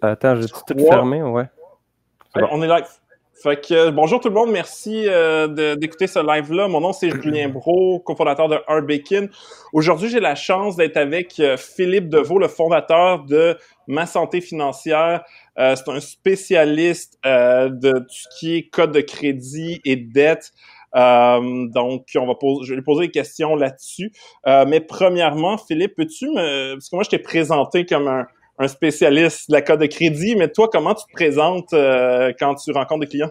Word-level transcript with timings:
Attends, 0.00 0.40
j'ai 0.40 0.48
tout 0.48 0.78
fermé, 0.88 1.22
ouais. 1.22 1.44
On 2.34 2.62
est 2.62 2.68
live. 2.68 2.86
Fait 3.40 3.60
que, 3.60 3.72
euh, 3.72 3.90
bonjour 3.92 4.18
tout 4.18 4.28
le 4.28 4.34
monde, 4.34 4.50
merci 4.50 5.04
euh, 5.06 5.76
d'écouter 5.76 6.08
ce 6.08 6.18
live-là. 6.18 6.66
Mon 6.66 6.80
nom 6.80 6.92
c'est 6.92 7.10
Julien 7.22 7.48
Bro, 7.48 8.00
cofondateur 8.00 8.48
de 8.48 8.58
Arbekin. 8.66 9.26
Aujourd'hui, 9.72 10.08
j'ai 10.08 10.18
la 10.18 10.34
chance 10.34 10.74
d'être 10.74 10.96
avec 10.96 11.38
euh, 11.38 11.56
Philippe 11.56 12.08
Deveau, 12.08 12.38
le 12.40 12.48
fondateur 12.48 13.24
de 13.24 13.56
Ma 13.86 14.06
Santé 14.06 14.40
Financière. 14.40 15.22
c'est 15.56 15.88
un 15.88 16.00
spécialiste 16.00 17.18
de 17.24 17.98
tout 17.98 18.06
ce 18.08 18.38
qui 18.38 18.56
est 18.56 18.68
code 18.68 18.92
de 18.92 19.00
crédit 19.00 19.80
et 19.84 19.96
dette. 19.96 20.52
donc, 20.94 22.06
on 22.16 22.26
va 22.26 22.34
poser, 22.34 22.64
je 22.64 22.70
vais 22.70 22.76
lui 22.76 22.84
poser 22.84 23.06
des 23.06 23.12
questions 23.12 23.54
là-dessus. 23.56 24.12
mais 24.46 24.80
premièrement, 24.80 25.56
Philippe, 25.58 25.94
peux-tu 25.96 26.28
me, 26.28 26.74
parce 26.74 26.90
que 26.90 26.96
moi 26.96 27.02
je 27.04 27.10
t'ai 27.10 27.18
présenté 27.18 27.86
comme 27.86 28.08
un, 28.08 28.26
un 28.58 28.68
spécialiste 28.68 29.48
de 29.48 29.54
la 29.54 29.62
code 29.62 29.80
de 29.80 29.86
crédit, 29.86 30.34
mais 30.36 30.48
toi, 30.48 30.68
comment 30.70 30.94
tu 30.94 31.04
te 31.06 31.12
présentes 31.12 31.72
euh, 31.72 32.32
quand 32.38 32.56
tu 32.56 32.72
rencontres 32.72 33.00
des 33.00 33.06
clients? 33.06 33.30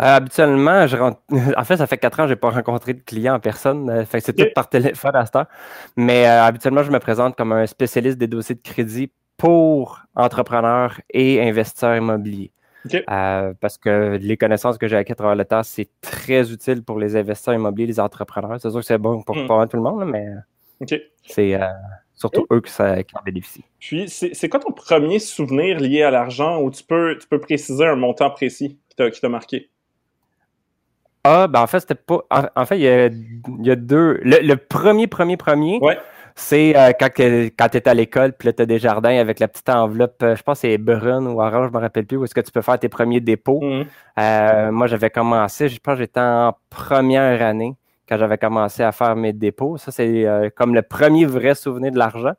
Euh, 0.00 0.16
habituellement, 0.16 0.86
je 0.86 0.96
rentre... 0.96 1.20
en 1.56 1.64
fait, 1.64 1.78
ça 1.78 1.86
fait 1.86 1.98
quatre 1.98 2.20
ans 2.20 2.24
que 2.24 2.28
je 2.28 2.34
n'ai 2.34 2.40
pas 2.40 2.50
rencontré 2.50 2.94
de 2.94 3.00
clients 3.00 3.34
en 3.34 3.40
personne. 3.40 3.90
Euh, 3.90 4.04
fait 4.04 4.20
c'est 4.20 4.32
tout 4.32 4.44
par 4.54 4.68
téléphone 4.68 5.16
à 5.16 5.26
ce 5.26 5.32
temps. 5.32 5.46
Mais 5.96 6.26
habituellement, 6.26 6.82
je 6.82 6.90
me 6.90 6.98
présente 6.98 7.36
comme 7.36 7.52
un 7.52 7.66
spécialiste 7.66 8.18
des 8.18 8.26
dossiers 8.28 8.54
de 8.54 8.62
crédit 8.62 9.10
pour 9.36 10.00
entrepreneurs 10.14 11.00
et 11.10 11.42
investisseurs 11.42 11.96
immobiliers. 11.96 12.52
parce 13.60 13.78
que 13.78 14.18
les 14.20 14.36
connaissances 14.36 14.78
que 14.78 14.86
j'ai 14.86 14.96
acquises 14.96 15.12
à 15.12 15.16
travers 15.16 15.34
le 15.34 15.44
temps, 15.44 15.62
c'est 15.62 15.88
très 16.00 16.52
utile 16.52 16.84
pour 16.84 17.00
les 17.00 17.16
investisseurs 17.16 17.54
immobiliers, 17.54 17.86
les 17.86 18.00
entrepreneurs. 18.00 18.60
C'est 18.60 18.70
sûr 18.70 18.80
que 18.80 18.86
c'est 18.86 18.98
bon 18.98 19.22
pour 19.22 19.36
hmm. 19.36 19.48
pas 19.48 19.66
tout 19.66 19.78
le 19.78 19.82
monde, 19.82 20.04
mais 20.04 20.26
c'est 21.26 21.58
surtout 22.16 22.46
eux 22.50 22.60
qui, 22.60 22.72
ça, 22.72 23.02
qui 23.02 23.14
en 23.16 23.22
bénéficient. 23.24 23.64
Puis, 23.78 24.08
c'est 24.08 24.48
quoi 24.48 24.58
ton 24.58 24.72
premier 24.72 25.18
souvenir 25.18 25.78
lié 25.78 26.02
à 26.02 26.10
l'argent 26.10 26.60
où 26.60 26.70
tu 26.70 26.82
peux, 26.82 27.16
tu 27.20 27.28
peux 27.28 27.38
préciser 27.38 27.86
un 27.86 27.96
montant 27.96 28.30
précis 28.30 28.78
qui 28.88 29.20
t'a 29.20 29.28
marqué? 29.28 29.70
Ah, 31.24 31.48
ben 31.48 31.60
en 31.60 31.66
fait, 31.66 31.80
c'était 31.80 31.96
pas. 31.96 32.20
En, 32.30 32.66
fait, 32.66 32.78
il 32.78 32.82
y, 32.82 32.88
a, 32.88 33.06
il 33.06 33.66
y 33.66 33.70
a 33.70 33.76
deux. 33.76 34.20
Le, 34.22 34.54
premier, 34.54 35.08
premier, 35.08 35.36
premier, 35.36 35.80
c'est 36.36 36.76
euh, 36.76 36.92
quand, 36.98 37.08
quand 37.16 37.68
tu 37.68 37.78
es 37.78 37.88
à 37.88 37.94
l'école, 37.94 38.32
puis 38.34 38.46
là, 38.46 38.52
tu 38.52 38.62
as 38.62 38.66
des 38.66 38.78
jardins 38.78 39.18
avec 39.18 39.40
la 39.40 39.48
petite 39.48 39.68
enveloppe, 39.68 40.22
euh, 40.22 40.36
je 40.36 40.42
pense 40.42 40.60
que 40.60 40.68
c'est 40.68 40.78
brun 40.78 41.26
ou 41.26 41.40
orange, 41.40 41.68
je 41.68 41.76
me 41.76 41.80
rappelle 41.80 42.06
plus, 42.06 42.16
où 42.18 42.24
est-ce 42.24 42.34
que 42.34 42.42
tu 42.42 42.52
peux 42.52 42.62
faire 42.62 42.78
tes 42.78 42.88
premiers 42.88 43.20
dépôts. 43.20 43.60
Mhm. 43.60 43.86
Euh, 44.20 44.70
moi, 44.70 44.86
j'avais 44.86 45.10
commencé, 45.10 45.68
je 45.68 45.80
pense 45.80 45.94
que 45.94 46.00
j'étais 46.00 46.20
en 46.20 46.54
première 46.70 47.42
année 47.42 47.74
quand 48.08 48.18
j'avais 48.18 48.38
commencé 48.38 48.82
à 48.82 48.92
faire 48.92 49.16
mes 49.16 49.32
dépôts. 49.32 49.76
Ça, 49.78 49.90
c'est 49.90 50.26
euh, 50.26 50.48
comme 50.54 50.74
le 50.74 50.82
premier 50.82 51.24
vrai 51.24 51.54
souvenir 51.54 51.92
de 51.92 51.98
l'argent. 51.98 52.32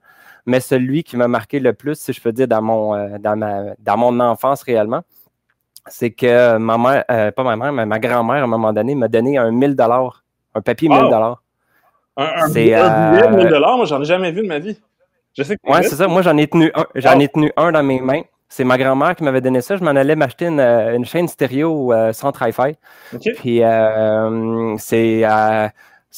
Mais 0.46 0.60
celui 0.62 1.04
qui 1.04 1.18
m'a 1.18 1.28
marqué 1.28 1.60
le 1.60 1.74
plus, 1.74 2.00
si 2.00 2.14
je 2.14 2.22
peux 2.22 2.32
dire, 2.32 2.48
dans 2.48 2.62
mon, 2.62 2.96
euh, 2.96 3.18
dans 3.20 3.36
ma, 3.36 3.76
dans 3.80 3.98
mon 3.98 4.20
enfance 4.20 4.64
réellement, 4.64 5.02
c'est 5.88 6.12
que 6.12 6.58
ma 6.58 6.78
mère, 6.78 7.04
euh, 7.12 7.32
pas 7.32 7.44
ma 7.44 7.56
mère, 7.56 7.74
mais 7.74 7.86
ma 7.86 8.00
grand-mère, 8.00 8.38
à 8.38 8.44
un 8.44 8.48
moment 8.48 8.72
donné, 8.72 8.96
m'a 8.96 9.08
donné 9.08 9.38
un 9.38 9.52
1000 9.52 9.76
un 10.56 10.62
papier 10.62 10.90
1000 10.90 10.98
dollars. 11.10 11.44
Un, 12.16 12.50
billet 12.50 12.78
de 12.78 13.36
1000 13.36 13.60
moi, 13.60 13.86
j'en 13.86 14.02
ai 14.02 14.06
jamais 14.06 14.32
vu 14.32 14.42
de 14.42 14.48
ma 14.48 14.60
vie. 14.60 14.80
Je 15.38 15.44
sais 15.44 15.56
que 15.56 15.72
ouais, 15.72 15.84
c'est 15.84 15.96
ça. 15.96 16.08
Moi, 16.08 16.24
j'en 16.24 16.36
ai 16.38 16.48
tenu 16.48 16.72
un. 16.74 16.86
J'en 16.96 17.20
ai 17.20 17.28
tenu 17.28 17.52
un 17.58 17.72
dans 17.72 17.84
mes 17.84 18.02
mains. 18.02 18.24
C'est 18.50 18.64
ma 18.64 18.78
grand-mère 18.78 19.16
qui 19.16 19.24
m'avait 19.24 19.42
donné 19.42 19.62
ça. 19.62 19.76
Je 19.76 19.84
m'en 19.84 19.92
allais 19.92 20.16
m'acheter 20.16 20.46
une, 20.46 20.60
euh, 20.60 21.04
chaîne 21.04 21.28
stéréo 21.28 21.92
euh, 21.92 22.14
sans 22.14 22.32
Tri-Fi. 22.32 22.78
Puis 23.36 23.62
euh, 23.62 24.76
c'est 24.78 25.22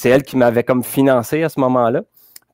elle 0.05 0.23
qui 0.23 0.37
m'avait 0.37 0.63
comme 0.63 0.83
financé 0.83 1.43
à 1.43 1.49
ce 1.49 1.59
moment-là. 1.59 2.01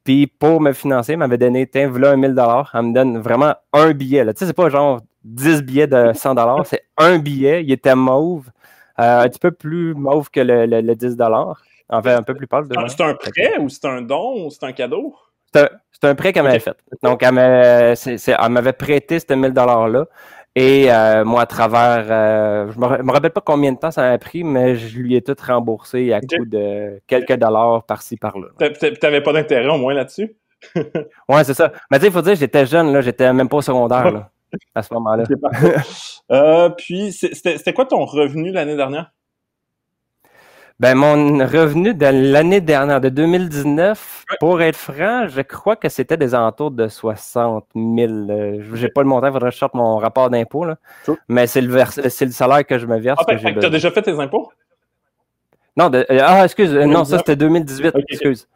Puis 0.04 0.28
pour 0.28 0.62
me 0.62 0.72
financer, 0.72 1.14
elle 1.14 1.20
m'avait 1.20 1.38
donné, 1.38 1.68
tiens, 1.68 1.90
voilà 1.90 2.12
un 2.12 2.16
1000 2.16 2.36
Elle 2.74 2.82
me 2.84 2.94
donne 2.94 3.18
vraiment 3.20 3.56
un 3.74 3.92
billet. 3.92 4.24
Tu 4.28 4.32
sais, 4.38 4.46
c'est 4.46 4.54
pas 4.54 4.70
genre 4.70 5.02
10 5.26 5.64
billets 5.64 5.88
de 5.88 6.14
100 6.14 6.64
c'est 6.64 6.84
un 6.98 7.18
billet. 7.18 7.64
Il 7.64 7.72
était 7.72 7.96
mauve, 7.96 8.50
un 8.98 9.28
petit 9.28 9.40
peu 9.40 9.52
plus 9.52 9.94
mauve 9.94 10.30
que 10.30 10.40
le, 10.40 10.68
le, 10.68 10.96
10 10.96 11.18
En 11.90 12.02
fait, 12.02 12.14
un 12.14 12.24
peu 12.24 12.36
plus 12.36 12.48
pâle. 12.48 12.68
C'est 12.88 13.02
un 13.02 13.16
prêt 13.16 13.58
ou 13.60 13.68
c'est 13.68 13.86
un 13.86 14.02
don 14.02 14.46
ou 14.46 14.52
c'est 14.52 14.64
un 14.64 14.72
cadeau? 14.72 15.16
C'est 15.92 16.08
un, 16.08 16.16
prêt 16.16 16.34
qu'elle 16.34 16.44
m'avait 16.44 16.60
fait. 16.60 16.76
Donc, 17.04 17.24
elle 17.24 17.34
m'avait 18.52 18.74
prêté 18.74 19.20
ce 19.20 19.34
1000 19.34 19.52
$-là. 19.52 20.06
Et 20.58 20.90
euh, 20.90 21.26
moi, 21.26 21.42
à 21.42 21.46
travers, 21.46 22.06
euh, 22.10 22.72
je 22.72 22.80
me, 22.80 23.04
me 23.04 23.12
rappelle 23.12 23.32
pas 23.32 23.42
combien 23.42 23.74
de 23.74 23.78
temps 23.78 23.92
ça 23.92 24.10
a 24.10 24.18
pris, 24.18 24.46
mais 24.46 24.76
je 24.78 24.98
lui 24.98 25.16
ai 25.16 25.22
tout 25.22 25.36
remboursé 25.46 26.14
à 26.14 26.22
coup 26.22 26.46
de 26.46 27.02
quelques 27.08 27.34
dollars 27.34 27.84
par-ci, 27.84 28.16
par-là. 28.16 28.48
Tu 28.60 28.94
n'avais 29.04 29.22
pas 29.22 29.34
d'intérêt 29.34 29.68
au 29.68 29.78
moins 29.78 29.94
là-dessus? 29.94 30.38
ouais, 30.76 31.44
c'est 31.44 31.54
ça. 31.54 31.74
Mais 31.92 31.98
tu 31.98 32.04
sais, 32.04 32.08
il 32.08 32.14
faut 32.14 32.22
dire, 32.22 32.36
j'étais 32.36 32.66
jeune, 32.66 32.94
là, 32.94 33.02
j'étais 33.02 33.32
même 33.34 33.50
pas 33.50 33.58
au 33.58 33.62
secondaire 33.62 34.12
là, 34.12 34.30
à 34.76 34.82
ce 34.82 34.94
moment-là. 34.94 35.26
euh, 36.32 36.70
puis, 36.70 37.12
c'était 37.12 37.74
quoi 37.74 37.86
ton 37.86 38.06
revenu 38.06 38.52
l'année 38.52 38.78
dernière? 38.78 39.12
Ben, 40.78 40.94
mon 40.94 41.38
revenu 41.38 41.94
de 41.94 42.06
l'année 42.06 42.60
dernière, 42.60 43.00
de 43.00 43.08
2019, 43.08 44.26
pour 44.42 44.62
être 44.62 44.76
franc, 44.76 45.26
je 45.30 45.40
crois 45.40 45.78
que 45.78 45.88
c'était 45.88 46.18
des 46.18 46.36
alentours 46.36 46.72
de 46.72 46.90
60 46.90 47.66
000. 47.74 48.12
Euh, 48.30 48.62
j'ai 48.74 48.90
pas 48.90 49.02
le 49.02 49.08
montant, 49.08 49.28
il 49.28 49.32
faudrait 49.32 49.52
que 49.52 49.54
je 49.54 49.60
sorte 49.60 49.74
mon 49.74 49.96
rapport 49.98 50.30
d'impôt, 50.30 50.66
Mais 51.30 51.48
c'est 51.48 51.62
le, 51.62 51.72
salaire 52.32 52.66
que 52.66 52.78
je 52.78 52.88
me 52.88 53.00
verse. 53.00 53.24
Ah, 53.26 53.36
tu 53.36 53.48
as 53.48 53.70
déjà 53.70 53.90
fait 53.90 54.02
tes 54.02 54.20
impôts? 54.20 54.52
Non, 55.78 55.90
de, 55.90 56.06
euh, 56.10 56.20
ah, 56.22 56.44
excuse, 56.44 56.74
euh, 56.74 56.86
non, 56.86 57.06
ça 57.06 57.20
c'était 57.20 57.38
2018, 57.38 57.94
excuse. 58.10 58.50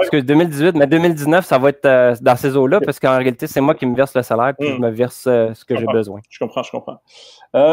Excuse, 0.00 0.24
2018, 0.24 0.76
mais 0.76 0.86
2019, 0.86 1.44
ça 1.44 1.58
va 1.58 1.70
être 1.70 2.22
dans 2.22 2.36
ces 2.36 2.56
eaux-là, 2.56 2.80
parce 2.80 2.98
qu'en 2.98 3.18
réalité, 3.18 3.46
c'est 3.46 3.60
moi 3.60 3.74
qui 3.74 3.84
me 3.84 3.94
verse 3.94 4.14
le 4.14 4.22
salaire, 4.22 4.54
puis 4.58 4.68
je 4.68 4.74
hmm. 4.76 4.80
me 4.80 4.90
verse 4.90 5.24
ce 5.24 5.64
que 5.66 5.76
j'ai 5.76 5.86
besoin. 5.86 6.20
Je 6.30 6.38
comprends, 6.38 6.62
je 6.62 6.70
comprends. 6.70 7.02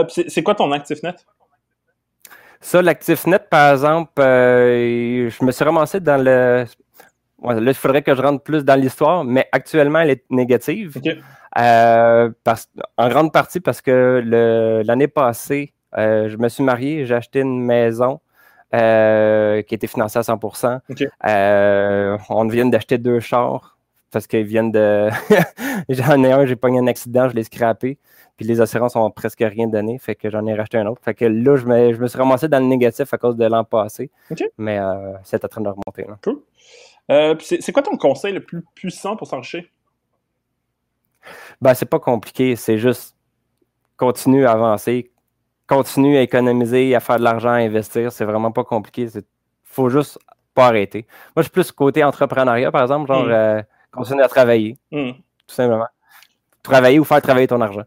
c'est 0.10 0.44
quoi 0.44 0.56
ton 0.56 0.74
actif 0.74 1.02
net? 1.04 1.26
Ça, 2.62 2.82
l'actif 2.82 3.28
net, 3.28 3.50
par 3.50 3.74
exemple, 3.74 4.12
euh, 4.20 5.30
je 5.30 5.46
me 5.46 5.52
suis 5.52 5.64
ramassé 5.64 6.00
dans 6.00 6.22
le. 6.22 6.66
là, 7.44 7.72
il 7.72 7.74
faudrait 7.74 8.02
que 8.02 8.16
je 8.16 8.22
rentre 8.22 8.44
plus 8.44 8.64
dans 8.66 8.80
l'histoire, 8.80 9.24
mais 9.24 9.48
actuellement, 9.52 10.00
elle 10.00 10.12
est 10.12 10.26
négative. 10.30 11.00
Euh, 11.58 12.30
en 12.98 13.10
grande 13.10 13.32
partie 13.34 13.60
parce 13.60 13.82
que 13.82 14.22
l'année 14.86 15.08
passée, 15.08 15.74
euh, 15.98 16.30
je 16.30 16.38
me 16.38 16.50
suis 16.50 16.64
marié, 16.64 17.06
j'ai 17.06 17.16
acheté 17.16 17.40
une 17.40 17.62
maison 17.64 18.20
qui 18.72 19.76
était 19.76 19.88
financée 19.88 20.20
à 20.20 20.24
100% 20.24 20.80
On 22.30 22.48
vient 22.48 22.66
d'acheter 22.66 22.98
deux 22.98 23.20
chars 23.20 23.77
parce 24.18 24.26
qu'ils 24.26 24.48
viennent 24.48 24.72
de. 24.72 25.10
J'en 25.90 26.24
ai 26.24 26.32
un, 26.32 26.44
j'ai 26.48 26.56
pas 26.56 26.70
eu 26.70 26.78
un 26.80 26.88
accident, 26.88 27.30
je 27.30 27.36
l'ai 27.36 27.44
scrappé. 27.44 28.00
Puis 28.36 28.48
les 28.48 28.62
assurances 28.62 28.96
ont 28.96 29.12
presque 29.12 29.42
rien 29.48 29.68
donné, 29.68 30.00
fait 30.00 30.16
que 30.16 30.32
j'en 30.32 30.46
ai 30.48 30.56
racheté 30.56 30.80
un 30.80 30.88
autre. 30.88 31.04
Fait 31.04 31.14
que 31.14 31.26
là, 31.26 31.56
je 31.56 31.66
me, 31.68 31.94
je 31.94 32.00
me 32.00 32.08
suis 32.08 32.18
ramassé 32.18 32.48
dans 32.48 32.58
le 32.60 32.66
négatif 32.66 33.14
à 33.14 33.20
cause 33.20 33.36
de 33.36 33.46
l'an 33.46 33.64
passé. 33.64 34.10
Mais 34.58 34.80
euh, 34.80 35.14
c'est 35.24 35.46
en 35.46 35.48
train 35.48 35.62
de 35.62 35.70
remonter. 35.70 36.06
Là. 36.08 36.18
Cool. 36.24 36.42
Euh, 37.12 37.36
c'est 37.40 37.72
quoi 37.72 37.84
ton 37.84 37.96
conseil 37.96 38.34
le 38.34 38.44
plus 38.44 38.64
puissant 38.74 39.16
pour 39.16 39.28
s'enrichir? 39.28 39.64
Ben, 41.62 41.76
c'est 41.76 41.86
pas 41.86 42.00
compliqué, 42.00 42.56
c'est 42.56 42.80
juste 42.80 43.16
continue 43.98 44.48
à 44.48 44.54
avancer, 44.54 45.12
continue 45.68 46.18
à 46.18 46.24
économiser, 46.24 46.96
à 46.96 47.00
faire 47.00 47.18
de 47.18 47.24
l'argent, 47.24 47.50
à 47.50 47.58
investir. 47.58 48.12
C'est 48.12 48.26
vraiment 48.26 48.52
pas 48.52 48.64
compliqué. 48.64 49.10
Il 49.14 49.22
faut 49.64 49.90
juste 49.90 50.18
pas 50.56 50.68
arrêter. 50.68 51.06
Moi, 51.36 51.42
je 51.42 51.44
suis 51.44 51.52
plus 51.52 51.72
côté 51.72 52.04
entrepreneuriat, 52.04 52.72
par 52.72 52.82
exemple, 52.82 53.08
genre 53.08 53.26
mm. 53.26 53.32
euh, 53.32 53.62
continuer 53.92 54.24
à 54.24 54.28
travailler. 54.28 54.78
Mm. 54.92 55.12
Tout 55.12 55.56
simplement. 55.56 55.88
Travailler 56.64 57.00
ou 57.00 57.04
faire 57.04 57.22
travailler 57.22 57.48
ton 57.48 57.62
argent. 57.62 57.84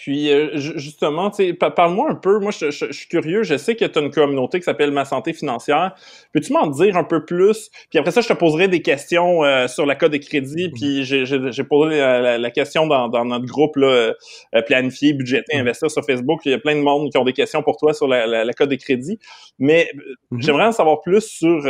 Puis 0.00 0.32
euh, 0.32 0.56
justement, 0.56 1.30
parle-moi 1.76 2.10
un 2.10 2.14
peu, 2.14 2.38
moi 2.38 2.52
je, 2.52 2.70
suis 2.70 3.06
curieux, 3.06 3.42
je 3.42 3.58
sais 3.58 3.76
que 3.76 3.84
tu 3.84 3.98
as 3.98 4.02
une 4.02 4.10
communauté 4.10 4.58
qui 4.58 4.64
s'appelle 4.64 4.92
Ma 4.92 5.04
Santé 5.04 5.34
Financière. 5.34 5.94
Peux-tu 6.32 6.54
m'en 6.54 6.68
dire 6.68 6.96
un 6.96 7.04
peu 7.04 7.26
plus? 7.26 7.68
Puis 7.90 7.98
après 7.98 8.10
ça, 8.10 8.22
je 8.22 8.28
te 8.28 8.32
poserai 8.32 8.68
des 8.68 8.80
questions 8.80 9.44
euh, 9.44 9.68
sur 9.68 9.84
la 9.84 9.96
code 9.96 10.12
de 10.12 10.16
crédit. 10.16 10.68
Mhm. 10.68 10.72
Puis 10.72 11.04
j'ai 11.04 11.64
posé 11.64 11.98
la, 11.98 12.50
question 12.50 12.86
dans, 12.86 13.24
notre 13.26 13.44
groupe 13.44 13.76
là, 13.76 14.14
euh, 14.54 14.62
planifié, 14.62 15.12
budgété, 15.12 15.54
mhm. 15.54 15.60
investir 15.60 15.90
sur 15.90 16.02
Facebook. 16.02 16.40
Il 16.46 16.52
y 16.52 16.54
a 16.54 16.58
plein 16.58 16.76
de 16.76 16.80
monde 16.80 17.10
qui 17.10 17.18
ont 17.18 17.24
des 17.24 17.34
questions 17.34 17.62
pour 17.62 17.76
toi 17.76 17.92
sur 17.92 18.08
la, 18.08 18.52
code 18.54 18.70
de 18.70 18.76
crédit. 18.76 19.18
Mais 19.58 19.90
mhm. 20.30 20.40
j'aimerais 20.40 20.64
en 20.64 20.72
savoir 20.72 21.02
plus 21.02 21.26
sur 21.26 21.62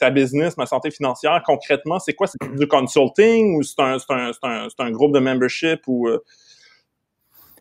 ta, 0.00 0.10
business, 0.10 0.56
Ma 0.56 0.64
Santé 0.64 0.90
Financière. 0.90 1.42
Concrètement, 1.44 1.98
c'est 1.98 2.14
quoi? 2.14 2.26
C'est 2.26 2.38
du 2.56 2.66
consulting 2.66 3.58
ou 3.58 3.62
c'est 3.62 3.78
un, 3.80 3.98
un, 4.08 4.30
un, 4.42 4.68
un, 4.78 4.90
groupe 4.90 5.12
de 5.12 5.18
membership 5.18 5.80
ou... 5.88 6.08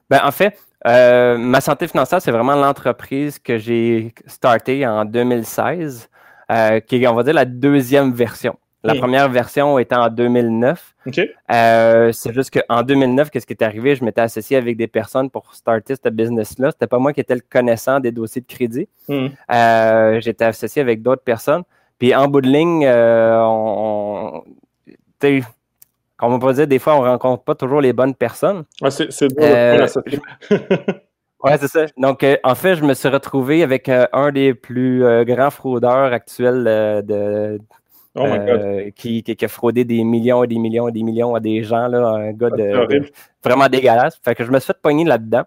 Ben, 0.09 0.21
en 0.23 0.31
fait, 0.31 0.57
euh, 0.87 1.37
ma 1.37 1.61
santé 1.61 1.87
financière, 1.87 2.21
c'est 2.21 2.31
vraiment 2.31 2.55
l'entreprise 2.55 3.39
que 3.39 3.57
j'ai 3.57 4.13
startée 4.27 4.85
en 4.85 5.03
2016, 5.03 6.09
euh, 6.51 6.79
qui 6.79 7.03
est, 7.03 7.07
on 7.07 7.15
va 7.15 7.23
dire, 7.23 7.33
la 7.33 7.45
deuxième 7.45 8.13
version. 8.13 8.57
La 8.83 8.93
première 8.93 9.29
version 9.29 9.79
était 9.79 9.95
en 9.95 10.09
2009. 10.09 10.95
Euh, 11.51 12.11
c'est 12.11 12.31
juste 12.35 12.51
qu'en 12.53 12.83
2009, 12.83 13.31
qu'est-ce 13.31 13.47
qui 13.47 13.53
est 13.53 13.63
arrivé? 13.63 13.95
Je 13.95 14.05
m'étais 14.05 14.21
associé 14.21 14.57
avec 14.57 14.77
des 14.77 14.85
personnes 14.85 15.31
pour 15.31 15.55
starter 15.55 15.95
ce 15.95 16.07
business-là. 16.07 16.69
C'était 16.69 16.85
pas 16.85 16.99
moi 16.99 17.11
qui 17.11 17.19
étais 17.19 17.33
le 17.33 17.41
connaissant 17.41 17.99
des 17.99 18.11
dossiers 18.11 18.41
de 18.41 18.45
crédit. 18.45 18.87
Hmm. 19.07 19.29
J'étais 20.19 20.45
associé 20.45 20.83
avec 20.83 21.01
d'autres 21.01 21.23
personnes. 21.23 21.63
Puis 21.97 22.13
en 22.13 22.27
bout 22.27 22.41
de 22.41 22.47
ligne, 22.47 22.87
on, 22.87 24.43
comme 26.25 26.33
on 26.33 26.39
peut 26.39 26.53
dire, 26.53 26.67
des 26.67 26.79
fois, 26.79 26.95
on 26.95 27.01
rencontre 27.01 27.43
pas 27.43 27.55
toujours 27.55 27.81
les 27.81 27.93
bonnes 27.93 28.15
personnes. 28.15 28.63
Ouais, 28.81 28.89
c'est 28.91 29.09
euh, 29.39 29.87
Ouais, 31.43 31.57
c'est 31.59 31.67
ça. 31.67 31.85
Donc, 31.97 32.23
euh, 32.23 32.37
en 32.43 32.55
fait, 32.55 32.75
je 32.75 32.83
me 32.83 32.95
suis 32.95 33.09
retrouvé 33.09 33.61
avec 33.61 33.87
euh, 33.87 34.07
un 34.11 34.31
des 34.31 34.55
plus 34.55 35.03
grands 35.25 35.51
fraudeurs 35.51 36.11
actuels 36.11 36.63
de, 37.05 37.59
oh 38.15 38.25
qui, 38.95 39.21
qui, 39.21 39.45
a 39.45 39.47
fraudé 39.47 39.85
des 39.85 40.03
millions 40.03 40.43
et 40.43 40.47
des 40.47 40.57
millions 40.57 40.87
et 40.87 40.91
des 40.91 41.03
millions 41.03 41.35
à 41.35 41.39
des 41.39 41.63
gens, 41.63 41.87
là, 41.87 42.07
un 42.07 42.31
gars 42.31 42.49
ah, 42.51 42.57
de, 42.57 43.11
vraiment 43.43 43.67
dégueulasse. 43.67 44.19
Fait 44.23 44.33
que 44.33 44.43
je 44.43 44.51
me 44.51 44.59
suis 44.59 44.67
fait 44.67 44.81
pogner 44.81 45.05
là-dedans. 45.05 45.43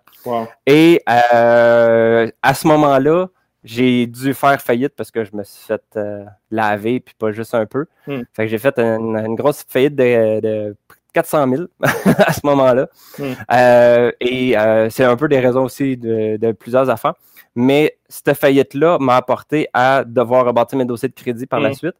Et 0.64 1.02
à 1.06 2.54
ce 2.54 2.68
moment-là, 2.68 3.26
j'ai 3.64 4.06
dû 4.06 4.34
faire 4.34 4.60
faillite 4.60 4.94
parce 4.96 5.10
que 5.10 5.24
je 5.24 5.34
me 5.34 5.42
suis 5.42 5.66
fait 5.66 5.82
euh, 5.96 6.24
laver, 6.50 7.00
puis 7.00 7.14
pas 7.18 7.32
juste 7.32 7.54
un 7.54 7.66
peu. 7.66 7.86
Hmm. 8.06 8.22
Fait 8.32 8.44
que 8.44 8.48
j'ai 8.48 8.58
fait 8.58 8.78
une, 8.78 9.34
grosse 9.34 9.64
faillite 9.68 9.96
de, 9.96 10.76
400 11.12 11.48
000 11.48 11.62
à 11.80 12.32
ce 12.32 12.40
moment-là. 12.44 12.88
Hmm. 13.18 13.32
Euh, 13.52 14.12
et 14.20 14.56
euh, 14.56 14.88
c'est 14.90 15.04
un 15.04 15.16
peu 15.16 15.28
des 15.28 15.40
raisons 15.40 15.64
aussi 15.64 15.96
de, 15.96 16.52
plusieurs 16.52 16.88
affaires. 16.88 17.14
Mais 17.54 17.98
cette 18.08 18.36
faillite-là 18.36 18.98
m'a 19.00 19.16
apporté 19.16 19.68
à 19.72 20.04
devoir 20.04 20.46
rebâtir 20.46 20.78
mes 20.78 20.84
dossiers 20.84 21.08
de 21.08 21.14
crédit 21.14 21.46
par 21.46 21.60
la 21.60 21.70
hmm. 21.70 21.74
suite. 21.74 21.96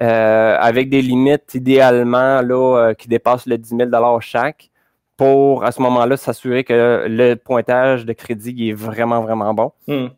avec 0.00 0.88
des 0.88 1.02
limites 1.02 1.54
idéalement 1.54 2.42
là, 2.42 2.94
qui 2.94 3.08
dépassent 3.08 3.46
le 3.46 3.56
10 3.58 3.76
000 3.76 4.20
chaque 4.20 4.70
pour, 5.16 5.64
à 5.64 5.72
ce 5.72 5.80
moment-là, 5.82 6.16
s'assurer 6.16 6.64
que 6.64 7.06
le 7.08 7.34
pointage 7.34 8.04
de 8.04 8.12
crédit 8.12 8.70
est 8.70 8.72
vraiment, 8.72 9.22
vraiment 9.22 9.54
bon. 9.54 9.72
Hmm. 9.86 10.08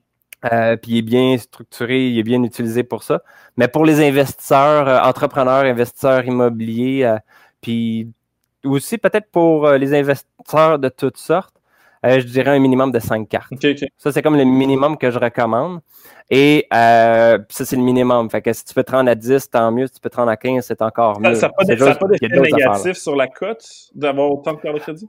Euh, 0.53 0.77
puis 0.77 0.93
il 0.93 0.99
est 0.99 1.03
bien 1.03 1.37
structuré, 1.39 2.09
il 2.09 2.19
est 2.19 2.23
bien 2.23 2.43
utilisé 2.43 2.83
pour 2.85 3.03
ça. 3.03 3.23
Mais 3.57 3.69
pour 3.69 3.85
les 3.85 4.07
investisseurs, 4.07 4.89
euh, 4.89 5.01
entrepreneurs, 5.01 5.65
investisseurs 5.65 6.25
immobiliers, 6.25 7.05
euh, 7.05 7.19
puis 7.61 8.13
aussi 8.65 8.99
peut-être 8.99 9.31
pour 9.31 9.71
les 9.71 9.95
investisseurs 9.95 10.79
de 10.79 10.89
toutes 10.89 11.17
sortes, 11.19 11.56
je 12.09 12.27
dirais 12.27 12.57
un 12.57 12.59
minimum 12.59 12.91
de 12.93 12.99
5 12.99 13.29
cartes. 13.29 13.53
Ça, 13.97 14.13
c'est 14.13 14.23
comme 14.23 14.37
le 14.37 14.45
minimum 14.45 14.97
que 14.97 15.11
je 15.11 15.19
recommande. 15.19 15.81
Et 16.31 16.67
euh, 16.73 17.39
ça, 17.49 17.65
c'est 17.65 17.77
le 17.77 17.83
minimum. 17.83 18.29
Fait 18.31 18.43
que 18.43 18.53
si 18.53 18.65
tu 18.65 18.75
peux 18.75 18.83
te 18.83 18.93
rendre 18.93 19.11
à 19.11 19.15
10, 19.15 19.51
tant 19.51 19.71
mieux. 19.71 19.87
Si 19.87 19.95
tu 19.95 20.01
peux 20.01 20.11
te 20.11 20.17
rendre 20.17 20.31
à 20.31 20.37
15, 20.37 20.65
c'est 20.67 20.83
encore 20.83 21.21
mieux. 21.21 21.35
Ça 21.35 21.49
n'a 21.49 21.53
pas 21.53 21.65
d'effet 21.65 22.29
négatif 22.29 22.95
sur 22.95 23.15
la 23.15 23.29
cote 23.29 23.65
d'avoir 23.95 24.31
autant 24.33 24.55
de 24.55 24.59
cartes 24.59 24.75
de 24.75 24.81
crédit? 24.81 25.09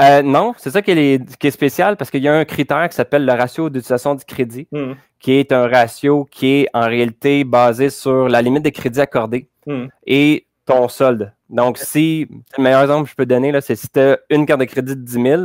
Euh, 0.00 0.22
non, 0.22 0.54
c'est 0.56 0.70
ça 0.70 0.80
qui 0.80 0.90
est, 0.90 1.38
qui 1.38 1.46
est, 1.46 1.50
spécial 1.50 1.98
parce 1.98 2.10
qu'il 2.10 2.22
y 2.22 2.28
a 2.28 2.34
un 2.34 2.46
critère 2.46 2.88
qui 2.88 2.96
s'appelle 2.96 3.26
le 3.26 3.32
ratio 3.32 3.68
d'utilisation 3.68 4.14
du 4.14 4.24
crédit, 4.24 4.66
hmm. 4.72 4.92
qui 5.20 5.32
est 5.32 5.52
un 5.52 5.68
ratio 5.68 6.26
qui 6.30 6.46
est 6.46 6.68
en 6.72 6.86
réalité 6.86 7.44
basé 7.44 7.90
sur 7.90 8.26
la 8.28 8.40
limite 8.40 8.64
de 8.64 8.70
crédit 8.70 9.00
accordé 9.02 9.48
hmm. 9.66 9.86
et 10.06 10.46
ton 10.64 10.88
solde. 10.88 11.32
Donc, 11.50 11.76
si, 11.76 12.26
le 12.56 12.62
meilleur 12.62 12.80
exemple 12.80 13.04
que 13.04 13.10
je 13.10 13.16
peux 13.16 13.26
donner, 13.26 13.52
c'est 13.60 13.76
si 13.76 13.88
tu 13.90 14.00
as 14.00 14.18
une 14.30 14.46
carte 14.46 14.60
de 14.60 14.64
crédit 14.64 14.96
de 14.96 15.02
10 15.02 15.12
000 15.12 15.42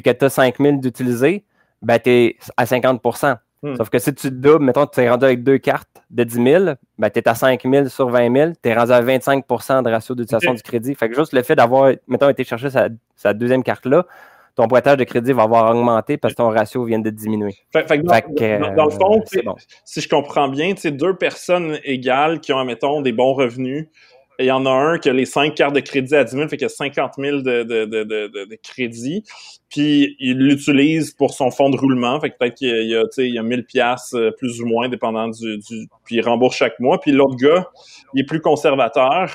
puis 0.00 0.12
que 0.12 0.16
tu 0.16 0.24
as 0.24 0.30
5 0.30 0.56
000 0.58 0.76
d'utiliser, 0.78 1.44
ben, 1.82 1.98
tu 1.98 2.10
es 2.10 2.36
à 2.56 2.64
50% 2.64 3.36
Hmm. 3.62 3.74
Sauf 3.74 3.90
que 3.90 3.98
si 3.98 4.14
tu 4.14 4.30
doubles, 4.30 4.64
mettons, 4.64 4.86
tu 4.86 5.00
es 5.00 5.10
rendu 5.10 5.24
avec 5.24 5.42
deux 5.42 5.58
cartes 5.58 5.88
de 6.10 6.22
10 6.22 6.34
000, 6.34 6.64
ben, 6.96 7.10
tu 7.10 7.18
es 7.18 7.28
à 7.28 7.34
5 7.34 7.62
000 7.64 7.88
sur 7.88 8.08
20 8.08 8.32
000, 8.32 8.52
tu 8.62 8.68
es 8.68 8.74
rendu 8.74 8.92
à 8.92 9.02
25% 9.02 9.82
de 9.82 9.90
ratio 9.90 10.14
d'utilisation 10.14 10.54
du 10.54 10.62
crédit. 10.62 10.94
Fait 10.94 11.08
que 11.08 11.16
juste 11.16 11.32
le 11.32 11.42
fait 11.42 11.56
d'avoir, 11.56 11.92
mettons, 12.06 12.28
été 12.28 12.44
chercher 12.44 12.68
sa, 12.70 13.34
deuxième 13.34 13.64
carte-là, 13.64 14.06
ton 14.54 14.68
pointage 14.68 14.96
de 14.96 15.04
crédit 15.04 15.32
va 15.32 15.42
avoir 15.42 15.70
augmenté 15.74 16.16
parce 16.16 16.34
que 16.34 16.38
ton 16.38 16.50
ratio 16.50 16.84
vient 16.84 16.98
de 17.00 17.10
diminuer. 17.10 17.56
Fait, 17.72 17.84
que 17.84 18.74
dans, 18.76 18.84
le 18.84 18.90
fond, 18.90 19.22
si 19.84 20.00
je 20.00 20.08
comprends 20.08 20.48
bien, 20.48 20.74
deux 20.84 21.14
personnes 21.14 21.78
égales 21.84 22.40
qui 22.40 22.52
ont, 22.52 22.64
mettons, 22.64 23.00
des 23.00 23.12
bons 23.12 23.34
revenus, 23.34 23.88
il 24.38 24.46
y 24.46 24.50
en 24.52 24.66
a 24.66 24.70
un 24.70 24.98
qui 24.98 25.08
a 25.08 25.12
les 25.12 25.24
5 25.24 25.54
cartes 25.54 25.74
de 25.74 25.80
crédit 25.80 26.14
à 26.14 26.24
10 26.24 26.32
000, 26.32 26.48
fait 26.48 26.56
qu'il 26.56 26.64
y 26.64 26.66
a 26.66 26.68
50 26.68 27.12
000 27.18 27.38
de, 27.38 27.62
de, 27.64 27.84
de, 27.84 28.04
de, 28.04 28.58
crédit. 28.62 29.24
Puis 29.68 30.16
il 30.20 30.38
l'utilise 30.38 31.12
pour 31.12 31.34
son 31.34 31.50
fonds 31.50 31.70
de 31.70 31.76
roulement. 31.76 32.20
Fait 32.20 32.30
que 32.30 32.36
peut-être 32.38 32.54
qu'il 32.54 32.68
y 32.68 32.94
a, 32.94 33.02
il 33.18 33.34
y 33.34 33.38
a 33.38 33.42
1000 33.42 33.64
pièces 33.64 34.14
euh, 34.14 34.30
plus 34.30 34.60
ou 34.60 34.66
moins, 34.66 34.88
dépendant 34.88 35.28
du, 35.28 35.58
du... 35.58 35.88
Puis 36.04 36.16
il 36.16 36.20
rembourse 36.20 36.56
chaque 36.56 36.78
mois. 36.78 37.00
Puis 37.00 37.10
l'autre 37.10 37.36
gars, 37.36 37.68
il 38.14 38.20
est 38.20 38.26
plus 38.26 38.40
conservateur. 38.40 39.32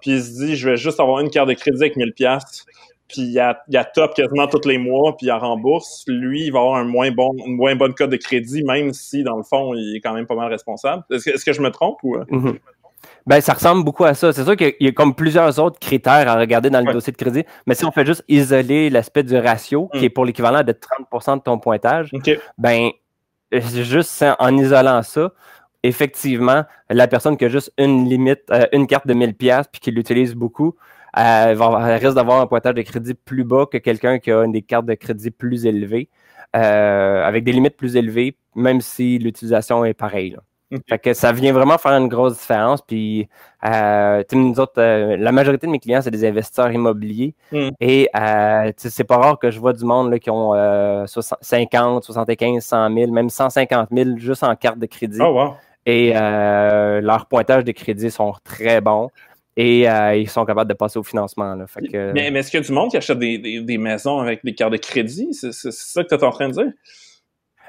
Puis 0.00 0.12
il 0.12 0.22
se 0.22 0.44
dit, 0.44 0.56
je 0.56 0.70
vais 0.70 0.76
juste 0.76 1.00
avoir 1.00 1.20
une 1.20 1.30
carte 1.30 1.48
de 1.48 1.54
crédit 1.54 1.82
avec 1.82 1.96
1000 1.96 2.12
pièces 2.12 2.64
puis 3.08 3.22
il 3.22 3.38
a, 3.38 3.62
il 3.68 3.76
a 3.76 3.84
top 3.84 4.14
quasiment 4.14 4.46
tous 4.46 4.66
les 4.66 4.78
mois, 4.78 5.16
puis 5.16 5.26
il 5.26 5.32
rembourse, 5.32 6.04
lui, 6.08 6.46
il 6.46 6.52
va 6.52 6.60
avoir 6.60 6.76
un 6.76 6.84
moins 6.84 7.10
bon, 7.10 7.34
une 7.46 7.54
moins 7.54 7.76
bonne 7.76 7.94
code 7.94 8.10
de 8.10 8.16
crédit, 8.16 8.64
même 8.64 8.92
si, 8.92 9.22
dans 9.22 9.36
le 9.36 9.42
fond, 9.42 9.74
il 9.74 9.96
est 9.96 10.00
quand 10.00 10.14
même 10.14 10.26
pas 10.26 10.34
mal 10.34 10.50
responsable. 10.50 11.04
Est-ce 11.10 11.24
que, 11.24 11.30
est-ce 11.30 11.44
que 11.44 11.52
je 11.52 11.60
me 11.60 11.70
trompe 11.70 11.98
ou... 12.02 12.16
Euh? 12.16 12.24
Mm-hmm. 12.24 12.58
Ben, 13.26 13.40
ça 13.40 13.54
ressemble 13.54 13.84
beaucoup 13.84 14.04
à 14.04 14.14
ça. 14.14 14.32
C'est 14.32 14.44
sûr 14.44 14.56
qu'il 14.56 14.74
y 14.80 14.88
a 14.88 14.92
comme 14.92 15.14
plusieurs 15.14 15.58
autres 15.58 15.78
critères 15.78 16.28
à 16.28 16.38
regarder 16.38 16.70
dans 16.70 16.84
le 16.84 16.92
dossier 16.92 17.12
de 17.12 17.16
crédit, 17.16 17.44
mais 17.66 17.74
si 17.74 17.84
on 17.84 17.90
fait 17.90 18.04
juste 18.04 18.24
isoler 18.28 18.90
l'aspect 18.90 19.22
du 19.22 19.36
ratio, 19.36 19.88
qui 19.92 20.00
mm. 20.00 20.04
est 20.04 20.10
pour 20.10 20.24
l'équivalent 20.24 20.62
de 20.62 20.72
30% 20.72 21.38
de 21.38 21.42
ton 21.42 21.58
pointage, 21.58 22.10
ben, 22.58 22.90
juste 23.52 24.24
en 24.38 24.56
isolant 24.56 25.02
ça, 25.02 25.32
effectivement, 25.82 26.64
la 26.90 27.06
personne 27.06 27.36
qui 27.36 27.44
a 27.44 27.48
juste 27.48 27.72
une 27.78 28.08
limite, 28.08 28.42
euh, 28.50 28.66
une 28.72 28.86
carte 28.86 29.06
de 29.06 29.14
1000 29.14 29.34
pièces 29.34 29.66
puis 29.70 29.80
qui 29.80 29.90
l'utilise 29.90 30.34
beaucoup, 30.34 30.74
euh, 31.18 31.54
va, 31.54 31.96
risque 31.96 32.14
d'avoir 32.14 32.40
un 32.40 32.46
pointage 32.46 32.74
de 32.74 32.82
crédit 32.82 33.14
plus 33.14 33.44
bas 33.44 33.66
que 33.70 33.78
quelqu'un 33.78 34.18
qui 34.18 34.32
a 34.32 34.46
des 34.46 34.62
cartes 34.62 34.86
de 34.86 34.94
crédit 34.94 35.30
plus 35.30 35.66
élevées, 35.66 36.08
euh, 36.56 37.24
avec 37.24 37.44
des 37.44 37.52
limites 37.52 37.76
plus 37.76 37.96
élevées, 37.96 38.36
même 38.56 38.80
si 38.80 39.18
l'utilisation 39.18 39.84
est 39.84 39.94
pareille. 39.94 40.36
Fait 40.88 40.98
que 40.98 41.14
ça 41.14 41.32
vient 41.32 41.52
vraiment 41.52 41.78
faire 41.78 41.92
une 41.92 42.08
grosse 42.08 42.38
différence. 42.38 42.80
Puis, 42.82 43.28
euh, 43.64 44.22
nous 44.32 44.58
autres, 44.60 44.78
euh, 44.78 45.16
la 45.16 45.32
majorité 45.32 45.66
de 45.66 45.72
mes 45.72 45.78
clients, 45.78 46.00
c'est 46.02 46.10
des 46.10 46.24
investisseurs 46.24 46.70
immobiliers. 46.72 47.34
Hmm. 47.52 47.70
Et 47.80 48.08
euh, 48.16 48.72
c'est 48.76 49.04
pas 49.04 49.16
rare 49.16 49.38
que 49.38 49.50
je 49.50 49.58
vois 49.58 49.72
du 49.72 49.84
monde 49.84 50.10
là, 50.10 50.18
qui 50.18 50.30
ont 50.30 50.52
50, 51.06 52.04
75, 52.04 52.64
100 52.64 52.94
000, 52.94 53.12
même 53.12 53.30
150 53.30 53.88
000 53.92 54.10
juste 54.16 54.42
en 54.42 54.54
carte 54.56 54.78
de 54.78 54.86
crédit. 54.86 55.18
Oh, 55.20 55.54
et 55.86 56.12
leurs 56.12 57.26
pointages 57.26 57.64
de 57.64 57.72
crédit 57.72 58.10
sont 58.10 58.34
très 58.44 58.80
bons. 58.80 59.10
Et 59.56 59.82
ils 59.84 60.28
sont 60.28 60.44
capables 60.44 60.68
de 60.68 60.74
passer 60.74 60.98
au 60.98 61.04
financement. 61.04 61.54
Là. 61.54 61.66
Fait 61.66 61.86
que, 61.86 62.12
mais, 62.12 62.28
est-ce 62.28 62.50
qu'il 62.50 62.60
y 62.60 62.62
a 62.62 62.66
du 62.66 62.72
monde 62.72 62.90
qui 62.90 62.96
achète 62.96 63.18
des, 63.18 63.38
des 63.38 63.78
maisons 63.78 64.18
avec 64.18 64.44
des 64.44 64.54
cartes 64.54 64.72
de 64.72 64.78
crédit? 64.78 65.28
C'est 65.32 65.52
ça 65.52 66.02
que 66.02 66.08
tu 66.08 66.14
es 66.14 66.24
en 66.24 66.30
train 66.30 66.48
de 66.48 66.54
dire? 66.54 66.72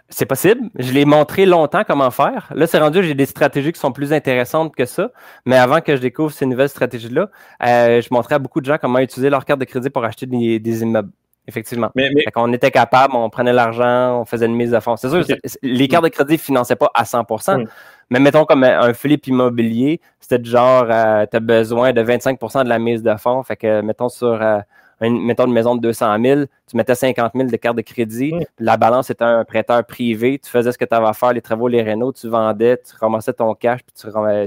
C'est 0.09 0.25
possible. 0.25 0.69
Je 0.77 0.91
l'ai 0.91 1.05
montré 1.05 1.45
longtemps 1.45 1.83
comment 1.85 2.11
faire. 2.11 2.51
Là, 2.53 2.67
c'est 2.67 2.77
rendu, 2.77 3.03
j'ai 3.03 3.15
des 3.15 3.25
stratégies 3.25 3.71
qui 3.71 3.79
sont 3.79 3.91
plus 3.91 4.13
intéressantes 4.13 4.75
que 4.75 4.85
ça. 4.85 5.09
Mais 5.45 5.57
avant 5.57 5.81
que 5.81 5.95
je 5.95 6.01
découvre 6.01 6.31
ces 6.31 6.45
nouvelles 6.45 6.69
stratégies-là, 6.69 7.29
euh, 7.65 8.01
je 8.01 8.07
montrais 8.11 8.35
à 8.35 8.39
beaucoup 8.39 8.61
de 8.61 8.65
gens 8.65 8.77
comment 8.79 8.99
utiliser 8.99 9.29
leur 9.29 9.45
carte 9.45 9.59
de 9.59 9.65
crédit 9.65 9.89
pour 9.89 10.05
acheter 10.05 10.27
des, 10.27 10.81
immeubles. 10.83 11.09
effectivement. 11.47 11.89
Mais, 11.95 12.09
mais... 12.13 12.23
on 12.35 12.53
était 12.53 12.71
capable, 12.71 13.15
on 13.15 13.29
prenait 13.31 13.53
l'argent, 13.53 14.21
on 14.21 14.25
faisait 14.25 14.45
une 14.45 14.55
mise 14.55 14.71
de 14.71 14.79
fonds. 14.79 14.95
C'est 14.95 15.09
sûr, 15.09 15.23
les 15.63 15.87
cartes 15.87 16.03
de 16.03 16.09
crédit 16.09 16.33
ne 16.33 16.37
finançaient 16.37 16.75
pas 16.75 16.91
à 16.93 17.03
100% 17.03 17.65
mais 18.09 18.19
mettons 18.19 18.45
comme 18.45 18.63
un 18.63 18.93
flip 18.93 19.27
immobilier, 19.27 19.99
c'était 20.19 20.43
genre, 20.43 20.85
euh, 20.89 21.25
tu 21.29 21.37
as 21.37 21.39
besoin 21.39 21.93
de 21.93 22.01
25% 22.01 22.63
de 22.63 22.69
la 22.69 22.79
mise 22.79 23.01
de 23.01 23.15
fonds. 23.15 23.41
Fait 23.43 23.55
que, 23.55 23.81
mettons, 23.81 24.09
sur 24.09 24.41
euh, 24.41 24.59
une, 25.01 25.21
mettons 25.21 25.45
une 25.45 25.53
maison 25.53 25.75
de 25.75 25.81
200 25.81 26.17
000, 26.23 26.41
tu 26.69 26.77
mettais 26.77 26.95
50 26.95 27.33
000 27.35 27.49
de 27.49 27.55
carte 27.57 27.75
de 27.75 27.81
crédit. 27.81 28.33
La 28.59 28.77
balance 28.77 29.09
était 29.09 29.23
un 29.23 29.43
prêteur 29.43 29.83
privé. 29.85 30.39
Tu 30.39 30.49
faisais 30.49 30.71
ce 30.71 30.77
que 30.77 30.85
tu 30.85 30.93
avais 30.93 31.07
à 31.07 31.13
faire, 31.13 31.33
les 31.33 31.41
travaux, 31.41 31.67
les 31.67 31.81
rénaux, 31.81 32.13
tu 32.13 32.27
vendais, 32.27 32.77
tu 32.77 32.95
ramassais 32.99 33.33
ton 33.33 33.53
cash, 33.55 33.81
puis 33.83 33.95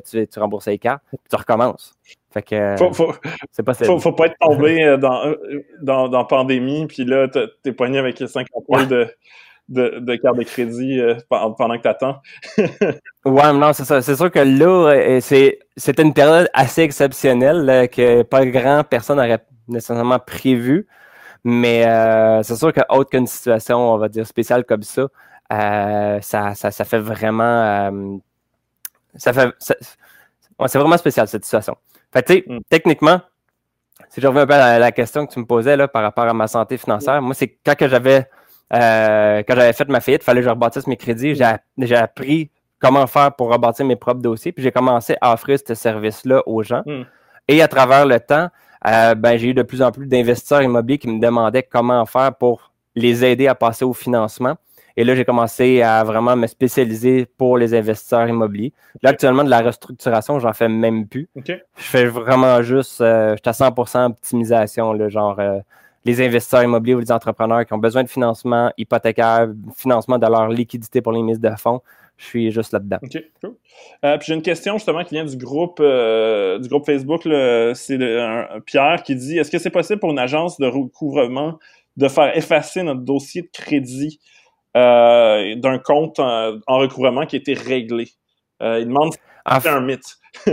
tu, 0.05 0.26
tu, 0.26 0.38
remboursais 0.38 0.71
les 0.73 0.78
cartes, 0.78 1.02
puis 1.11 1.19
tu 1.28 1.37
recommences. 1.37 1.95
Fait 2.31 2.43
que 2.43 2.76
c'est 3.52 3.62
pas 3.62 3.75
faut, 3.75 3.99
faut, 3.99 4.12
pas 4.12 4.26
être 4.26 4.37
tombé 4.38 4.85
euh, 4.85 4.97
dans, 4.99 5.35
dans, 5.81 6.09
dans 6.09 6.25
pandémie, 6.25 6.87
puis 6.87 7.05
là, 7.05 7.26
t'es 7.62 7.73
poigné 7.73 7.99
avec 7.99 8.19
50 8.19 8.47
000 8.69 8.87
de 8.87 9.09
de, 9.69 9.99
de 9.99 10.17
carte 10.17 10.37
de 10.37 10.43
crédit 10.45 11.01
euh, 11.01 11.15
pendant 11.29 11.77
que 11.77 11.83
tu 11.83 11.89
attends. 11.89 12.21
ouais, 13.25 13.53
non, 13.53 13.73
c'est 13.73 13.85
ça. 13.85 14.01
C'est 14.01 14.17
sûr 14.17 14.31
que 14.31 14.39
là, 14.39 14.93
euh, 14.93 15.21
c'est, 15.21 15.59
c'était 15.77 16.03
une 16.03 16.15
période 16.15 16.49
assez 16.55 16.83
exceptionnelle 16.83 17.89
que 17.91 18.23
pas 18.23 18.47
grand 18.47 18.85
personne 18.85 19.19
n'aurait 19.19 19.45
nécessairement 19.69 20.19
prévu. 20.19 20.87
Mais 21.45 21.87
euh, 21.87 22.43
c'est 22.43 22.57
sûr 22.57 22.73
que 22.73 22.81
autre 22.89 23.11
qu'une 23.11 23.27
situation, 23.27 23.79
on 23.95 23.99
va 23.99 24.09
dire, 24.09 24.27
spéciale 24.27 24.65
comme 24.65 24.83
ça, 24.83 25.09
ça, 25.51 26.55
ça, 26.55 26.71
ça, 26.71 26.85
fait 26.85 26.99
vraiment. 26.99 28.21
ça 29.17 29.33
fait. 29.33 29.49
c'est 29.59 30.79
vraiment 30.79 30.97
spécial 30.97 31.29
cette 31.29 31.45
situation. 31.45 31.77
Fait 32.13 32.23
tu 32.23 32.33
sais, 32.35 32.45
mm. 32.47 32.59
techniquement, 32.69 33.21
si 34.09 34.21
je 34.21 34.27
reviens 34.27 34.43
un 34.43 34.47
peu 34.47 34.55
à 34.55 34.79
la, 34.79 34.93
question 34.93 35.27
que 35.27 35.33
tu 35.33 35.39
me 35.39 35.47
posais 35.47 35.77
là, 35.77 35.89
par 35.89 36.03
rapport 36.03 36.25
à 36.25 36.35
ma 36.35 36.49
santé 36.49 36.77
financière, 36.79 37.21
moi, 37.23 37.35
c'est 37.35 37.59
quand 37.65 37.77
que 37.77 37.89
j'avais 37.89 38.29
euh, 38.75 39.43
quand 39.47 39.55
j'avais 39.55 39.73
fait 39.73 39.89
ma 39.89 40.01
faillite, 40.01 40.23
il 40.23 40.25
fallait 40.25 40.41
que 40.41 40.47
je 40.47 40.51
rebâtisse 40.51 40.87
mes 40.87 40.97
crédits. 40.97 41.35
J'ai 41.35 41.97
appris 41.97 42.51
comment 42.79 43.07
faire 43.07 43.35
pour 43.35 43.51
rebâtir 43.51 43.87
mes 43.87 43.97
propres 43.97 44.21
dossiers, 44.21 44.53
puis 44.53 44.63
j'ai 44.63 44.73
commencé 44.73 45.17
à 45.21 45.33
offrir 45.33 45.59
ce 45.67 45.75
service-là 45.75 46.43
aux 46.47 46.63
gens. 46.63 46.83
Hmm. 46.87 47.03
Et 47.49 47.63
à 47.63 47.69
travers 47.69 48.07
le 48.07 48.21
temps, 48.21 48.49
euh, 48.87 49.15
ben, 49.15 49.37
j'ai 49.37 49.49
eu 49.49 49.55
de 49.55 49.63
plus 49.63 49.83
en 49.83 49.91
plus 49.91 50.07
d'investisseurs 50.07 50.63
immobiliers 50.63 50.99
qui 50.99 51.09
me 51.09 51.21
demandaient 51.21 51.63
comment 51.63 52.05
faire 52.07 52.35
pour 52.35 52.73
les 52.95 53.25
aider 53.25 53.49
à 53.49 53.55
passer 53.55 53.85
au 53.85 53.93
financement. 53.93 54.57
Et 54.97 55.05
là, 55.05 55.15
j'ai 55.15 55.25
commencé 55.25 55.81
à 55.81 56.03
vraiment 56.03 56.35
me 56.35 56.49
spécialiser 56.49 57.27
pour 57.39 57.57
les 57.57 57.73
investisseurs 57.73 58.29
immobiliers. 58.29 58.73
Là, 59.03 59.11
actuellement, 59.11 59.45
de 59.45 59.51
la 59.51 59.61
restructuration, 59.61 60.41
j'en 60.41 60.53
fais 60.53 60.69
même 60.69 61.07
plus. 61.07 61.29
Je 61.47 61.55
fais 61.77 62.07
vraiment 62.07 62.63
juste, 62.63 63.01
euh, 63.01 63.37
je 63.37 63.51
suis 63.53 63.63
à 63.63 63.71
100% 63.71 64.07
optimisation, 64.07 64.93
le 64.93 65.09
genre 65.09 65.39
les 66.05 66.21
investisseurs 66.21 66.62
immobiliers 66.62 66.95
ou 66.95 67.00
les 67.00 67.12
entrepreneurs 67.12 67.67
qui 67.67 67.73
ont 67.73 67.78
besoin 67.78 68.02
de 68.02 68.09
financement 68.09 68.73
hypothécaire, 68.78 69.49
financement 69.76 70.19
de 70.19 70.26
leur 70.26 70.49
liquidité 70.49 71.00
pour 71.00 71.12
les 71.12 71.23
mises 71.23 71.40
de 71.40 71.50
fonds. 71.57 71.81
Je 72.17 72.25
suis 72.25 72.50
juste 72.50 72.73
là-dedans. 72.73 72.99
OK, 73.02 73.23
cool. 73.40 73.55
Euh, 74.05 74.19
puis 74.19 74.26
j'ai 74.26 74.35
une 74.35 74.43
question 74.43 74.75
justement 74.75 75.05
qui 75.05 75.14
vient 75.14 75.25
du 75.25 75.37
groupe 75.37 75.78
euh, 75.81 76.59
du 76.59 76.69
groupe 76.69 76.85
Facebook. 76.85 77.23
C'est 77.75 77.99
Pierre 78.67 79.02
qui 79.05 79.14
dit 79.14 79.38
Est-ce 79.38 79.50
que 79.50 79.59
c'est 79.59 79.71
possible 79.71 80.00
pour 80.00 80.11
une 80.11 80.19
agence 80.19 80.59
de 80.59 80.67
recouvrement 80.67 81.59
de 81.97 82.09
faire 82.09 82.37
effacer 82.37 82.83
notre 82.83 83.00
dossier 83.00 83.43
de 83.43 83.49
crédit 83.52 84.21
euh, 84.76 85.55
d'un 85.57 85.78
compte 85.78 86.19
en, 86.19 86.59
recouvrement 86.67 87.25
qui 87.25 87.37
a 87.37 87.38
été 87.38 87.55
réglé? 87.55 88.09
il 88.61 88.87
demande 88.87 89.12
si 89.12 89.19
c'est 89.61 89.69
un 89.69 89.81
mythe. 89.81 90.19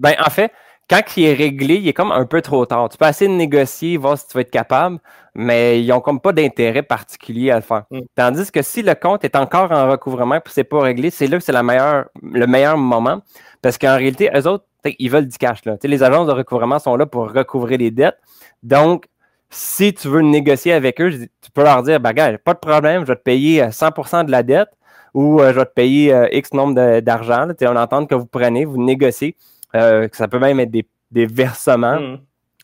ben, 0.00 0.14
en 0.18 0.30
fait, 0.30 0.52
quand 0.88 1.02
il 1.16 1.24
est 1.24 1.34
réglé, 1.34 1.76
il 1.76 1.88
est 1.88 1.92
comme 1.92 2.12
un 2.12 2.24
peu 2.26 2.40
trop 2.40 2.64
tard. 2.64 2.88
Tu 2.88 2.96
peux 2.96 3.06
essayer 3.06 3.28
de 3.30 3.36
négocier, 3.36 3.96
voir 3.96 4.16
si 4.16 4.26
tu 4.28 4.34
vas 4.34 4.42
être 4.42 4.50
capable, 4.50 4.98
mais 5.34 5.82
ils 5.82 5.88
n'ont 5.88 6.00
comme 6.00 6.20
pas 6.20 6.32
d'intérêt 6.32 6.82
particulier 6.82 7.50
à 7.50 7.56
le 7.56 7.62
faire. 7.62 7.84
Mm. 7.90 8.00
Tandis 8.14 8.50
que 8.50 8.62
si 8.62 8.82
le 8.82 8.94
compte 8.94 9.24
est 9.24 9.36
encore 9.36 9.72
en 9.72 9.90
recouvrement 9.90 10.36
et 10.36 10.40
c'est 10.46 10.64
pas 10.64 10.80
réglé, 10.80 11.10
c'est 11.10 11.26
là 11.26 11.38
que 11.38 11.44
c'est 11.44 11.52
le 11.52 12.46
meilleur 12.46 12.78
moment. 12.78 13.20
Parce 13.62 13.78
qu'en 13.78 13.96
réalité, 13.96 14.30
eux 14.34 14.46
autres, 14.46 14.64
ils 14.98 15.10
veulent 15.10 15.26
du 15.26 15.38
cash. 15.38 15.64
Là. 15.64 15.76
les 15.82 16.02
agences 16.02 16.28
de 16.28 16.32
recouvrement 16.32 16.78
sont 16.78 16.96
là 16.96 17.06
pour 17.06 17.32
recouvrir 17.32 17.78
les 17.78 17.90
dettes. 17.90 18.18
Donc, 18.62 19.06
si 19.50 19.94
tu 19.94 20.08
veux 20.08 20.22
négocier 20.22 20.72
avec 20.72 21.00
eux, 21.00 21.10
tu 21.10 21.50
peux 21.52 21.62
leur 21.62 21.82
dire, 21.82 22.00
bah, 22.00 22.12
gars, 22.12 22.36
pas 22.38 22.54
de 22.54 22.58
problème, 22.58 23.02
je 23.02 23.08
vais 23.08 23.16
te 23.16 23.22
payer 23.22 23.62
100% 23.62 24.20
euh, 24.20 24.22
de 24.24 24.30
la 24.30 24.42
dette 24.42 24.68
ou 25.14 25.40
euh, 25.40 25.52
je 25.52 25.58
vais 25.58 25.64
te 25.64 25.72
payer 25.72 26.12
euh, 26.12 26.28
X 26.30 26.52
nombre 26.52 27.00
d'argent. 27.00 27.48
On 27.62 27.76
entend 27.76 28.06
que 28.06 28.14
vous 28.14 28.26
prenez, 28.26 28.64
vous 28.64 28.82
négociez. 28.82 29.36
Euh, 29.74 30.08
ça 30.12 30.28
peut 30.28 30.38
même 30.38 30.60
être 30.60 30.70
des, 30.70 30.86
versements, 31.26 32.00
hmm. 32.00 32.18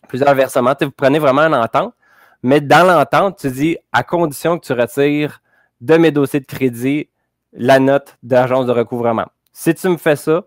plusieurs 0.07 0.33
versements. 0.33 0.73
vous 0.79 0.91
prenez 0.91 1.19
vraiment 1.19 1.41
une 1.41 1.55
entente, 1.55 1.93
mais 2.41 2.61
dans 2.61 2.85
l'entente, 2.85 3.37
tu 3.39 3.49
dis 3.49 3.77
à 3.91 4.03
condition 4.03 4.57
que 4.57 4.65
tu 4.65 4.73
retires 4.73 5.41
de 5.81 5.97
mes 5.97 6.11
dossiers 6.11 6.39
de 6.39 6.45
crédit 6.45 7.09
la 7.53 7.79
note 7.79 8.17
d'agence 8.23 8.65
de 8.65 8.71
recouvrement. 8.71 9.25
Si 9.51 9.73
tu 9.75 9.87
me 9.89 9.97
fais 9.97 10.15
ça, 10.15 10.43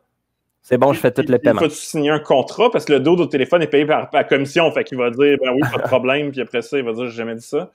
c'est 0.69 0.79
bon, 0.79 0.93
je 0.93 0.99
fais 0.99 1.13
tout 1.13 1.23
le 1.29 1.39
paiement. 1.39 1.61
Il 1.61 1.69
faut 1.69 1.75
signer 1.75 2.11
un 2.11 2.19
contrat? 2.19 2.71
Parce 2.73 2.85
que 2.85 2.93
le 2.93 3.01
dos 3.01 3.15
au 3.17 3.27
téléphone 3.27 3.63
est 3.63 3.69
payé 3.69 3.87
par 3.87 4.09
la 4.13 4.25
commission. 4.25 4.69
Fait 4.73 4.83
qu'il 4.83 4.99
va 4.99 5.11
dire, 5.11 5.39
ben 5.41 5.53
oui, 5.55 5.61
pas 5.61 5.79
de 5.79 5.87
problème. 5.87 6.33
puis 6.33 6.41
après 6.41 6.61
ça, 6.61 6.77
il 6.77 6.85
va 6.85 6.93
dire, 6.93 7.07
j'ai 7.07 7.17
jamais 7.17 7.37
dit 7.37 7.47
ça. 7.47 7.71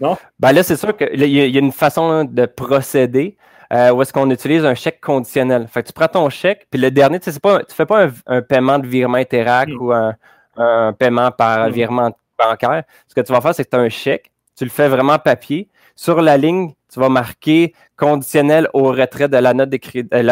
Non? 0.00 0.18
Ben 0.38 0.52
là, 0.52 0.62
c'est 0.62 0.76
sûr 0.76 0.94
qu'il 0.94 1.26
y, 1.26 1.56
a 1.56 1.58
une 1.58 1.72
façon 1.72 2.24
de 2.24 2.44
procéder 2.44 3.38
euh, 3.72 3.92
où 3.92 4.02
est-ce 4.02 4.12
qu'on 4.12 4.30
utilise 4.30 4.64
un 4.64 4.74
chèque 4.74 5.00
conditionnel. 5.00 5.68
Fait 5.68 5.82
que 5.82 5.88
tu 5.88 5.92
prends 5.92 6.08
ton 6.08 6.28
chèque, 6.28 6.66
puis 6.70 6.80
le 6.80 6.90
dernier, 6.90 7.20
tu 7.20 7.30
tu 7.30 7.74
fais 7.74 7.86
pas 7.86 8.08
un, 8.26 8.42
paiement 8.42 8.78
de 8.78 8.86
virement 8.86 9.18
Interac 9.18 9.68
mm. 9.68 9.80
ou 9.80 9.92
un, 9.92 10.92
paiement 10.92 11.30
par 11.30 11.68
mm. 11.68 11.72
virement 11.72 12.10
bancaire. 12.38 12.84
Ce 13.08 13.14
que 13.14 13.20
tu 13.20 13.32
vas 13.32 13.40
faire, 13.40 13.54
c'est 13.54 13.64
que 13.64 13.70
tu 13.70 13.76
as 13.76 13.80
un 13.80 13.88
chèque, 13.88 14.30
tu 14.56 14.64
le 14.64 14.70
fais 14.70 14.88
vraiment 14.88 15.18
papier. 15.18 15.68
Sur 15.94 16.20
la 16.20 16.36
ligne, 16.36 16.72
tu 16.92 16.98
vas 16.98 17.08
marquer 17.08 17.74
conditionnel 17.96 18.68
au 18.72 18.84
retrait 18.84 19.28
de 19.28 19.36
la 19.36 19.54
note 19.54 19.68
de 19.68 19.78
euh, 20.14 20.22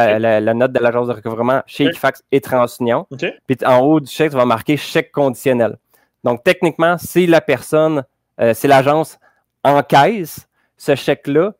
la, 0.40 0.54
note 0.54 0.73
de 0.73 0.78
l'agence 0.80 1.07
de 1.07 1.12
recouvrement 1.12 1.62
chez 1.66 1.85
Equifax 1.85 2.25
et 2.33 2.40
TransUnion. 2.40 3.07
Puis 3.47 3.59
en 3.64 3.78
haut 3.80 4.00
du 4.00 4.11
chèque, 4.11 4.30
tu 4.30 4.37
vas 4.37 4.47
marquer 4.47 4.76
chèque 4.76 5.12
conditionnel. 5.12 5.76
Donc, 6.25 6.42
techniquement, 6.42 6.97
si 6.99 7.26
la 7.26 7.40
personne, 7.40 8.02
euh, 8.40 8.54
si 8.54 8.66
l'agence 8.66 9.18
encaisse 9.62 10.49
ce 10.76 10.95
chèque-là, 10.95 11.52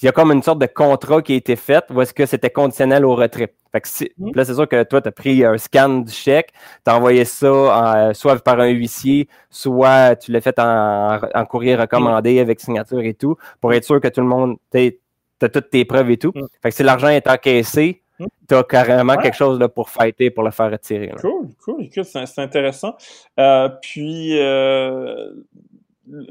il 0.00 0.06
y 0.06 0.08
a 0.08 0.12
comme 0.12 0.30
une 0.32 0.42
sorte 0.42 0.60
de 0.60 0.66
contrat 0.66 1.22
qui 1.22 1.32
a 1.32 1.36
été 1.36 1.56
fait 1.56 1.84
ou 1.90 2.00
est-ce 2.00 2.14
que 2.14 2.26
c'était 2.26 2.50
conditionnel 2.50 3.04
au 3.04 3.14
retrait. 3.14 3.52
Fait 3.72 3.80
que 3.80 3.88
mmh. 4.18 4.30
Là, 4.34 4.44
c'est 4.44 4.54
sûr 4.54 4.68
que 4.68 4.82
toi, 4.84 5.02
tu 5.02 5.08
as 5.08 5.12
pris 5.12 5.44
un 5.44 5.58
scan 5.58 5.98
du 5.98 6.12
chèque, 6.12 6.52
tu 6.84 6.90
as 6.90 6.96
envoyé 6.96 7.24
ça 7.24 8.12
soit 8.14 8.42
par 8.42 8.60
un 8.60 8.68
huissier, 8.68 9.28
soit 9.50 10.16
tu 10.16 10.32
l'as 10.32 10.40
fait 10.40 10.58
en, 10.58 11.44
courrier 11.48 11.74
recommandé 11.74 12.36
mmh. 12.36 12.38
avec 12.38 12.60
signature 12.60 13.00
et 13.00 13.14
tout, 13.14 13.36
pour 13.60 13.72
être 13.72 13.84
sûr 13.84 14.00
que 14.00 14.08
tout 14.08 14.20
le 14.20 14.26
monde, 14.26 14.56
tu 14.72 14.98
as 15.42 15.48
toutes 15.48 15.70
tes 15.70 15.84
preuves 15.84 16.10
et 16.10 16.16
tout. 16.16 16.32
Mmh. 16.34 16.46
Fait 16.62 16.70
que 16.70 16.74
si 16.74 16.82
l'argent 16.82 17.08
est 17.08 17.28
encaissé, 17.28 18.02
tu 18.48 18.54
as 18.54 18.64
carrément 18.64 19.16
quelque 19.16 19.36
chose 19.36 19.58
là, 19.58 19.68
pour 19.68 19.90
fighter, 19.90 20.30
pour 20.30 20.44
le 20.44 20.50
faire 20.50 20.70
retirer. 20.70 21.12
Cool, 21.20 21.48
cool. 21.64 21.82
Écoute, 21.84 22.04
c'est 22.04 22.38
intéressant. 22.40 22.96
Euh, 23.38 23.68
puis, 23.80 24.38
euh, 24.38 25.30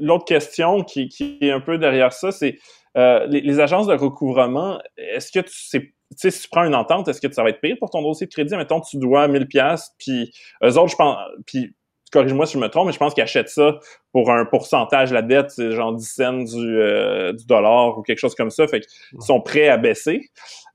l'autre 0.00 0.24
question 0.24 0.82
qui, 0.82 1.08
qui, 1.08 1.38
est 1.40 1.50
un 1.50 1.60
peu 1.60 1.78
derrière 1.78 2.12
ça, 2.12 2.32
c'est 2.32 2.58
euh, 2.96 3.26
les, 3.26 3.60
agences 3.60 3.86
de 3.86 3.94
recouvrement, 3.94 4.78
est-ce 4.96 5.30
que 5.30 5.40
tu 5.40 5.52
sais, 5.52 5.92
si 6.16 6.40
tu 6.42 6.48
prends 6.48 6.64
une 6.64 6.74
entente, 6.74 7.08
est-ce 7.08 7.20
que 7.20 7.32
ça 7.32 7.42
va 7.42 7.50
être 7.50 7.60
pire 7.60 7.76
pour 7.78 7.90
ton 7.90 8.02
dossier 8.02 8.26
de 8.26 8.32
crédit? 8.32 8.56
Mettons, 8.56 8.80
tu 8.80 8.96
dois 8.98 9.28
1000 9.28 9.46
pièces 9.46 9.90
puis 9.98 10.32
eux 10.64 10.78
autres, 10.78 10.90
je 10.90 10.96
pense, 10.96 11.16
puis 11.46 11.74
corrige-moi 12.10 12.46
si 12.46 12.54
je 12.54 12.58
me 12.58 12.68
trompe, 12.68 12.86
mais 12.86 12.92
je 12.92 12.98
pense 12.98 13.12
qu'ils 13.12 13.22
achètent 13.22 13.50
ça 13.50 13.78
pour 14.12 14.30
un 14.30 14.46
pourcentage 14.46 15.10
de 15.10 15.14
la 15.14 15.22
dette, 15.22 15.50
c'est 15.50 15.72
genre 15.72 15.94
10 15.94 16.06
cents 16.06 16.32
du, 16.32 16.78
euh, 16.78 17.32
du 17.34 17.44
dollar 17.44 17.98
ou 17.98 18.02
quelque 18.02 18.18
chose 18.18 18.34
comme 18.34 18.50
ça. 18.50 18.66
Fait 18.66 18.80
qu'ils 18.80 19.22
sont 19.22 19.40
prêts 19.40 19.68
à 19.68 19.76
baisser, 19.76 20.22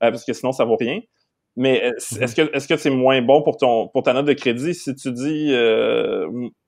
euh, 0.02 0.10
parce 0.10 0.24
que 0.24 0.32
sinon, 0.32 0.52
ça 0.52 0.64
vaut 0.64 0.76
rien. 0.76 1.00
Mais 1.56 1.76
est-ce 1.76 2.16
mm-hmm. 2.16 2.34
que 2.34 2.56
est-ce 2.56 2.68
que 2.68 2.76
c'est 2.76 2.90
moins 2.90 3.22
bon 3.22 3.42
pour 3.42 3.56
ton 3.56 3.88
pour 3.88 4.02
ta 4.02 4.12
note 4.12 4.26
de 4.26 4.32
crédit 4.32 4.74
si 4.74 4.94
tu 4.94 5.12
dis 5.12 5.52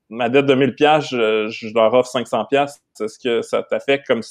ma 0.09 0.29
dette 0.29 0.45
de 0.45 0.53
1000 0.53 0.75
pièces, 0.75 1.09
je, 1.09 1.47
je, 1.49 1.73
leur 1.73 1.93
offre 1.93 2.09
500 2.09 2.45
pièces, 2.45 2.81
est-ce 2.99 3.19
que 3.19 3.41
ça 3.41 3.63
t'affecte 3.63 4.07
comme 4.07 4.21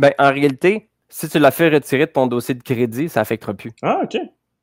ben, 0.00 0.12
en 0.18 0.32
réalité, 0.32 0.88
si 1.10 1.28
tu 1.28 1.38
l'as 1.38 1.50
fait 1.50 1.68
retirer 1.68 2.06
de 2.06 2.10
ton 2.10 2.26
dossier 2.26 2.54
de 2.54 2.62
crédit, 2.62 3.10
ça 3.10 3.20
n'affectera 3.20 3.52
plus. 3.52 3.72
Ah, 3.82 4.00
OK. 4.02 4.16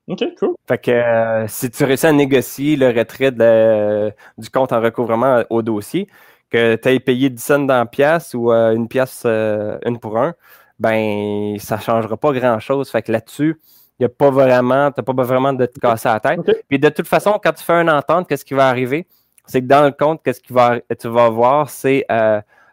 OK, 0.07 0.23
cool. 0.39 0.55
Fait 0.67 0.77
que 0.79 0.89
euh, 0.89 1.47
si 1.47 1.69
tu 1.69 1.83
réussis 1.83 2.07
à 2.07 2.11
négocier 2.11 2.75
le 2.75 2.87
retrait 2.87 3.31
du 3.31 4.49
compte 4.49 4.73
en 4.73 4.81
recouvrement 4.81 5.43
au 5.51 5.61
dossier, 5.61 6.07
que 6.49 6.75
tu 6.75 6.89
aies 6.89 6.99
payé 6.99 7.29
10 7.29 7.43
cents 7.43 7.59
dans 7.59 7.85
pièce 7.85 8.33
ou 8.33 8.51
euh, 8.51 8.73
une 8.73 8.87
pièce 8.87 9.23
euh, 9.25 9.77
une 9.85 9.99
pour 9.99 10.17
un, 10.17 10.33
ben 10.79 11.59
ça 11.59 11.75
ne 11.75 11.81
changera 11.81 12.17
pas 12.17 12.31
grand-chose. 12.31 12.89
Fait 12.89 13.03
que 13.03 13.11
là-dessus, 13.11 13.59
il 13.99 14.03
n'y 14.03 14.05
a 14.05 14.09
pas 14.09 14.31
vraiment, 14.31 14.91
tu 14.91 15.03
pas 15.03 15.13
vraiment 15.23 15.53
de 15.53 15.67
te 15.67 15.79
casser 15.79 16.07
la 16.07 16.19
tête. 16.19 16.39
Puis 16.67 16.79
de 16.79 16.89
toute 16.89 17.07
façon, 17.07 17.37
quand 17.43 17.51
tu 17.51 17.63
fais 17.63 17.73
une 17.73 17.89
entente, 17.91 18.27
qu'est-ce 18.27 18.45
qui 18.45 18.55
va 18.55 18.69
arriver? 18.69 19.05
C'est 19.45 19.61
que 19.61 19.67
dans 19.67 19.83
le 19.83 19.91
compte, 19.91 20.21
qu'est-ce 20.23 20.41
qui 20.41 20.53
va 20.53 20.79
tu 20.99 21.07
vas 21.09 21.29
voir, 21.29 21.69
c'est 21.69 22.05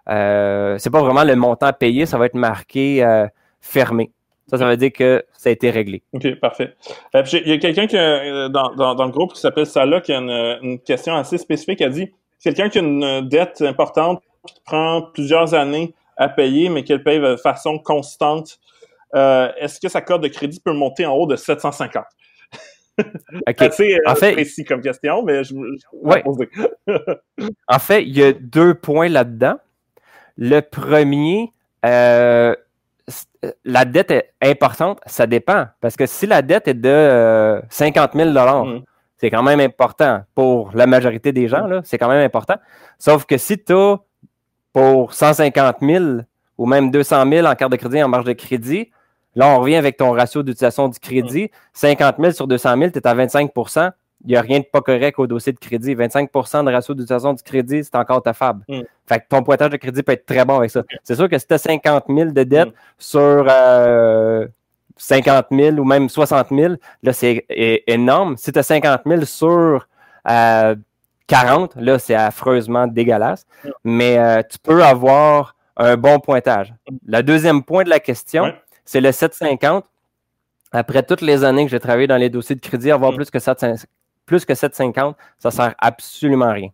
euh, 0.08 0.76
c'est 0.78 0.90
pas 0.90 1.00
vraiment 1.00 1.24
le 1.24 1.36
montant 1.36 1.72
payé, 1.72 2.06
ça 2.06 2.18
va 2.18 2.26
être 2.26 2.34
marqué 2.34 3.04
euh, 3.04 3.26
fermé. 3.60 4.10
Ça, 4.48 4.58
ça 4.58 4.68
veut 4.68 4.76
dire 4.76 4.92
que 4.92 5.24
ça 5.32 5.48
a 5.48 5.52
été 5.52 5.70
réglé. 5.70 6.02
OK, 6.12 6.38
parfait. 6.38 6.74
Euh, 7.14 7.22
il 7.32 7.48
y 7.48 7.52
a 7.52 7.58
quelqu'un 7.58 7.86
qui 7.86 7.96
dans, 7.96 8.74
dans, 8.94 9.04
le 9.04 9.10
groupe 9.10 9.32
qui 9.32 9.40
s'appelle 9.40 9.66
Salah 9.66 10.02
qui 10.02 10.12
a 10.12 10.18
une, 10.18 10.78
question 10.80 11.14
assez 11.14 11.38
spécifique. 11.38 11.80
Elle 11.80 11.92
dit 11.92 12.12
quelqu'un 12.42 12.68
qui 12.68 12.78
a 12.78 12.82
une 12.82 13.26
dette 13.28 13.62
importante 13.62 14.22
qui 14.46 14.54
prend 14.66 15.00
plusieurs 15.14 15.54
années 15.54 15.94
à 16.18 16.28
payer, 16.28 16.68
mais 16.68 16.84
qu'elle 16.84 17.02
paye 17.02 17.20
de 17.20 17.36
façon 17.36 17.78
constante, 17.78 18.58
est-ce 19.14 19.80
que 19.80 19.88
sa 19.88 20.02
cote 20.02 20.20
de 20.20 20.28
crédit 20.28 20.60
peut 20.60 20.74
monter 20.74 21.06
en 21.06 21.14
haut 21.14 21.26
de 21.26 21.36
750? 21.36 22.04
Okay. 23.48 23.98
En 24.06 24.14
fait, 24.14 24.32
précis 24.32 24.64
comme 24.64 24.80
question, 24.80 25.24
mais 25.24 25.42
je, 25.42 25.52
ouais. 25.92 26.22
en 27.68 27.78
fait, 27.80 28.02
il 28.04 28.16
y 28.16 28.22
a 28.22 28.32
deux 28.32 28.74
points 28.74 29.08
là-dedans. 29.08 29.56
Le 30.36 30.60
premier, 30.60 31.52
euh, 31.84 32.54
la 33.64 33.84
dette 33.84 34.10
est 34.10 34.32
importante, 34.42 34.98
ça 35.06 35.26
dépend. 35.26 35.66
Parce 35.80 35.96
que 35.96 36.06
si 36.06 36.26
la 36.26 36.42
dette 36.42 36.68
est 36.68 36.74
de 36.74 37.60
50 37.68 38.12
000 38.14 38.30
mm. 38.30 38.82
c'est 39.18 39.30
quand 39.30 39.42
même 39.42 39.60
important 39.60 40.22
pour 40.34 40.70
la 40.74 40.86
majorité 40.86 41.32
des 41.32 41.48
gens, 41.48 41.66
c'est 41.84 41.98
quand 41.98 42.08
même 42.08 42.24
important. 42.24 42.56
Sauf 42.98 43.24
que 43.26 43.36
si 43.36 43.62
tu 43.62 43.72
as 43.72 43.98
pour 44.72 45.12
150 45.14 45.76
000 45.80 46.04
ou 46.58 46.66
même 46.66 46.90
200 46.90 47.30
000 47.30 47.46
en 47.46 47.54
carte 47.54 47.72
de 47.72 47.76
crédit, 47.76 48.02
en 48.02 48.08
marge 48.08 48.24
de 48.24 48.32
crédit, 48.32 48.90
là, 49.34 49.48
on 49.48 49.60
revient 49.60 49.76
avec 49.76 49.96
ton 49.96 50.12
ratio 50.12 50.42
d'utilisation 50.42 50.88
du 50.88 50.98
crédit. 50.98 51.50
50 51.72 52.16
000 52.18 52.32
sur 52.32 52.46
200 52.46 52.76
000, 52.78 52.90
tu 52.90 52.98
es 52.98 53.06
à 53.06 53.14
25 53.14 53.50
il 54.24 54.30
n'y 54.30 54.36
a 54.36 54.40
rien 54.40 54.60
de 54.60 54.64
pas 54.64 54.80
correct 54.80 55.18
au 55.18 55.26
dossier 55.26 55.52
de 55.52 55.58
crédit. 55.58 55.94
25% 55.94 56.64
de 56.64 56.72
ratio 56.72 56.94
d'utilisation 56.94 57.34
du 57.34 57.42
crédit, 57.42 57.84
c'est 57.84 57.94
encore 57.94 58.22
ta 58.22 58.32
fab. 58.32 58.62
Mm. 58.68 58.80
Fait 59.06 59.20
que 59.20 59.24
ton 59.28 59.42
pointage 59.42 59.70
de 59.70 59.76
crédit 59.76 60.02
peut 60.02 60.12
être 60.12 60.24
très 60.24 60.44
bon 60.44 60.58
avec 60.58 60.70
ça. 60.70 60.82
C'est 61.02 61.14
sûr 61.14 61.28
que 61.28 61.38
si 61.38 61.46
tu 61.46 61.54
as 61.54 61.58
50 61.58 62.04
000 62.08 62.30
de 62.30 62.42
dette 62.42 62.68
mm. 62.68 62.72
sur 62.98 63.44
50 64.96 65.46
euh, 65.52 65.56
000 65.72 65.76
ou 65.78 65.84
même 65.84 66.08
60 66.08 66.48
000, 66.50 66.74
là, 67.02 67.12
c'est 67.12 67.44
énorme. 67.86 68.36
Si 68.38 68.50
tu 68.50 68.58
as 68.58 68.62
50 68.62 69.02
000 69.04 69.24
sur 69.26 69.86
40, 70.24 70.26
euh, 70.26 71.80
là, 71.80 71.98
c'est 71.98 72.14
affreusement 72.14 72.86
dégueulasse. 72.86 73.46
Mm. 73.64 73.68
Mais 73.84 74.18
euh, 74.18 74.42
tu 74.48 74.58
peux 74.58 74.82
avoir 74.82 75.54
un 75.76 75.96
bon 75.98 76.18
pointage. 76.18 76.72
Le 77.06 77.20
deuxième 77.22 77.62
point 77.62 77.84
de 77.84 77.90
la 77.90 78.00
question, 78.00 78.54
c'est 78.86 79.02
le 79.02 79.12
750 79.12 79.84
après 80.72 81.02
toutes 81.04 81.20
les 81.20 81.44
années 81.44 81.64
que 81.64 81.70
j'ai 81.70 81.78
travaillé 81.78 82.06
dans 82.08 82.16
les 82.16 82.30
dossiers 82.30 82.56
de 82.56 82.60
crédit, 82.60 82.90
avoir 82.90 83.14
plus 83.14 83.30
que 83.30 83.38
750, 83.38 83.86
plus 84.26 84.44
que 84.44 84.54
750, 84.54 85.16
ça 85.38 85.50
sert 85.50 85.74
absolument 85.78 86.46
à 86.46 86.52
rien. 86.52 86.68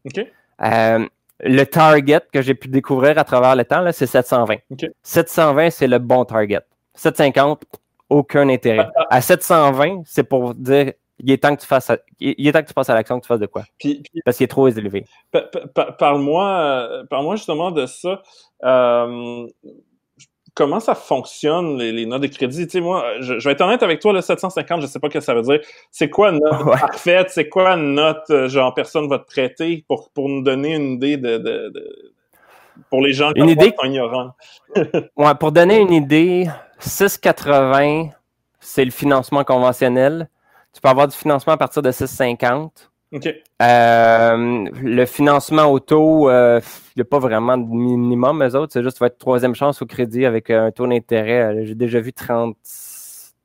Euh, 0.62 1.06
le 1.40 1.64
target 1.64 2.20
que 2.32 2.42
j'ai 2.42 2.54
pu 2.54 2.68
découvrir 2.68 3.18
à 3.18 3.24
travers 3.24 3.56
le 3.56 3.64
temps, 3.64 3.84
c'est 3.92 4.06
720. 4.06 4.56
720, 5.02 5.70
c'est 5.70 5.86
le 5.86 5.98
bon 5.98 6.24
target. 6.24 6.60
750, 6.94 7.64
aucun 8.08 8.48
intérêt. 8.48 8.86
Ah, 8.96 9.06
ah. 9.10 9.16
À 9.16 9.20
720, 9.20 10.02
c'est 10.04 10.24
pour 10.24 10.54
dire 10.54 10.92
il 11.22 11.30
est 11.30 11.38
temps 11.38 11.54
que 11.54 11.60
tu 11.60 11.66
fasses 11.66 11.92
il 12.18 12.46
est 12.46 12.52
temps 12.52 12.62
que 12.62 12.68
tu 12.68 12.74
passes 12.74 12.90
à 12.90 12.94
l'action 12.94 13.18
que 13.18 13.24
tu 13.24 13.28
fasses 13.28 13.40
de 13.40 13.46
quoi 13.46 13.64
parce 14.24 14.36
qu'il 14.36 14.44
est 14.44 14.48
trop 14.48 14.68
élevé 14.68 15.04
parle-moi 15.98 16.48
euh, 16.48 17.04
parle-moi 17.10 17.36
justement 17.36 17.70
de 17.70 17.86
ça 17.86 18.22
euh, 18.64 19.46
comment 20.54 20.80
ça 20.80 20.94
fonctionne, 20.94 21.78
les, 21.78 22.06
notes 22.06 22.22
de 22.22 22.26
crédit? 22.26 22.66
Tu 22.66 22.72
sais, 22.72 22.80
moi, 22.80 23.04
je, 23.20 23.34
vais 23.34 23.52
être 23.52 23.60
honnête 23.60 23.82
avec 23.82 24.00
toi, 24.00 24.12
le 24.12 24.20
750, 24.20 24.82
je 24.82 24.86
sais 24.86 24.98
pas 24.98 25.08
ce 25.08 25.14
que 25.14 25.20
ça 25.20 25.34
veut 25.34 25.42
dire. 25.42 25.60
C'est 25.90 26.10
quoi 26.10 26.30
une 26.30 26.40
note 26.44 26.78
parfaite? 26.78 27.30
C'est 27.30 27.48
quoi 27.48 27.70
une 27.72 27.94
note, 27.94 28.24
euh, 28.30 28.48
genre, 28.48 28.74
personne 28.74 29.08
va 29.08 29.18
te 29.18 29.26
prêter 29.26 29.84
pour, 29.88 30.10
pour 30.10 30.28
nous 30.28 30.42
donner 30.42 30.74
une 30.74 30.92
idée 30.92 31.16
de, 31.16 31.72
pour 32.88 33.02
les 33.02 33.12
gens 33.12 33.32
qui 33.32 33.40
sont 33.40 33.84
ignorants? 33.84 34.32
ouais, 35.16 35.34
pour 35.38 35.52
donner 35.52 35.78
une 35.78 35.92
idée, 35.92 36.48
680, 36.78 38.08
c'est 38.58 38.84
le 38.84 38.90
financement 38.90 39.44
conventionnel. 39.44 40.28
Tu 40.72 40.80
peux 40.80 40.88
avoir 40.88 41.08
du 41.08 41.16
financement 41.16 41.54
à 41.54 41.56
partir 41.56 41.82
de 41.82 41.90
650. 41.90 42.89
Euh, 43.12 44.68
le 44.82 45.04
financement 45.04 45.64
auto, 45.64 46.30
euh, 46.30 46.60
il 46.94 46.98
n'y 46.98 47.02
a 47.02 47.04
pas 47.04 47.18
vraiment 47.18 47.58
de 47.58 47.66
minimum, 47.66 48.42
eux 48.44 48.56
autres. 48.56 48.72
C'est 48.72 48.82
juste, 48.82 48.96
tu 48.96 49.00
vas 49.00 49.08
être 49.08 49.18
troisième 49.18 49.54
chance 49.54 49.82
au 49.82 49.86
crédit 49.86 50.24
avec 50.24 50.50
euh, 50.50 50.66
un 50.66 50.70
taux 50.70 50.86
d'intérêt. 50.86 51.66
J'ai 51.66 51.74
déjà 51.74 52.00
vu 52.00 52.12
30, 52.12 52.56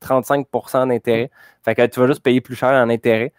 35% 0.02 0.88
d'intérêt. 0.88 1.32
Fait 1.64 1.74
que 1.74 1.86
tu 1.88 2.00
vas 2.00 2.08
juste 2.08 2.22
payer 2.22 2.42
plus 2.42 2.56
cher 2.56 2.70
en 2.70 2.90
intérêt. 2.90 3.34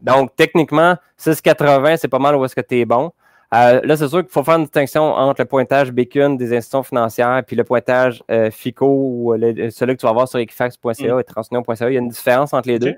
donc, 0.00 0.36
techniquement, 0.36 0.96
6,80, 1.18 1.96
c'est 1.96 2.08
pas 2.08 2.20
mal 2.20 2.36
où 2.36 2.44
est-ce 2.44 2.54
que 2.54 2.60
tu 2.60 2.78
es 2.78 2.84
bon. 2.84 3.12
là, 3.50 3.96
c'est 3.96 4.08
sûr 4.08 4.20
qu'il 4.20 4.30
faut 4.30 4.44
faire 4.44 4.56
une 4.56 4.64
distinction 4.64 5.02
entre 5.02 5.40
le 5.40 5.46
pointage 5.46 5.90
Bacon 5.90 6.36
des 6.36 6.56
institutions 6.56 6.84
financières 6.84 7.42
puis 7.44 7.56
le 7.56 7.64
pointage 7.64 8.22
FICO 8.52 8.86
ou 8.86 9.36
celui 9.70 9.96
que 9.96 10.00
tu 10.00 10.06
vas 10.06 10.12
voir 10.12 10.28
sur 10.28 10.38
equifax.ca 10.38 11.14
mm. 11.16 11.20
et 11.20 11.24
transunion.ca. 11.24 11.90
Il 11.90 11.94
y 11.94 11.96
a 11.96 12.00
une 12.00 12.08
différence 12.08 12.52
entre 12.52 12.68
les 12.68 12.78
deux. 12.78 12.94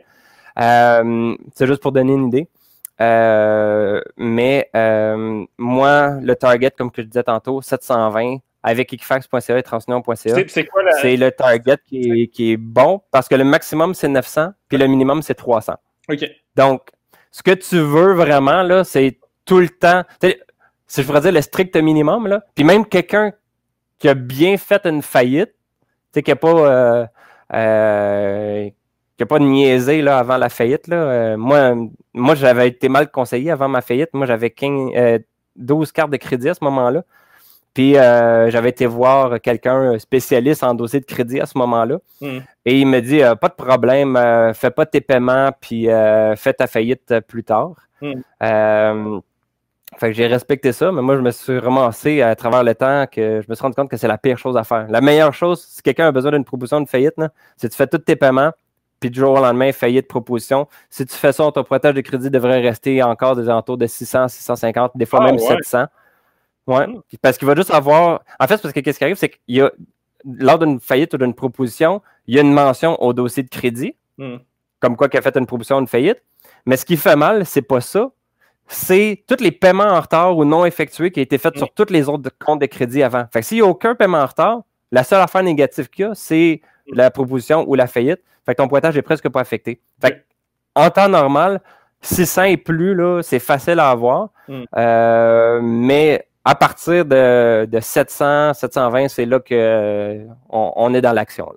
Euh, 0.60 1.36
c'est 1.54 1.66
juste 1.66 1.82
pour 1.82 1.92
donner 1.92 2.12
une 2.12 2.28
idée. 2.28 2.48
Euh, 3.00 4.00
mais 4.16 4.68
euh, 4.74 5.44
moi, 5.56 6.18
le 6.20 6.34
target, 6.34 6.72
comme 6.76 6.90
que 6.90 7.02
je 7.02 7.06
disais 7.06 7.22
tantôt, 7.22 7.62
720 7.62 8.38
avec 8.62 8.92
equifax.ca 8.92 9.58
et 9.58 9.62
transunion.ca. 9.62 10.34
C'est 11.00 11.16
le 11.16 11.30
target 11.30 11.76
qui 11.86 12.32
est, 12.38 12.56
bon 12.56 13.00
parce 13.12 13.28
que 13.28 13.36
le 13.36 13.44
maximum, 13.44 13.94
c'est 13.94 14.08
900 14.08 14.50
puis 14.68 14.78
le 14.78 14.86
minimum, 14.88 15.22
c'est 15.22 15.34
300. 15.34 15.74
OK. 16.08 16.24
Donc, 16.56 16.90
ce 17.30 17.42
que 17.42 17.52
tu 17.52 17.78
veux 17.78 18.14
vraiment, 18.14 18.62
là, 18.62 18.82
c'est 18.82 19.18
tout 19.44 19.60
le 19.60 19.68
temps. 19.68 20.02
Si 20.20 21.02
je 21.02 21.06
voudrais 21.06 21.20
dire 21.20 21.32
le 21.32 21.40
strict 21.40 21.76
minimum, 21.76 22.26
là, 22.26 22.42
puis 22.54 22.64
même 22.64 22.84
quelqu'un 22.84 23.32
qui 23.98 24.08
a 24.08 24.14
bien 24.14 24.56
fait 24.56 24.84
une 24.86 25.02
faillite, 25.02 25.50
tu 25.50 26.14
sais, 26.14 26.22
qui 26.22 26.30
n'a 26.30 26.36
pas. 26.36 27.08
Euh, 27.54 28.70
n'y 29.20 29.24
a 29.24 29.26
pas 29.26 29.38
de 29.38 29.44
niaiser 29.44 30.02
là, 30.02 30.18
avant 30.18 30.36
la 30.36 30.48
faillite. 30.48 30.86
Là. 30.86 30.96
Euh, 30.96 31.36
moi, 31.36 31.74
moi 32.14 32.34
j'avais 32.34 32.68
été 32.68 32.88
mal 32.88 33.10
conseillé 33.10 33.50
avant 33.50 33.68
ma 33.68 33.80
faillite. 33.80 34.10
Moi, 34.12 34.26
j'avais 34.26 34.54
12 34.54 34.88
euh, 34.96 35.92
cartes 35.92 36.10
de 36.10 36.16
crédit 36.16 36.48
à 36.48 36.54
ce 36.54 36.62
moment-là. 36.64 37.02
Puis 37.74 37.96
euh, 37.96 38.50
j'avais 38.50 38.70
été 38.70 38.86
voir 38.86 39.40
quelqu'un 39.40 39.98
spécialiste 39.98 40.64
en 40.64 40.74
dossier 40.74 41.00
de 41.00 41.04
crédit 41.04 41.40
à 41.40 41.46
ce 41.46 41.56
moment-là. 41.58 41.98
Hmm. 42.20 42.38
Et 42.64 42.80
il 42.80 42.86
me 42.86 43.00
dit 43.00 43.20
pas 43.40 43.48
de 43.48 43.54
problème, 43.54 44.18
fais 44.54 44.70
pas 44.70 44.86
tes 44.86 45.00
paiements, 45.00 45.50
puis 45.60 45.86
fais 46.36 46.54
ta 46.54 46.66
faillite 46.66 47.20
plus 47.28 47.44
tard. 47.44 47.74
Hmm. 48.00 49.20
fait 49.96 50.08
que 50.08 50.12
j'ai 50.12 50.26
respecté 50.26 50.72
ça, 50.72 50.90
mais 50.90 51.02
moi 51.02 51.16
je 51.16 51.20
me 51.20 51.30
suis 51.30 51.58
ramassé 51.58 52.22
à 52.22 52.34
travers 52.34 52.64
le 52.64 52.74
temps 52.74 53.06
que 53.10 53.42
je 53.42 53.46
me 53.48 53.54
suis 53.54 53.62
rendu 53.62 53.74
compte 53.74 53.90
que 53.90 53.96
c'est 53.96 54.08
la 54.08 54.18
pire 54.18 54.38
chose 54.38 54.56
à 54.56 54.64
faire. 54.64 54.86
La 54.88 55.00
meilleure 55.00 55.34
chose, 55.34 55.62
si 55.62 55.82
quelqu'un 55.82 56.08
a 56.08 56.12
besoin 56.12 56.32
d'une 56.32 56.44
proposition 56.44 56.80
de 56.80 56.88
faillite, 56.88 57.14
c'est 57.56 57.68
que 57.68 57.72
tu 57.72 57.76
fais 57.76 57.86
tous 57.86 57.98
tes 57.98 58.16
paiements, 58.16 58.52
puis 59.00 59.10
du 59.10 59.20
jour 59.20 59.32
au 59.32 59.40
lendemain, 59.40 59.72
faillite 59.72 60.08
proposition. 60.08 60.66
Si 60.90 61.06
tu 61.06 61.14
fais 61.14 61.32
ça, 61.32 61.50
ton 61.52 61.64
pointage 61.64 61.94
de 61.94 62.00
crédit 62.00 62.30
devrait 62.30 62.60
rester 62.60 63.02
encore 63.02 63.36
des 63.36 63.48
alentours 63.48 63.78
de 63.78 63.86
600, 63.86 64.28
650, 64.28 64.92
des 64.96 65.06
fois 65.06 65.20
ah, 65.22 65.26
même 65.26 65.38
700. 65.38 65.86
Ouais. 66.66 66.86
Hmm. 66.86 67.00
Parce 67.22 67.38
qu'il 67.38 67.46
va 67.46 67.54
juste 67.54 67.70
avoir. 67.72 68.22
En 68.38 68.46
fait, 68.46 68.60
parce 68.60 68.74
que 68.74 68.80
qu'est-ce 68.80 68.98
qui 68.98 69.04
arrive, 69.04 69.16
c'est 69.16 69.30
qu'il 69.30 69.56
y 69.56 69.60
a, 69.60 69.70
lors 70.24 70.58
d'une 70.58 70.80
faillite 70.80 71.14
ou 71.14 71.18
d'une 71.18 71.34
proposition, 71.34 72.02
il 72.26 72.34
y 72.34 72.38
a 72.38 72.42
une 72.42 72.52
mention 72.52 73.00
au 73.02 73.12
dossier 73.12 73.42
de 73.42 73.48
crédit, 73.48 73.94
hmm. 74.18 74.36
comme 74.80 74.96
quoi 74.96 75.08
qu'il 75.08 75.18
a 75.18 75.22
fait 75.22 75.36
une 75.36 75.46
proposition, 75.46 75.78
une 75.78 75.86
faillite. 75.86 76.22
Mais 76.66 76.76
ce 76.76 76.84
qui 76.84 76.96
fait 76.96 77.16
mal, 77.16 77.46
c'est 77.46 77.62
pas 77.62 77.80
ça. 77.80 78.10
C'est 78.66 79.24
tous 79.26 79.42
les 79.42 79.50
paiements 79.50 79.84
en 79.84 80.00
retard 80.00 80.36
ou 80.36 80.44
non 80.44 80.66
effectués 80.66 81.10
qui 81.10 81.20
ont 81.20 81.22
été 81.22 81.38
faits 81.38 81.54
hmm. 81.54 81.58
sur 81.58 81.72
tous 81.72 81.90
les 81.90 82.08
autres 82.08 82.30
comptes 82.38 82.60
de 82.60 82.66
crédit 82.66 83.02
avant. 83.02 83.24
Fait 83.32 83.40
que 83.40 83.46
s'il 83.46 83.58
n'y 83.58 83.62
a 83.62 83.66
aucun 83.66 83.94
paiement 83.94 84.18
en 84.18 84.26
retard, 84.26 84.60
la 84.90 85.04
seule 85.04 85.20
affaire 85.20 85.42
négative 85.42 85.88
qu'il 85.88 86.04
y 86.04 86.08
a, 86.08 86.14
c'est 86.14 86.60
la 86.92 87.10
proposition 87.10 87.64
ou 87.68 87.74
la 87.74 87.86
faillite. 87.86 88.20
Fait 88.48 88.54
que 88.54 88.62
ton 88.62 88.68
pointage 88.68 88.96
est 88.96 89.02
presque 89.02 89.28
pas 89.28 89.40
affecté. 89.40 89.78
Fait 90.00 90.24
en 90.74 90.88
temps 90.88 91.10
normal, 91.10 91.60
600 92.00 92.44
et 92.44 92.56
plus, 92.56 92.94
là, 92.94 93.20
c'est 93.20 93.40
facile 93.40 93.78
à 93.78 93.90
avoir. 93.90 94.30
Hmm. 94.48 94.64
Euh, 94.74 95.60
mais 95.62 96.26
à 96.46 96.54
partir 96.54 97.04
de, 97.04 97.66
de 97.66 97.78
700, 97.78 98.54
720, 98.54 99.08
c'est 99.08 99.26
là 99.26 99.38
qu'on 99.38 100.72
on 100.76 100.94
est 100.94 101.02
dans 101.02 101.12
l'action. 101.12 101.52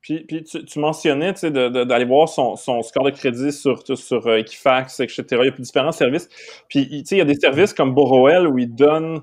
Puis, 0.00 0.20
puis 0.20 0.44
tu, 0.44 0.64
tu, 0.64 0.78
mentionnais 0.78 1.32
d'aller 1.32 2.04
voir 2.04 2.28
son, 2.28 2.54
son, 2.54 2.80
score 2.82 3.06
de 3.06 3.10
crédit 3.10 3.50
sur, 3.50 3.82
sur 3.96 4.24
euh, 4.28 4.36
Equifax, 4.36 5.00
etc. 5.00 5.24
Il 5.32 5.36
y 5.46 5.48
a 5.48 5.50
différents 5.50 5.90
services. 5.90 6.28
Puis 6.68 6.82
il 6.92 7.16
y 7.18 7.20
a 7.20 7.24
des 7.24 7.34
services 7.34 7.74
comme 7.74 7.92
Borrowell 7.92 8.46
où 8.46 8.56
ils 8.56 8.72
donnent 8.72 9.20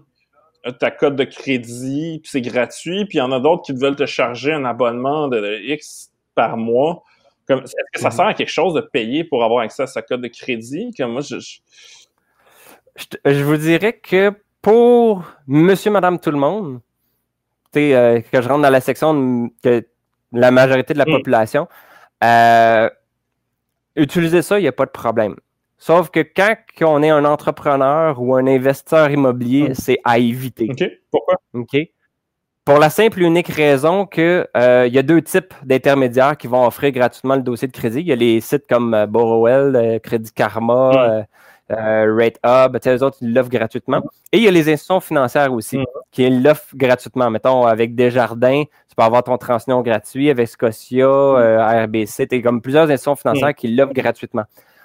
ta 0.80 0.91
code 0.91 1.15
de 1.15 1.24
crédit, 1.24 2.19
puis 2.21 2.30
c'est 2.32 2.41
gratuit, 2.41 3.06
puis 3.06 3.17
il 3.17 3.19
y 3.19 3.21
en 3.21 3.32
a 3.32 3.39
d'autres 3.39 3.63
qui 3.63 3.74
veulent 3.74 3.95
te 3.95 4.06
charger 4.06 4.54
un 4.54 4.65
abonnement 4.65 5.28
de, 5.28 5.60
X 5.63 6.12
par 6.36 6.58
mois. 6.58 7.04
Est-ce 7.50 7.74
que 7.93 8.00
ça 8.00 8.10
mhm. 8.10 8.15
sert 8.15 8.26
à 8.28 8.34
quelque 8.34 8.52
chose 8.52 8.74
de 8.74 8.82
payer 8.82 9.24
pour 9.24 9.43
avoir 9.43 9.63
accès 9.63 9.84
à 9.84 9.88
sa 9.88 10.02
code 10.02 10.21
de 10.21 10.28
crédit? 10.28 10.91
Comme 10.95 11.13
moi, 11.13 11.21
je, 11.21 11.38
je... 13.26 13.43
vous 13.43 13.58
dirais 13.58 13.93
que 13.93 14.34
pour 14.62 15.26
monsieur, 15.47 15.91
madame, 15.91 16.19
tout 16.19 16.32
le 16.32 16.38
monde, 16.38 16.80
euh, 17.76 18.21
que 18.21 18.41
je 18.41 18.47
rentre 18.47 18.62
dans 18.62 18.69
la 18.69 18.82
section 18.82 19.50
de, 19.63 19.88
la 20.32 20.52
majorité 20.52 20.93
de 20.93 21.00
la 21.00 21.06
mm. 21.06 21.12
population, 21.12 21.67
euh, 22.24 22.89
utiliser 23.95 24.41
ça, 24.41 24.60
il 24.60 24.62
n'y 24.62 24.67
a 24.67 24.74
pas 24.74 24.86
de 24.86 24.91
problème. 24.91 25.36
Sauf 25.82 26.12
que 26.12 26.20
quand 26.20 26.56
on 26.82 27.02
est 27.02 27.10
un 27.10 27.26
entrepreneur 27.26 28.22
ou 28.22 28.36
un 28.36 28.46
investisseur 28.46 29.10
immobilier, 29.10 29.74
c'est 29.74 29.98
à 30.04 30.20
éviter. 30.20 30.67
OK. 30.70 30.88
Pourquoi? 31.10 31.38
OK? 31.56 31.76
Pour 32.63 32.78
la 32.78 32.91
simple 32.91 33.24
et 33.24 33.26
unique 33.26 33.48
raison 33.48 34.06
qu'il 34.06 34.46
euh, 34.56 34.88
y 34.88 35.00
a 35.00 35.02
deux 35.02 35.24
types 35.24 35.56
d'intermédiaires 35.63 36.38
qui 36.38 36.46
vont 36.46 36.67
offrir 36.67 36.91
gratuitement 36.91 37.36
le 37.36 37.41
dossier 37.41 37.67
de 37.67 37.74
crédit. 37.74 38.02
Il 38.02 38.06
y 38.06 38.12
a 38.12 38.15
les 38.15 38.41
sites 38.41 38.67
comme 38.70 38.94
euh, 38.94 39.08
Borrowell, 39.08 39.76
euh, 39.76 39.98
Crédit 39.98 40.32
Karma, 40.32 41.26
euh, 41.72 42.15
Rate 42.15 42.38
Hub, 42.46 42.78
eux 42.86 43.04
autres, 43.04 43.17
ils 43.22 43.34
l'offrent 43.34 43.50
gratuitement. 43.50 44.04
Et 44.32 44.38
il 44.38 44.44
y 44.44 44.48
a 44.48 44.52
les 44.52 44.70
institutions 44.70 45.00
financières 45.00 45.52
aussi, 45.52 45.80
qui 46.12 46.30
l'offrent 46.30 46.76
gratuitement. 46.76 47.32
Mettons, 47.32 47.65
avec 47.65 47.96
Desjardins, 47.96 48.65
tu 48.88 48.96
peux 48.96 49.02
avoir 49.02 49.24
ton 49.24 49.39
transmission 49.39 49.82
gratuit, 49.82 50.30
avec 50.30 50.48
Scotia, 50.48 51.08
RBC, 51.86 52.28
tu 52.28 52.41
comme 52.44 52.62
plusieurs 52.62 52.84
institutions 52.84 53.15
financières 53.15 53.56
qui 53.56 53.70
l'offrent 53.70 53.94
gratuitement. 53.94 54.44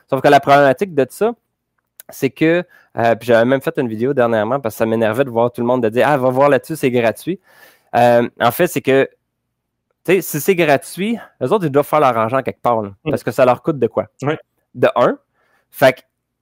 Sauf 0.08 0.20
que 0.20 0.28
la 0.28 0.40
problématique 0.40 0.94
de 0.94 1.06
ça, 1.08 1.32
c'est 2.08 2.30
que, 2.30 2.64
euh, 2.96 3.14
puis 3.16 3.26
j'avais 3.26 3.44
même 3.44 3.60
fait 3.60 3.76
une 3.78 3.88
vidéo 3.88 4.14
dernièrement 4.14 4.60
parce 4.60 4.76
que 4.76 4.78
ça 4.78 4.86
m'énervait 4.86 5.24
de 5.24 5.30
voir 5.30 5.52
tout 5.52 5.60
le 5.60 5.66
monde 5.66 5.82
de 5.82 5.88
dire 5.88 6.06
Ah, 6.08 6.16
va 6.16 6.30
voir 6.30 6.48
là-dessus, 6.48 6.76
c'est 6.76 6.90
gratuit. 6.90 7.40
Euh, 7.94 8.28
en 8.40 8.50
fait, 8.50 8.68
c'est 8.68 8.82
que, 8.82 9.08
tu 10.04 10.12
sais, 10.12 10.20
si 10.20 10.40
c'est 10.40 10.54
gratuit, 10.54 11.18
les 11.40 11.52
autres, 11.52 11.66
ils 11.66 11.70
doivent 11.70 11.86
faire 11.86 12.00
leur 12.00 12.16
argent 12.16 12.42
quelque 12.42 12.62
part, 12.62 12.82
parce 13.04 13.24
que 13.24 13.30
ça 13.32 13.44
leur 13.44 13.62
coûte 13.62 13.78
de 13.78 13.86
quoi? 13.86 14.06
De 14.74 14.88
un. 14.94 15.18
Fait 15.70 15.94
que 15.94 16.00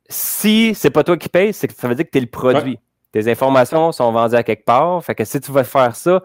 si 0.09 0.75
c'est 0.75 0.91
pas 0.91 1.03
toi 1.03 1.17
qui 1.17 1.29
payes, 1.29 1.53
c'est 1.53 1.69
que 1.69 1.75
ça 1.75 1.89
veut 1.89 1.95
dire 1.95 2.05
que 2.05 2.11
tu 2.11 2.19
es 2.19 2.21
le 2.21 2.27
produit. 2.27 2.79
Tes 3.13 3.31
informations 3.31 3.93
sont 3.93 4.11
vendues 4.13 4.35
à 4.35 4.43
quelque 4.43 4.65
part. 4.65 5.03
Fait 5.05 5.15
que 5.15 5.25
si 5.25 5.41
tu 5.41 5.53
vas 5.53 5.65
faire 5.65 5.95
ça, 5.97 6.23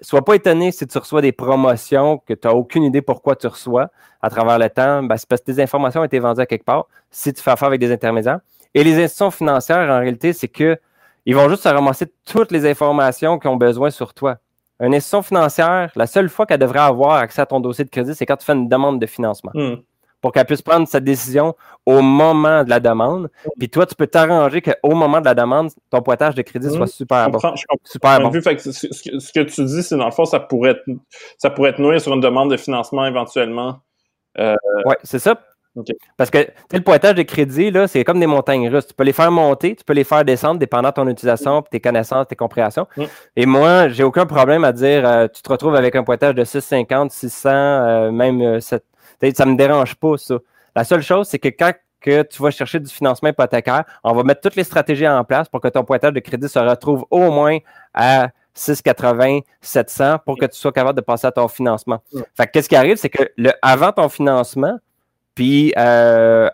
sois 0.00 0.24
pas 0.24 0.34
étonné 0.34 0.72
si 0.72 0.86
tu 0.86 0.98
reçois 0.98 1.22
des 1.22 1.32
promotions 1.32 2.18
que 2.18 2.34
tu 2.34 2.46
n'as 2.46 2.54
aucune 2.54 2.84
idée 2.84 3.02
pourquoi 3.02 3.36
tu 3.36 3.46
reçois 3.46 3.90
à 4.22 4.30
travers 4.30 4.58
le 4.58 4.68
temps. 4.68 5.02
Ben, 5.02 5.16
c'est 5.16 5.28
parce 5.28 5.40
que 5.40 5.52
tes 5.52 5.62
informations 5.62 6.00
ont 6.00 6.04
été 6.04 6.18
vendues 6.18 6.40
à 6.40 6.46
quelque 6.46 6.64
part 6.64 6.86
si 7.10 7.32
tu 7.32 7.42
fais 7.42 7.50
affaire 7.50 7.68
avec 7.68 7.80
des 7.80 7.92
intermédiaires. 7.92 8.40
Et 8.74 8.84
les 8.84 8.94
institutions 8.94 9.30
financières, 9.30 9.90
en 9.90 10.00
réalité, 10.00 10.32
c'est 10.32 10.48
que 10.48 10.78
ils 11.24 11.34
vont 11.34 11.48
juste 11.48 11.62
se 11.62 11.68
ramasser 11.68 12.06
toutes 12.24 12.52
les 12.52 12.68
informations 12.70 13.38
qu'ils 13.38 13.50
ont 13.50 13.56
besoin 13.56 13.90
sur 13.90 14.14
toi. 14.14 14.38
Une 14.78 14.94
institution 14.94 15.22
financière, 15.22 15.90
la 15.96 16.06
seule 16.06 16.28
fois 16.28 16.46
qu'elle 16.46 16.60
devrait 16.60 16.80
avoir 16.80 17.14
accès 17.14 17.42
à 17.42 17.46
ton 17.46 17.60
dossier 17.60 17.84
de 17.84 17.90
crédit, 17.90 18.14
c'est 18.14 18.26
quand 18.26 18.36
tu 18.36 18.44
fais 18.44 18.52
une 18.52 18.68
demande 18.68 19.00
de 19.00 19.06
financement. 19.06 19.50
Hmm 19.54 19.76
pour 20.26 20.32
qu'elle 20.32 20.44
puisse 20.44 20.60
prendre 20.60 20.88
sa 20.88 20.98
décision 20.98 21.54
au 21.86 22.02
moment 22.02 22.64
de 22.64 22.68
la 22.68 22.80
demande. 22.80 23.30
Puis 23.60 23.68
toi, 23.68 23.86
tu 23.86 23.94
peux 23.94 24.08
t'arranger 24.08 24.60
qu'au 24.60 24.90
moment 24.96 25.20
de 25.20 25.24
la 25.24 25.34
demande, 25.34 25.70
ton 25.88 26.02
pointage 26.02 26.34
de 26.34 26.42
crédit 26.42 26.68
soit 26.68 26.88
super 26.88 27.30
bon. 27.30 27.38
super 27.84 28.20
bon. 28.20 28.32
ce, 28.32 29.32
que, 29.32 29.42
tu 29.42 29.64
dis, 29.64 29.84
c'est 29.84 29.96
dans 29.96 30.06
le 30.06 30.10
fond, 30.10 30.24
ça 30.24 30.40
pourrait 30.40 30.72
être, 30.72 30.82
ça 31.38 31.48
pourrait 31.48 31.70
être 31.70 31.78
noué 31.78 32.00
sur 32.00 32.12
une 32.12 32.20
demande 32.20 32.50
de 32.50 32.56
financement 32.56 33.06
éventuellement. 33.06 33.78
Euh... 34.40 34.56
Oui, 34.84 34.96
c'est 35.04 35.20
ça. 35.20 35.40
Parce 36.16 36.30
que 36.30 36.38
le 36.72 36.80
pointage 36.80 37.14
de 37.14 37.22
crédit, 37.22 37.72
c'est 37.86 38.04
comme 38.04 38.20
des 38.20 38.26
montagnes 38.26 38.68
russes. 38.68 38.86
Tu 38.86 38.94
peux 38.94 39.04
les 39.04 39.12
faire 39.12 39.30
monter, 39.30 39.76
tu 39.76 39.84
peux 39.84 39.92
les 39.92 40.04
faire 40.04 40.24
descendre, 40.24 40.58
dépendant 40.58 40.88
de 40.88 40.94
ton 40.94 41.08
utilisation, 41.08 41.62
tes 41.62 41.80
connaissances, 41.80 42.26
tes 42.28 42.36
compréhensions. 42.36 42.86
Et 43.36 43.46
moi, 43.46 43.88
j'ai 43.88 44.02
aucun 44.02 44.26
problème 44.26 44.64
à 44.64 44.72
dire 44.72 45.06
euh, 45.06 45.28
tu 45.32 45.42
te 45.42 45.50
retrouves 45.50 45.74
avec 45.74 45.94
un 45.96 46.04
pointage 46.04 46.34
de 46.34 46.44
650, 46.44 47.10
600, 47.10 47.48
euh, 47.50 48.10
même 48.10 48.60
7, 48.60 48.82
euh, 48.82 48.95
ça 49.34 49.44
ne 49.44 49.52
me 49.52 49.56
dérange 49.56 49.94
pas, 49.94 50.16
ça. 50.16 50.38
La 50.74 50.84
seule 50.84 51.02
chose, 51.02 51.28
c'est 51.28 51.38
que 51.38 51.48
quand 51.48 51.72
que 52.00 52.22
tu 52.22 52.42
vas 52.42 52.50
chercher 52.50 52.78
du 52.78 52.92
financement 52.92 53.30
hypothécaire, 53.30 53.84
on 54.04 54.14
va 54.14 54.22
mettre 54.22 54.40
toutes 54.40 54.54
les 54.54 54.64
stratégies 54.64 55.08
en 55.08 55.24
place 55.24 55.48
pour 55.48 55.60
que 55.60 55.68
ton 55.68 55.84
pointage 55.84 56.12
de 56.12 56.20
crédit 56.20 56.48
se 56.48 56.58
retrouve 56.58 57.04
au 57.10 57.30
moins 57.30 57.58
à 57.94 58.28
680, 58.54 59.40
700 59.60 60.18
pour 60.24 60.38
que 60.38 60.46
tu 60.46 60.56
sois 60.56 60.72
capable 60.72 60.96
de 60.96 61.04
passer 61.04 61.26
à 61.26 61.32
ton 61.32 61.48
financement. 61.48 62.00
Fait 62.36 62.46
qu'est-ce 62.46 62.68
qui 62.68 62.76
arrive, 62.76 62.96
c'est 62.96 63.10
que 63.10 63.24
le, 63.36 63.52
avant 63.60 63.92
ton 63.92 64.08
financement, 64.08 64.78
puis 65.34 65.72
euh, 65.76 66.48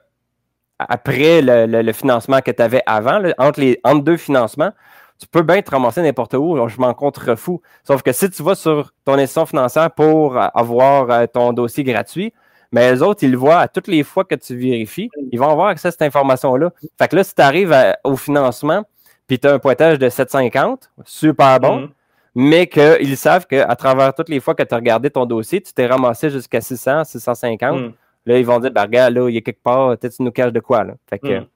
après 0.79 1.41
le, 1.43 1.93
financement 1.93 2.41
que 2.41 2.51
tu 2.51 2.63
avais 2.63 2.83
avant, 2.87 3.23
entre, 3.39 3.61
les, 3.61 3.79
entre 3.85 4.03
deux 4.03 4.17
financements, 4.17 4.73
tu 5.19 5.29
peux 5.29 5.43
bien 5.43 5.63
te 5.63 5.71
ramasser 5.71 6.03
n'importe 6.03 6.35
où, 6.35 6.69
je 6.69 6.81
m'en 6.81 6.95
contrefous. 6.95 7.63
Sauf 7.85 8.03
que 8.03 8.11
si 8.11 8.29
tu 8.31 8.43
vas 8.43 8.57
sur 8.57 8.93
ton 9.05 9.15
institution 9.15 9.47
financière 9.47 9.91
pour 9.93 10.37
avoir 10.37 11.11
euh, 11.11 11.27
ton 11.33 11.53
dossier 11.53 11.85
gratuit, 11.85 12.33
mais 12.73 12.91
les 12.91 13.03
autres, 13.03 13.23
ils 13.23 13.31
le 13.31 13.37
voient 13.37 13.59
à 13.59 13.69
toutes 13.69 13.87
les 13.87 14.03
fois 14.03 14.25
que 14.25 14.35
tu 14.35 14.57
vérifies, 14.57 15.11
ils 15.31 15.39
vont 15.39 15.51
avoir 15.51 15.69
accès 15.69 15.89
à 15.89 15.91
cette 15.91 16.03
information-là. 16.03 16.73
Fait 16.99 17.07
que 17.07 17.17
là, 17.17 17.23
si 17.23 17.35
tu 17.35 17.43
arrives 17.43 17.77
au 18.03 18.17
financement, 18.17 18.85
puis 19.29 19.39
tu 19.39 19.47
as 19.47 19.53
un 19.53 19.59
pointage 19.59 19.99
de 19.99 20.09
750, 20.09 20.91
super 21.05 21.61
bon, 21.61 21.81
mm-hmm. 21.83 21.91
mais 22.35 22.67
qu'ils 22.67 23.17
savent 23.19 23.47
qu'à 23.47 23.77
travers 23.77 24.15
toutes 24.15 24.31
les 24.31 24.41
fois 24.41 24.55
que 24.55 24.63
tu 24.63 24.75
as 24.75 24.79
regardé 24.79 25.11
ton 25.11 25.27
dossier, 25.27 25.61
tu 25.61 25.73
t'es 25.75 25.87
ramassé 25.87 26.31
jusqu'à 26.31 26.63
600, 26.63 27.05
650. 27.05 27.81
Mm. 27.81 27.93
Là, 28.25 28.39
ils 28.39 28.47
vont 28.47 28.59
dire, 28.59 28.71
ben, 28.71 28.83
regarde, 28.83 29.15
là, 29.15 29.29
il 29.29 29.35
y 29.35 29.39
a 29.39 29.43
quelque 29.43 29.63
part, 29.63 29.97
peut-être 29.99 30.17
tu 30.17 30.23
nous 30.23 30.33
caches 30.33 30.53
de 30.53 30.61
quoi. 30.61 30.85
Là. 30.85 30.95
Fait 31.11 31.19
que, 31.19 31.41
mm. 31.41 31.47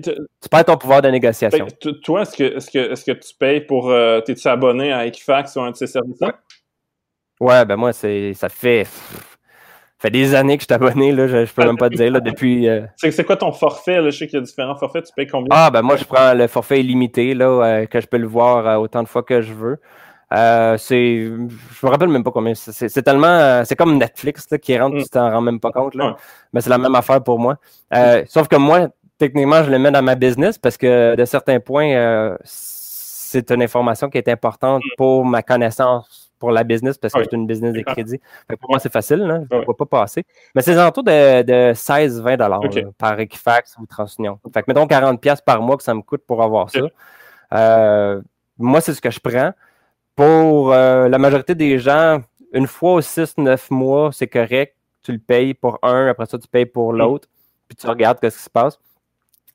tu 0.00 0.48
perds 0.50 0.64
ton 0.64 0.76
pouvoir 0.76 1.02
de 1.02 1.08
négociation. 1.08 1.66
toi, 2.02 2.22
est-ce 2.22 2.36
que, 2.36 2.44
est 2.44 2.72
que, 2.72 2.92
est 2.92 3.04
que 3.04 3.12
tu 3.12 3.34
payes 3.38 3.60
pour. 3.60 3.90
Euh, 3.90 4.20
T'es-tu 4.22 4.48
abonné 4.48 4.92
à 4.92 5.06
Equifax 5.06 5.54
ou 5.54 5.60
un 5.60 5.70
de 5.70 5.76
ces 5.76 5.86
services-là? 5.86 6.34
Ouais. 7.38 7.64
ben 7.64 7.76
moi, 7.76 7.92
ça 7.92 8.48
fait 8.48 8.86
fait 10.02 10.10
des 10.10 10.34
années 10.34 10.56
que 10.58 10.62
je 10.62 10.66
suis 10.66 10.74
abonné, 10.74 11.12
là, 11.12 11.28
je, 11.28 11.44
je 11.44 11.52
peux 11.52 11.64
même 11.64 11.78
pas 11.78 11.88
te 11.88 11.94
dire, 11.94 12.10
là, 12.10 12.18
depuis... 12.18 12.68
Euh, 12.68 12.82
c'est 12.96 13.24
quoi 13.24 13.36
ton 13.36 13.52
forfait, 13.52 14.00
là? 14.00 14.10
Je 14.10 14.18
sais 14.18 14.26
qu'il 14.26 14.36
y 14.36 14.42
a 14.42 14.44
différents 14.44 14.74
forfaits, 14.74 15.06
tu 15.06 15.12
payes 15.14 15.28
combien? 15.28 15.48
Ah, 15.50 15.70
ben 15.70 15.82
moi, 15.82 15.94
je 15.94 16.04
prends 16.04 16.34
le 16.34 16.48
forfait 16.48 16.80
illimité, 16.80 17.34
là, 17.34 17.46
euh, 17.46 17.86
que 17.86 18.00
je 18.00 18.08
peux 18.08 18.16
le 18.16 18.26
voir 18.26 18.66
euh, 18.66 18.76
autant 18.78 19.04
de 19.04 19.08
fois 19.08 19.22
que 19.22 19.40
je 19.40 19.52
veux. 19.52 19.78
c'est... 20.78 21.22
Je 21.22 21.86
me 21.86 21.88
rappelle 21.88 22.08
même 22.08 22.24
pas 22.24 22.32
combien. 22.32 22.52
C'est 22.54 23.02
tellement... 23.02 23.64
c'est 23.64 23.76
comme 23.76 23.96
Netflix, 23.96 24.48
là, 24.50 24.58
qui 24.58 24.76
rentre, 24.76 24.98
tu 24.98 25.08
t'en 25.08 25.30
rends 25.30 25.40
même 25.40 25.60
pas 25.60 25.70
compte, 25.70 25.94
là. 25.94 26.16
Mais 26.52 26.60
c'est 26.60 26.70
la 26.70 26.78
même 26.78 26.96
affaire 26.96 27.22
pour 27.22 27.38
moi. 27.38 27.56
sauf 28.26 28.48
que 28.48 28.56
moi, 28.56 28.88
techniquement, 29.18 29.62
je 29.62 29.70
le 29.70 29.78
mets 29.78 29.92
dans 29.92 30.02
ma 30.02 30.16
business 30.16 30.58
parce 30.58 30.76
que, 30.76 31.14
de 31.14 31.24
certains 31.24 31.60
points, 31.60 32.36
c'est 32.42 33.52
une 33.52 33.62
information 33.62 34.10
qui 34.10 34.18
est 34.18 34.28
importante 34.28 34.82
mm. 34.84 34.96
pour 34.96 35.24
ma 35.24 35.42
connaissance 35.42 36.31
pour 36.42 36.50
la 36.50 36.64
business 36.64 36.98
parce 36.98 37.14
que 37.14 37.22
c'est 37.22 37.36
une 37.36 37.46
business 37.46 37.72
de 37.72 37.82
crédit. 37.82 38.18
pour 38.60 38.70
moi, 38.70 38.80
c'est 38.80 38.90
facile, 38.92 39.18
je 39.48 39.56
ne 39.56 39.60
vais 39.60 39.74
pas 39.78 39.86
passer. 39.86 40.24
Mais 40.56 40.62
c'est 40.62 40.76
autour 40.76 41.04
de, 41.04 41.42
de 41.42 41.72
16-20 41.72 42.92
par 42.98 43.20
Equifax 43.20 43.76
ou 43.78 43.86
TransUnion. 43.86 44.40
Fait 44.52 44.60
que 44.62 44.64
mettons 44.66 44.84
40$ 44.84 45.44
par 45.44 45.62
mois 45.62 45.76
que 45.76 45.84
ça 45.84 45.94
me 45.94 46.02
coûte 46.02 46.22
pour 46.26 46.42
avoir 46.42 46.68
ça. 46.68 46.80
Euh, 47.54 48.20
moi, 48.58 48.80
c'est 48.80 48.92
ce 48.92 49.00
que 49.00 49.12
je 49.12 49.20
prends. 49.20 49.52
Pour 50.16 50.72
euh, 50.72 51.08
la 51.08 51.18
majorité 51.18 51.54
des 51.54 51.78
gens, 51.78 52.20
une 52.52 52.66
fois 52.66 52.94
ou 52.94 52.98
6-9 52.98 53.66
mois, 53.70 54.10
c'est 54.12 54.26
correct. 54.26 54.74
Tu 55.04 55.12
le 55.12 55.20
payes 55.20 55.54
pour 55.54 55.78
un, 55.84 56.08
après 56.08 56.26
ça, 56.26 56.38
tu 56.38 56.48
payes 56.48 56.66
pour 56.66 56.92
mm. 56.92 56.96
l'autre, 56.96 57.28
puis 57.68 57.76
tu 57.76 57.86
regardes 57.86 58.18
ce 58.20 58.36
qui 58.36 58.42
se 58.42 58.50
passe. 58.50 58.80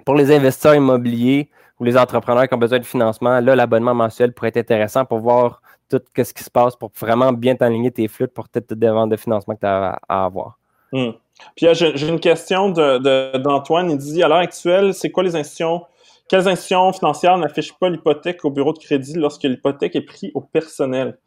Pour 0.06 0.16
les 0.16 0.34
investisseurs 0.34 0.76
immobiliers 0.76 1.50
ou 1.82 1.84
les 1.84 1.98
entrepreneurs 1.98 2.48
qui 2.48 2.54
ont 2.54 2.58
besoin 2.58 2.80
de 2.80 2.86
financement, 2.86 3.42
là, 3.42 3.58
l'abonnement 3.58 3.94
mensuel 3.94 4.32
pourrait 4.32 4.48
être 4.56 4.58
intéressant 4.58 5.04
pour 5.04 5.20
voir 5.20 5.62
tout 5.90 6.02
ce 6.16 6.34
qui 6.34 6.44
se 6.44 6.50
passe 6.50 6.76
pour 6.76 6.92
vraiment 7.00 7.32
bien 7.34 7.56
t'aligner 7.56 7.92
tes 7.92 8.08
flux 8.08 8.28
pour 8.28 8.50
toutes 8.50 8.68
tes 8.68 8.76
demandes 8.76 9.12
de 9.12 9.18
financement 9.18 9.56
que 9.56 9.62
tu 9.62 9.66
as 9.66 10.00
à, 10.08 10.26
avoir. 10.26 10.58
Hmm. 10.92 11.12
Puis 11.56 11.68
j'ai 11.74 12.08
une 12.08 12.20
question 12.20 12.70
d'Antoine. 12.70 13.92
Il 13.92 13.98
dit 13.98 14.24
à 14.24 14.28
l'heure 14.28 14.38
actuelle, 14.38 14.94
c'est 14.94 15.12
quoi 15.12 15.24
les 15.24 15.36
institutions, 15.36 15.86
quelles 16.28 16.48
institutions 16.48 16.92
financières 16.94 17.38
n'affichent 17.38 17.78
pas 17.78 17.90
l'hypothèque 17.90 18.44
au 18.44 18.50
bureau 18.50 18.74
de 18.74 18.80
crédit 18.80 19.14
lorsque 19.16 19.44
l'hypothèque 19.44 19.96
est 19.96 20.02
prise 20.02 20.32
au 20.34 20.42
personnel? 20.42 21.18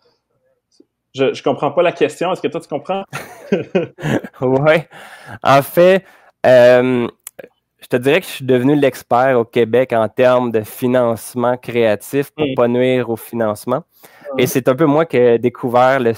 Je 1.15 1.25
ne 1.25 1.43
comprends 1.43 1.73
pas 1.73 1.83
la 1.83 1.93
question. 1.93 2.33
Est-ce 2.33 2.41
que 2.41 2.49
toi, 2.49 2.61
tu 2.61 2.69
comprends? 2.69 3.05
oui. 4.41 4.75
En 5.43 5.63
fait, 5.63 6.05
euh, 6.47 7.09
je 7.81 7.87
te 7.87 7.97
dirais 7.97 8.21
que 8.21 8.27
je 8.27 8.33
suis 8.33 8.45
devenu 8.45 8.77
l'expert 8.77 9.39
au 9.39 9.45
Québec 9.45 9.93
en 9.93 10.09
termes 10.09 10.53
de 10.53 10.61
financement 10.61 11.57
créatif 11.57 12.31
pour 12.31 12.45
ne 12.45 12.53
hmm. 12.53 12.55
pas 12.55 12.69
nuire 12.69 13.11
au 13.11 13.17
financement. 13.17 13.83
Et 14.39 14.47
c'est 14.47 14.69
un 14.69 14.75
peu 14.75 14.87
moi 14.87 15.05
qui 15.07 15.17
ai 15.17 15.39
découvert 15.39 16.01
le, 16.01 16.13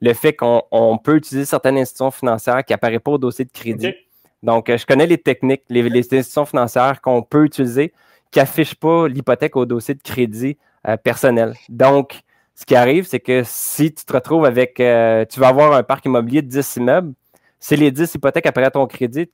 le, 0.00 0.14
fait 0.14 0.34
qu'on 0.34 0.98
peut 1.02 1.16
utiliser 1.16 1.44
certaines 1.44 1.78
institutions 1.78 2.10
financières 2.10 2.64
qui 2.64 2.72
n'apparaissent 2.72 3.00
pas 3.00 3.12
au 3.12 3.18
dossier 3.18 3.44
de 3.44 3.52
crédit. 3.52 3.94
Donc, 4.42 4.68
euh, 4.68 4.76
je 4.76 4.86
connais 4.86 5.06
les 5.06 5.18
techniques, 5.18 5.62
les, 5.68 5.82
institutions 5.98 6.44
financières 6.44 7.00
qu'on 7.00 7.22
peut 7.22 7.44
utiliser 7.44 7.92
qui 8.30 8.38
n'affichent 8.38 8.74
pas 8.74 9.06
l'hypothèque 9.06 9.56
au 9.56 9.66
dossier 9.66 9.94
de 9.94 10.02
crédit 10.02 10.58
euh, 10.88 10.96
personnel. 10.96 11.54
Donc, 11.68 12.20
ce 12.54 12.64
qui 12.64 12.74
arrive, 12.74 13.06
c'est 13.06 13.20
que 13.20 13.42
si 13.44 13.92
tu 13.92 14.04
te 14.04 14.12
retrouves 14.12 14.44
avec, 14.44 14.80
euh, 14.80 15.24
tu 15.26 15.38
vas 15.40 15.48
avoir 15.48 15.72
un 15.72 15.82
parc 15.82 16.04
immobilier 16.06 16.42
de 16.42 16.48
10 16.48 16.76
immeubles, 16.76 17.12
si 17.60 17.76
les 17.76 17.90
10 17.90 18.14
hypothèques 18.14 18.46
apparaissent 18.46 18.72
ton 18.72 18.86
crédit, 18.86 19.30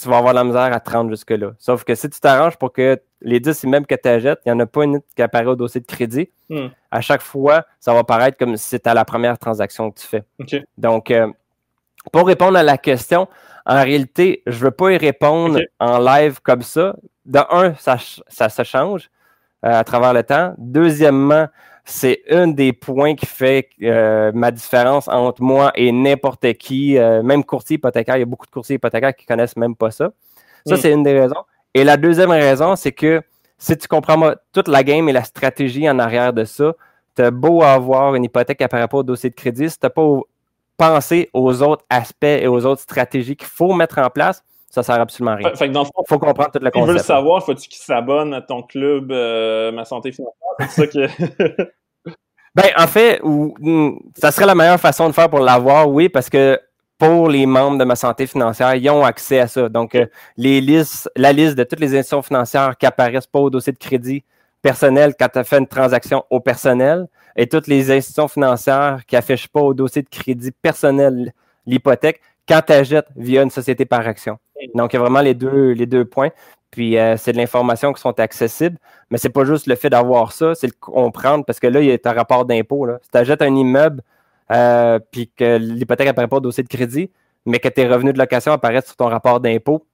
tu 0.00 0.08
vas 0.08 0.18
avoir 0.18 0.32
la 0.32 0.44
misère 0.44 0.72
à 0.72 0.80
te 0.80 0.90
rendre 0.90 1.10
jusque-là. 1.10 1.52
Sauf 1.58 1.84
que 1.84 1.94
si 1.94 2.08
tu 2.08 2.20
t'arranges 2.20 2.56
pour 2.56 2.72
que 2.72 3.00
les 3.20 3.40
10 3.40 3.64
immeubles 3.64 3.86
que 3.86 3.96
tu 3.96 4.08
achètes, 4.08 4.38
il 4.46 4.52
n'y 4.52 4.56
en 4.56 4.60
a 4.60 4.66
pas 4.66 4.84
une 4.84 5.00
qui 5.16 5.22
apparaît 5.22 5.46
au 5.46 5.56
dossier 5.56 5.80
de 5.80 5.86
crédit. 5.86 6.30
Hmm. 6.48 6.68
À 6.90 7.00
chaque 7.00 7.22
fois, 7.22 7.64
ça 7.80 7.92
va 7.92 8.04
paraître 8.04 8.38
comme 8.38 8.56
si 8.56 8.68
c'était 8.68 8.94
la 8.94 9.04
première 9.04 9.38
transaction 9.38 9.90
que 9.90 9.98
tu 9.98 10.06
fais. 10.06 10.22
Donc, 10.76 11.10
euh, 11.10 11.26
pour 12.12 12.26
répondre 12.26 12.56
à 12.56 12.62
la 12.62 12.78
question, 12.78 13.28
en 13.66 13.82
réalité, 13.82 14.42
je 14.46 14.58
ne 14.58 14.64
veux 14.64 14.70
pas 14.70 14.92
y 14.92 14.96
répondre 14.96 15.60
en 15.80 15.98
live 15.98 16.40
comme 16.42 16.62
ça. 16.62 16.94
De 17.26 17.40
un, 17.50 17.74
ça, 17.74 17.98
ça 18.28 18.48
se 18.48 18.62
change 18.62 19.10
euh, 19.64 19.72
à 19.72 19.84
travers 19.84 20.14
le 20.14 20.22
temps. 20.22 20.54
Deuxièmement, 20.56 21.48
c'est 21.88 22.22
un 22.30 22.48
des 22.48 22.74
points 22.74 23.14
qui 23.14 23.24
fait 23.24 23.70
euh, 23.82 24.30
ma 24.34 24.50
différence 24.50 25.08
entre 25.08 25.42
moi 25.42 25.72
et 25.74 25.90
n'importe 25.90 26.52
qui, 26.54 26.98
euh, 26.98 27.22
même 27.22 27.42
courtier 27.42 27.76
hypothécaire. 27.76 28.16
Il 28.16 28.20
y 28.20 28.22
a 28.22 28.26
beaucoup 28.26 28.44
de 28.44 28.50
courtiers 28.50 28.76
hypothécaires 28.76 29.16
qui 29.16 29.24
connaissent 29.24 29.56
même 29.56 29.74
pas 29.74 29.90
ça. 29.90 30.10
Ça, 30.66 30.74
mm. 30.74 30.78
c'est 30.78 30.92
une 30.92 31.02
des 31.02 31.18
raisons. 31.18 31.42
Et 31.72 31.84
la 31.84 31.96
deuxième 31.96 32.30
raison, 32.30 32.76
c'est 32.76 32.92
que 32.92 33.22
si 33.56 33.76
tu 33.76 33.88
comprends 33.88 34.32
toute 34.52 34.68
la 34.68 34.84
game 34.84 35.08
et 35.08 35.12
la 35.12 35.24
stratégie 35.24 35.88
en 35.88 35.98
arrière 35.98 36.34
de 36.34 36.44
ça, 36.44 36.74
tu 37.16 37.22
as 37.22 37.30
beau 37.30 37.62
avoir 37.62 38.14
une 38.14 38.24
hypothèque 38.24 38.60
à 38.60 38.68
rapport 38.70 39.00
au 39.00 39.04
dossier 39.04 39.30
de 39.30 39.34
crédit, 39.34 39.70
si 39.70 39.78
tu 39.78 39.86
n'as 39.86 39.90
pas 39.90 40.20
pensé 40.76 41.30
aux 41.32 41.62
autres 41.62 41.84
aspects 41.88 42.24
et 42.24 42.48
aux 42.48 42.66
autres 42.66 42.82
stratégies 42.82 43.34
qu'il 43.34 43.48
faut 43.48 43.72
mettre 43.72 43.98
en 43.98 44.10
place, 44.10 44.44
ça 44.68 44.82
sert 44.82 45.00
absolument 45.00 45.32
à 45.32 45.36
rien. 45.36 45.54
Fait, 45.54 45.70
dans 45.70 45.80
le 45.80 45.86
fond, 45.86 46.04
faut 46.06 46.18
comprendre 46.18 46.50
tout 46.52 46.58
le 46.62 46.70
concept. 46.70 46.84
Tu 46.84 46.88
veux 46.88 46.98
le 46.98 47.02
savoir, 47.02 47.42
faut-tu 47.44 47.68
qu'il 47.68 47.80
s'abonne 47.80 48.34
à 48.34 48.42
ton 48.42 48.62
club 48.62 49.10
euh, 49.10 49.72
Ma 49.72 49.86
Santé 49.86 50.12
Financière? 50.12 50.47
C'est 50.60 50.70
ça 50.70 50.86
que... 50.86 51.06
ben, 52.54 52.64
en 52.76 52.86
fait, 52.86 53.20
ça 54.16 54.30
serait 54.30 54.46
la 54.46 54.54
meilleure 54.54 54.80
façon 54.80 55.08
de 55.08 55.12
faire 55.12 55.28
pour 55.28 55.40
l'avoir, 55.40 55.88
oui, 55.88 56.08
parce 56.08 56.28
que 56.28 56.60
pour 56.98 57.28
les 57.28 57.46
membres 57.46 57.78
de 57.78 57.84
ma 57.84 57.94
santé 57.94 58.26
financière, 58.26 58.74
ils 58.74 58.90
ont 58.90 59.04
accès 59.04 59.38
à 59.38 59.46
ça. 59.46 59.68
Donc, 59.68 59.94
euh, 59.94 60.06
les 60.36 60.60
listes, 60.60 61.08
la 61.14 61.32
liste 61.32 61.56
de 61.56 61.62
toutes 61.62 61.78
les 61.80 61.94
institutions 61.94 62.22
financières 62.22 62.76
qui 62.76 62.86
apparaissent 62.86 63.28
pas 63.28 63.38
au 63.38 63.50
dossier 63.50 63.72
de 63.72 63.78
crédit 63.78 64.24
personnel 64.60 65.14
quand 65.18 65.28
tu 65.28 65.38
as 65.38 65.44
fait 65.44 65.58
une 65.58 65.68
transaction 65.68 66.24
au 66.30 66.40
personnel 66.40 67.06
et 67.36 67.46
toutes 67.46 67.68
les 67.68 67.92
institutions 67.92 68.26
financières 68.26 69.02
qui 69.06 69.14
affichent 69.14 69.46
pas 69.46 69.60
au 69.60 69.72
dossier 69.72 70.02
de 70.02 70.08
crédit 70.08 70.50
personnel 70.50 71.32
l'hypothèque 71.66 72.20
quand 72.48 72.62
tu 72.66 72.72
achètes 72.72 73.06
via 73.14 73.42
une 73.42 73.50
société 73.50 73.84
par 73.84 74.06
action. 74.06 74.38
Donc, 74.74 74.92
il 74.92 74.96
y 74.96 74.98
a 74.98 75.00
vraiment 75.00 75.20
les 75.20 75.34
deux, 75.34 75.70
les 75.70 75.86
deux 75.86 76.04
points. 76.04 76.30
Puis, 76.70 76.98
euh, 76.98 77.16
c'est 77.16 77.32
de 77.32 77.38
l'information 77.38 77.92
qui 77.92 78.00
sont 78.00 78.18
accessibles. 78.20 78.78
Mais 79.10 79.18
c'est 79.18 79.30
pas 79.30 79.44
juste 79.44 79.66
le 79.66 79.74
fait 79.74 79.90
d'avoir 79.90 80.32
ça, 80.32 80.54
c'est 80.54 80.66
le 80.66 80.74
comprendre 80.78 81.44
parce 81.44 81.60
que 81.60 81.66
là, 81.66 81.80
il 81.80 81.86
y 81.86 81.92
a 81.92 81.98
un 82.02 82.12
rapport 82.12 82.44
d'impôt. 82.44 82.86
Si 83.02 83.10
tu 83.10 83.18
achètes 83.18 83.42
un 83.42 83.54
immeuble, 83.54 84.02
euh, 84.52 84.98
puis 85.10 85.30
que 85.34 85.56
l'hypothèque 85.56 86.06
n'apparaît 86.06 86.28
pas 86.28 86.36
au 86.36 86.40
dossier 86.40 86.62
de 86.62 86.68
crédit, 86.68 87.10
mais 87.46 87.58
que 87.58 87.68
tes 87.68 87.86
revenus 87.86 88.12
de 88.14 88.18
location 88.18 88.52
apparaissent 88.52 88.86
sur 88.86 88.96
ton 88.96 89.08
rapport 89.08 89.40
d'impôt. 89.40 89.86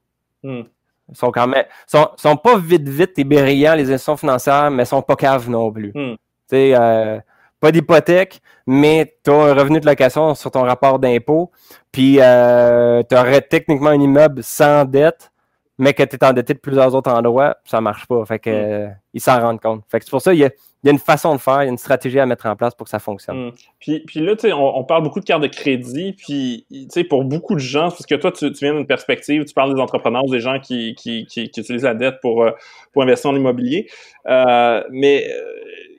Ils 1.09 1.17
sont 1.17 1.31
quand 1.31 1.47
même. 1.47 1.65
Sont, 1.87 2.09
sont 2.17 2.37
pas 2.37 2.59
vite, 2.59 2.89
vite 2.89 3.19
et 3.19 3.25
brillants, 3.25 3.75
les 3.75 3.85
institutions 3.85 4.17
financières, 4.17 4.71
mais 4.71 4.85
sont 4.85 5.03
pas 5.03 5.17
caves 5.17 5.49
non 5.49 5.71
plus. 5.71 5.93
Hmm. 5.95 6.15
Tu 6.15 6.57
sais, 6.57 6.75
euh, 6.75 7.19
pas 7.61 7.73
d'hypothèque, 7.73 8.41
mais 8.67 9.17
tu 9.25 9.31
as 9.31 9.35
un 9.35 9.55
revenu 9.55 9.81
de 9.81 9.87
location 9.87 10.35
sur 10.35 10.51
ton 10.51 10.63
rapport 10.63 10.99
d'impôt, 10.99 11.51
puis 11.93 12.19
euh, 12.21 13.03
tu 13.09 13.17
aurais 13.17 13.41
techniquement 13.41 13.91
un 13.91 14.01
immeuble 14.01 14.43
sans 14.43 14.85
dette, 14.85 15.33
mais 15.79 15.95
que 15.95 16.03
tu 16.03 16.17
es 16.17 16.25
endetté 16.25 16.55
de 16.55 16.59
plusieurs 16.59 16.95
autres 16.95 17.11
endroits, 17.11 17.57
ça 17.65 17.81
marche 17.81 18.07
pas. 18.07 18.25
Fait 18.25 18.39
que, 18.39 18.87
hmm. 18.87 18.95
ils 19.15 19.21
s'en 19.21 19.41
rendent 19.41 19.61
compte. 19.61 19.83
Fait 19.89 19.99
que 19.99 20.05
c'est 20.05 20.11
pour 20.11 20.23
ça 20.23 20.33
qu'il 20.33 20.41
y 20.41 20.45
a 20.45 20.51
il 20.85 20.89
y 20.89 20.91
a 20.91 20.93
une 20.93 20.99
façon 20.99 21.35
de 21.35 21.41
faire, 21.41 21.63
il 21.63 21.65
y 21.65 21.69
a 21.69 21.71
une 21.71 21.79
stratégie 21.79 22.21
à 22.21 22.27
mettre 22.27 22.45
en 22.45 22.57
place 22.57 22.75
pour 22.75 22.85
que 22.85 22.91
ça 22.91 22.99
fonctionne. 22.99 23.47
Hmm. 23.47 23.53
Puis, 23.81 24.01
puis 24.01 24.21
là, 24.21 24.35
on, 24.55 24.85
parle 24.85 25.03
beaucoup 25.03 25.19
de 25.19 25.25
cartes 25.25 25.43
de 25.43 25.49
crédit, 25.49 26.13
puis, 26.13 26.67
pour 27.09 27.25
beaucoup 27.25 27.55
de 27.55 27.61
gens, 27.61 27.89
parce 27.89 28.05
que 28.05 28.15
toi, 28.15 28.31
tu, 28.31 28.51
viens 28.51 28.75
d'une 28.75 28.87
perspective, 28.87 29.47
tu 29.47 29.55
parles 29.55 29.75
des 29.75 29.81
entrepreneurs, 29.81 30.27
des 30.27 30.41
gens 30.41 30.61
qui, 30.61 30.95
qui, 30.95 31.25
qui, 31.25 31.41
utilisent 31.41 31.85
la 31.85 31.95
dette 31.95 32.17
pour, 32.21 32.43
euh, 32.43 32.51
pour 32.93 33.03
investir 33.03 33.31
en 33.31 33.35
immobilier, 33.35 33.89
euh, 34.29 34.83
mais 34.91 35.27
euh, 35.27 35.41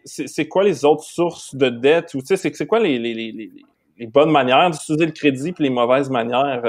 c'est 0.06 0.48
quoi 0.48 0.64
les 0.64 0.86
autres 0.86 1.04
sources 1.04 1.56
de 1.56 1.70
dette, 1.70 2.14
ou 2.14 2.20
c'est 2.24 2.68
quoi 2.68 2.80
les, 2.80 3.00
les, 3.00 3.16
les, 3.16 3.52
les, 3.98 4.08
bonnes 4.08 4.30
manières 4.30 4.70
d'utiliser 4.70 5.08
le 5.08 5.14
crédit, 5.14 5.52
puis 5.52 5.64
les 5.64 5.72
mauvaises 5.72 6.12
manières? 6.12 6.62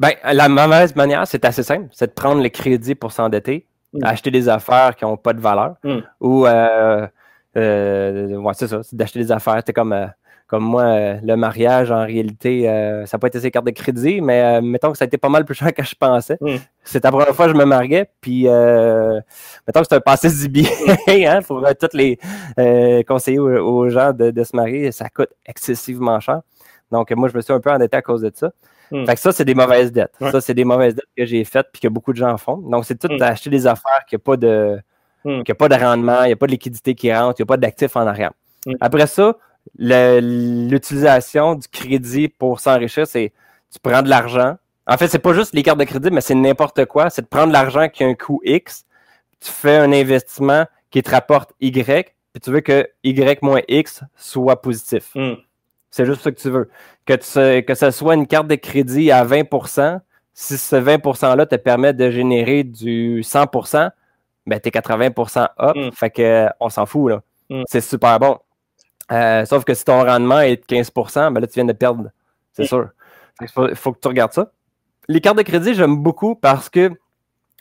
Ben, 0.00 0.14
la 0.24 0.48
mauvaise 0.48 0.96
manière, 0.96 1.26
c'est 1.28 1.44
assez 1.44 1.62
simple, 1.62 1.86
c'est 1.92 2.08
de 2.08 2.12
prendre 2.12 2.42
le 2.42 2.48
crédit 2.48 2.96
pour 2.96 3.12
s'endetter 3.12 3.68
Mm. 3.92 4.04
acheter 4.04 4.30
des 4.30 4.48
affaires 4.48 4.94
qui 4.94 5.04
n'ont 5.04 5.16
pas 5.16 5.32
de 5.32 5.40
valeur. 5.40 5.74
Mm. 5.82 5.98
Ou, 6.20 6.46
euh, 6.46 7.06
euh, 7.56 8.52
c'est 8.54 8.68
ça, 8.68 8.82
c'est 8.82 8.94
d'acheter 8.94 9.18
des 9.18 9.32
affaires. 9.32 9.60
C'est 9.66 9.72
comme, 9.72 9.92
euh, 9.92 10.06
comme 10.46 10.64
moi, 10.64 11.14
le 11.22 11.34
mariage, 11.36 11.90
en 11.90 12.04
réalité, 12.04 12.64
ça 13.06 13.18
pas 13.18 13.28
été 13.28 13.38
ses 13.38 13.52
cartes 13.52 13.66
de 13.66 13.70
crédit, 13.70 14.20
mais 14.20 14.60
mettons 14.60 14.90
que 14.90 14.98
ça 14.98 15.04
a 15.04 15.06
été 15.06 15.16
pas 15.16 15.28
mal 15.28 15.44
plus 15.44 15.54
cher 15.54 15.72
que 15.72 15.84
je 15.84 15.94
pensais. 15.94 16.38
Mm. 16.40 16.56
C'est 16.82 17.04
la 17.04 17.10
première 17.12 17.34
fois 17.36 17.46
que 17.46 17.52
je 17.52 17.56
me 17.56 17.64
mariais, 17.64 18.10
puis 18.20 18.44
mettons 18.44 19.80
que 19.80 19.86
c'est 19.88 19.94
un 19.94 20.00
passé 20.00 20.28
du 20.28 20.48
bien 20.48 20.68
hein, 21.08 21.40
pour 21.46 21.64
tous 21.80 21.96
les 21.96 22.18
conseiller 23.06 23.38
aux, 23.38 23.88
gens 23.90 24.12
de, 24.12 24.32
de, 24.32 24.42
se 24.44 24.56
marier. 24.56 24.90
Ça 24.90 25.08
coûte 25.08 25.30
excessivement 25.46 26.18
cher. 26.18 26.40
Donc, 26.90 27.10
moi, 27.12 27.28
je 27.28 27.36
me 27.36 27.40
suis 27.40 27.52
un 27.52 27.60
peu 27.60 27.70
endetté 27.70 27.96
à 27.96 28.02
cause 28.02 28.22
de 28.22 28.32
ça. 28.34 28.50
Hmm. 28.90 29.06
Fait 29.06 29.14
que 29.14 29.20
ça, 29.20 29.32
c'est 29.32 29.44
des 29.44 29.54
mauvaises 29.54 29.92
dettes. 29.92 30.14
Ça, 30.20 30.40
c'est 30.40 30.54
des 30.54 30.64
mauvaises 30.64 30.94
dettes 30.94 31.08
que 31.16 31.24
j'ai 31.24 31.44
faites 31.44 31.68
puis 31.72 31.80
que 31.80 31.88
beaucoup 31.88 32.12
de 32.12 32.18
gens 32.18 32.36
font. 32.36 32.56
Donc, 32.56 32.84
c'est 32.84 32.98
tout 32.98 33.12
hmm. 33.12 33.18
d'acheter 33.18 33.50
des 33.50 33.66
affaires 33.66 34.04
qui 34.08 34.16
n'ont 34.16 34.20
pas 34.20 34.36
de 34.36 34.78
hmm. 35.24 35.42
pas 35.42 35.68
de 35.68 35.74
rendement, 35.74 36.22
il 36.24 36.28
n'y 36.28 36.32
a 36.32 36.36
pas 36.36 36.46
de 36.46 36.52
liquidité 36.52 36.94
qui 36.94 37.12
rentre, 37.12 37.38
il 37.38 37.42
n'y 37.42 37.46
a 37.46 37.46
pas 37.46 37.56
d'actifs 37.56 37.96
en 37.96 38.06
arrière. 38.06 38.32
Après 38.80 39.06
ça, 39.06 39.36
l'utilisation 39.78 41.54
du 41.54 41.68
crédit 41.68 42.28
pour 42.28 42.60
s'enrichir, 42.60 43.06
c'est 43.06 43.32
tu 43.70 43.78
prends 43.80 44.02
de 44.02 44.08
l'argent. 44.08 44.56
En 44.86 44.96
fait, 44.96 45.08
c'est 45.08 45.20
pas 45.20 45.32
juste 45.32 45.54
les 45.54 45.62
cartes 45.62 45.78
de 45.78 45.84
crédit, 45.84 46.10
mais 46.10 46.20
c'est 46.20 46.34
n'importe 46.34 46.84
quoi. 46.86 47.10
C'est 47.10 47.22
de 47.22 47.28
prendre 47.28 47.52
l'argent 47.52 47.88
qui 47.88 48.02
a 48.02 48.06
un 48.08 48.14
coût 48.14 48.40
X, 48.44 48.84
tu 49.40 49.50
fais 49.50 49.76
un 49.76 49.92
investissement 49.92 50.66
qui 50.90 51.02
te 51.02 51.10
rapporte 51.10 51.52
Y, 51.60 52.14
puis 52.32 52.40
tu 52.42 52.50
veux 52.50 52.60
que 52.60 52.88
Y 53.04 53.42
moins 53.42 53.60
X 53.68 54.02
soit 54.16 54.60
positif. 54.60 55.12
C'est 55.90 56.06
juste 56.06 56.22
ce 56.22 56.28
que 56.28 56.40
tu 56.40 56.50
veux. 56.50 56.70
Que, 57.06 57.14
tu, 57.14 57.64
que 57.64 57.74
ce 57.74 57.90
soit 57.90 58.14
une 58.14 58.26
carte 58.26 58.46
de 58.46 58.54
crédit 58.54 59.10
à 59.10 59.24
20% 59.24 60.00
si 60.32 60.56
ce 60.56 60.76
20 60.76 61.04
%-là 61.04 61.46
te 61.46 61.56
permet 61.56 61.92
de 61.92 62.10
générer 62.10 62.64
du 62.64 63.20
100% 63.22 63.90
ben, 64.46 64.58
t'es 64.58 64.70
80 64.70 65.10
up. 65.60 65.76
Mm. 65.76 65.90
Fait 65.92 66.10
que, 66.10 66.48
on 66.60 66.68
s'en 66.70 66.86
fout, 66.86 67.10
là. 67.10 67.22
Mm. 67.50 67.62
C'est 67.68 67.80
super 67.80 68.18
bon. 68.18 68.38
Euh, 69.12 69.44
sauf 69.44 69.64
que 69.64 69.74
si 69.74 69.84
ton 69.84 70.04
rendement 70.04 70.40
est 70.40 70.56
de 70.56 70.76
15% 70.76 71.32
ben 71.32 71.40
là, 71.40 71.46
tu 71.46 71.54
viens 71.54 71.64
de 71.64 71.72
perdre. 71.72 72.10
C'est 72.52 72.64
mm. 72.64 72.66
sûr. 72.66 72.88
Il 73.40 73.48
faut, 73.48 73.92
que 73.92 73.98
tu 74.00 74.08
regardes 74.08 74.32
ça. 74.32 74.50
Les 75.08 75.20
cartes 75.20 75.38
de 75.38 75.42
crédit, 75.42 75.74
j'aime 75.74 75.96
beaucoup 75.96 76.34
parce 76.34 76.68
que 76.68 76.90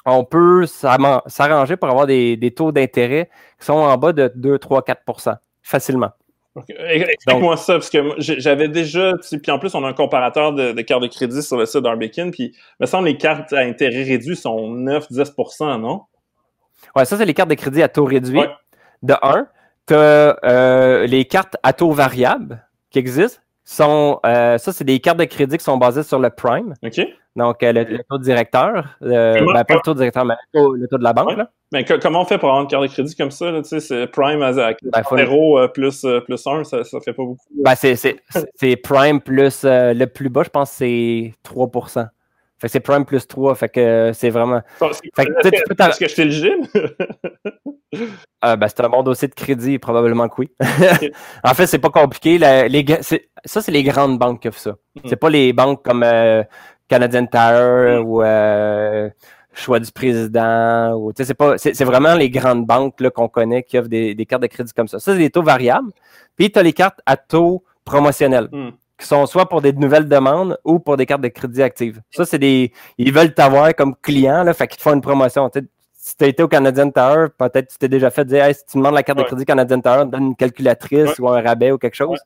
on 0.06 0.24
peut 0.24 0.66
s'arranger 0.66 1.78
pour 1.78 1.90
avoir 1.90 2.08
des, 2.08 2.38
des 2.38 2.52
taux 2.52 2.72
d'intérêt 2.72 3.30
qui 3.60 3.66
sont 3.66 3.74
en 3.74 3.98
bas 3.98 4.14
de 4.14 4.32
2, 4.36 4.58
3, 4.58 4.82
4% 4.82 5.38
facilement. 5.62 6.12
Explique-moi 6.68 7.58
ça, 7.58 7.74
parce 7.74 7.90
que 7.90 8.16
j'avais 8.18 8.68
déjà, 8.68 9.14
puis 9.42 9.52
en 9.52 9.60
plus, 9.60 9.74
on 9.76 9.84
a 9.84 9.88
un 9.88 9.94
comparateur 9.94 10.54
de, 10.54 10.82
cartes 10.82 11.02
de 11.02 11.08
crédit 11.08 11.42
sur 11.42 11.58
le 11.58 11.66
site 11.66 11.82
d'Arbekin, 11.82 12.32
puis 12.32 12.54
il 12.54 12.82
me 12.82 12.86
semble 12.86 13.06
que 13.06 13.12
les 13.12 13.18
cartes 13.18 13.54
à 13.54 13.60
intérêt 13.60 14.04
réduit 14.04 14.36
sont 14.36 14.74
9-10% 14.76 15.80
non? 15.80 16.02
Ouais, 16.96 17.06
ça, 17.06 17.18
c'est 17.18 17.26
les 17.26 17.34
cartes 17.34 17.50
de 17.50 17.56
crédit 17.56 17.84
à 17.84 17.90
taux 17.90 18.06
réduit. 18.06 18.42
De 19.04 19.14
1, 19.22 19.48
tu 19.88 19.94
as 19.94 20.38
euh, 20.44 21.08
les 21.08 21.26
cartes 21.26 21.58
à 21.64 21.74
taux 21.74 21.92
variable 21.92 22.66
qui 22.90 23.00
existent. 23.00 23.42
Sont, 23.72 24.20
euh, 24.26 24.58
ça, 24.58 24.74
c'est 24.74 24.84
des 24.84 25.00
cartes 25.00 25.20
de 25.20 25.26
crédit 25.26 25.60
qui 25.60 25.64
sont 25.64 25.78
basées 25.78 26.02
sur 26.02 26.18
le 26.18 26.32
prime. 26.32 26.74
OK. 26.84 27.02
Donc, 27.36 27.62
euh, 27.62 27.72
le, 27.72 28.00
taux 28.10 28.18
directeur, 28.18 28.98
ben, 29.00 29.64
pas 29.64 29.76
le 29.76 29.82
taux 29.84 29.94
directeur, 29.94 30.26
mais 30.26 30.34
le 30.56 30.88
taux, 30.88 30.98
de 30.98 31.04
la 31.04 31.14
banque. 31.14 31.38
Là. 31.38 31.52
Mais 31.72 31.86
comment 31.86 32.22
on 32.24 32.26
fait 32.26 32.40
pour 32.40 32.50
avoir 32.50 32.64
une 32.64 32.68
carte 32.68 32.82
de 32.82 32.88
crédit 32.88 33.16
comme 33.16 33.30
ça? 33.30 33.54
C'est 33.64 34.08
Prime 34.08 34.42
à, 34.42 34.54
0 34.54 34.74
ben, 34.82 35.68
plus, 35.68 36.04
plus 36.26 36.48
1, 36.48 36.64
ça, 36.64 36.84
ça 36.84 37.00
fait 37.00 37.14
pas 37.14 37.24
beaucoup. 37.24 37.46
Ben, 37.64 37.76
c'est 37.76 38.76
Prime 38.78 39.22
plus 39.22 39.64
le 39.64 40.06
plus 40.06 40.30
bas, 40.30 40.42
je 40.42 40.50
pense, 40.50 40.72
c'est 40.72 41.36
3 41.44 41.70
fait 42.60 42.68
que 42.68 42.72
c'est 42.74 42.80
Prime 42.82 43.06
plus 43.06 43.26
3, 43.26 43.56
fait 43.56 43.70
que 43.70 44.12
c'est 44.14 44.30
vraiment. 44.30 44.62
Est-ce 44.82 46.00
que 46.00 46.08
je 46.08 46.12
suis 46.12 46.22
éligible? 46.24 46.68
euh, 48.44 48.56
ben, 48.58 48.68
c'est 48.68 48.82
un 48.82 48.90
bon 48.90 49.02
dossier 49.02 49.30
de 49.30 49.34
crédit, 49.34 49.80
probablement 49.80 50.28
que 50.28 50.36
oui. 50.40 50.52
en 51.44 51.54
fait, 51.54 51.68
c'est 51.68 51.80
pas 51.80 51.90
compliqué. 51.90 52.38
les, 52.38 52.86
ça, 53.46 53.62
c'est 53.62 53.72
les 53.72 53.84
grandes 53.84 54.20
banques 54.20 54.42
qui 54.42 54.50
offrent 54.50 54.60
ça. 54.60 54.72
Hmm. 54.72 55.08
C'est 55.08 55.16
pas 55.16 55.30
les 55.30 55.54
banques 55.54 55.86
comme 55.86 56.04
euh, 56.04 56.44
Canadian 56.90 57.28
Tire 57.28 58.02
hmm. 58.02 58.06
ou 58.06 58.24
euh, 58.24 59.10
Choix 59.54 59.80
du 59.80 59.92
président. 59.94 60.96
ou 60.98 61.14
C'est 61.16 61.34
pas, 61.34 61.58
c'est 61.58 61.86
vraiment 61.86 62.16
les 62.16 62.30
grandes 62.30 62.66
banques 62.66 63.02
qu'on 63.12 63.30
connaît 63.30 63.64
qui 63.64 63.78
offrent 63.78 63.88
des, 63.88 64.26
cartes 64.28 64.42
de 64.42 64.48
crédit 64.48 64.74
comme 64.74 64.90
ça. 64.90 65.00
Ça, 65.00 65.14
c'est 65.14 65.18
des 65.18 65.30
taux 65.30 65.44
variables. 65.44 65.94
Puis 66.36 66.52
tu 66.52 66.60
as 66.60 66.64
les 66.64 66.74
cartes 66.74 67.00
à 67.06 67.16
taux 67.16 67.64
promotionnels. 67.86 68.50
Hmm 68.52 68.72
qui 69.00 69.08
sont 69.08 69.26
soit 69.26 69.48
pour 69.48 69.62
des 69.62 69.74
nouvelles 69.74 70.08
demandes 70.08 70.60
ou 70.66 70.80
pour 70.80 70.98
des 70.98 71.06
cartes 71.06 71.22
de 71.22 71.30
crédit 71.30 71.64
actives. 71.64 72.02
Ça, 72.12 72.26
c'est 72.26 72.38
des. 72.38 72.74
Ils 72.98 73.14
veulent 73.14 73.34
t'avoir 73.34 73.74
comme 73.74 73.96
client, 73.96 74.44
là, 74.44 74.54
fait 74.54 74.68
qu'ils 74.68 74.78
te 74.78 74.84
font 74.84 74.94
une 74.94 75.02
promotion. 75.02 75.50
si 75.94 76.18
tu 76.18 76.24
as 76.26 76.28
été 76.28 76.44
au 76.44 76.48
Canadian 76.48 76.92
Tower, 76.92 77.28
peut-être 77.38 77.70
tu 77.70 77.78
t'es 77.78 77.88
déjà 77.88 78.10
fait 78.10 78.26
dire 78.26 78.46
si 78.54 78.66
tu 78.66 78.78
demandes 78.78 78.96
la 78.96 79.04
carte 79.04 79.20
de 79.20 79.24
crédit 79.24 79.46
Canadian 79.46 79.80
Tower, 79.80 80.06
donne 80.06 80.28
une 80.28 80.36
calculatrice 80.36 81.18
ou 81.20 81.30
un 81.30 81.42
rabais 81.42 81.72
ou 81.72 81.78
quelque 81.78 81.96
chose. 81.96 82.20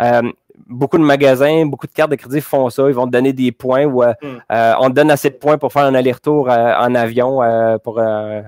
Euh, 0.00 0.22
beaucoup 0.68 0.96
de 0.98 1.02
magasins, 1.02 1.66
beaucoup 1.66 1.86
de 1.86 1.92
cartes 1.92 2.10
de 2.12 2.16
crédit 2.16 2.40
font 2.40 2.70
ça. 2.70 2.84
Ils 2.88 2.94
vont 2.94 3.06
te 3.06 3.12
donner 3.12 3.32
des 3.32 3.50
points 3.50 3.84
ou 3.84 4.04
euh, 4.04 4.12
hmm. 4.22 4.26
euh, 4.52 4.74
on 4.80 4.90
te 4.90 4.94
donne 4.94 5.10
assez 5.10 5.30
de 5.30 5.36
points 5.36 5.58
pour 5.58 5.72
faire 5.72 5.84
un 5.84 5.94
aller-retour 5.94 6.48
en 6.48 6.94
avion 6.94 7.40
pour 7.82 8.00
un, 8.00 8.44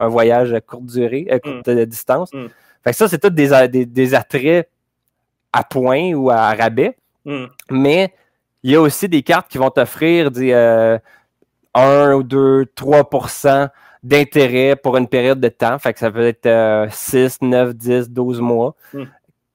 voyage 0.00 0.52
à 0.52 0.60
courte 0.60 0.86
durée, 0.86 1.28
à 1.30 1.38
courte 1.38 1.68
hmm. 1.68 1.84
distance. 1.84 2.32
Hmm. 2.32 2.46
Fait 2.82 2.90
que 2.90 2.96
ça, 2.96 3.08
c'est 3.08 3.18
tout 3.18 3.30
des, 3.30 3.68
des, 3.68 3.86
des 3.86 4.14
attraits 4.14 4.68
à 5.52 5.64
points 5.64 6.12
ou 6.12 6.30
à 6.30 6.52
rabais. 6.54 6.96
Hmm. 7.24 7.46
Mais 7.70 8.12
il 8.62 8.72
y 8.72 8.76
a 8.76 8.80
aussi 8.80 9.08
des 9.08 9.22
cartes 9.22 9.48
qui 9.48 9.58
vont 9.58 9.70
t'offrir 9.70 10.30
des, 10.30 10.52
1 10.52 11.00
euh, 11.78 12.14
ou 12.14 12.22
2, 12.22 12.64
3% 12.76 13.68
d'intérêt 14.02 14.76
pour 14.76 14.96
une 14.96 15.08
période 15.08 15.40
de 15.40 15.48
temps. 15.48 15.78
Fait 15.78 15.92
que 15.92 15.98
ça 15.98 16.10
peut 16.10 16.26
être 16.26 16.86
6, 16.90 17.38
9, 17.42 17.74
10, 17.74 18.10
12 18.10 18.40
mois. 18.40 18.74
Hmm. 18.92 19.04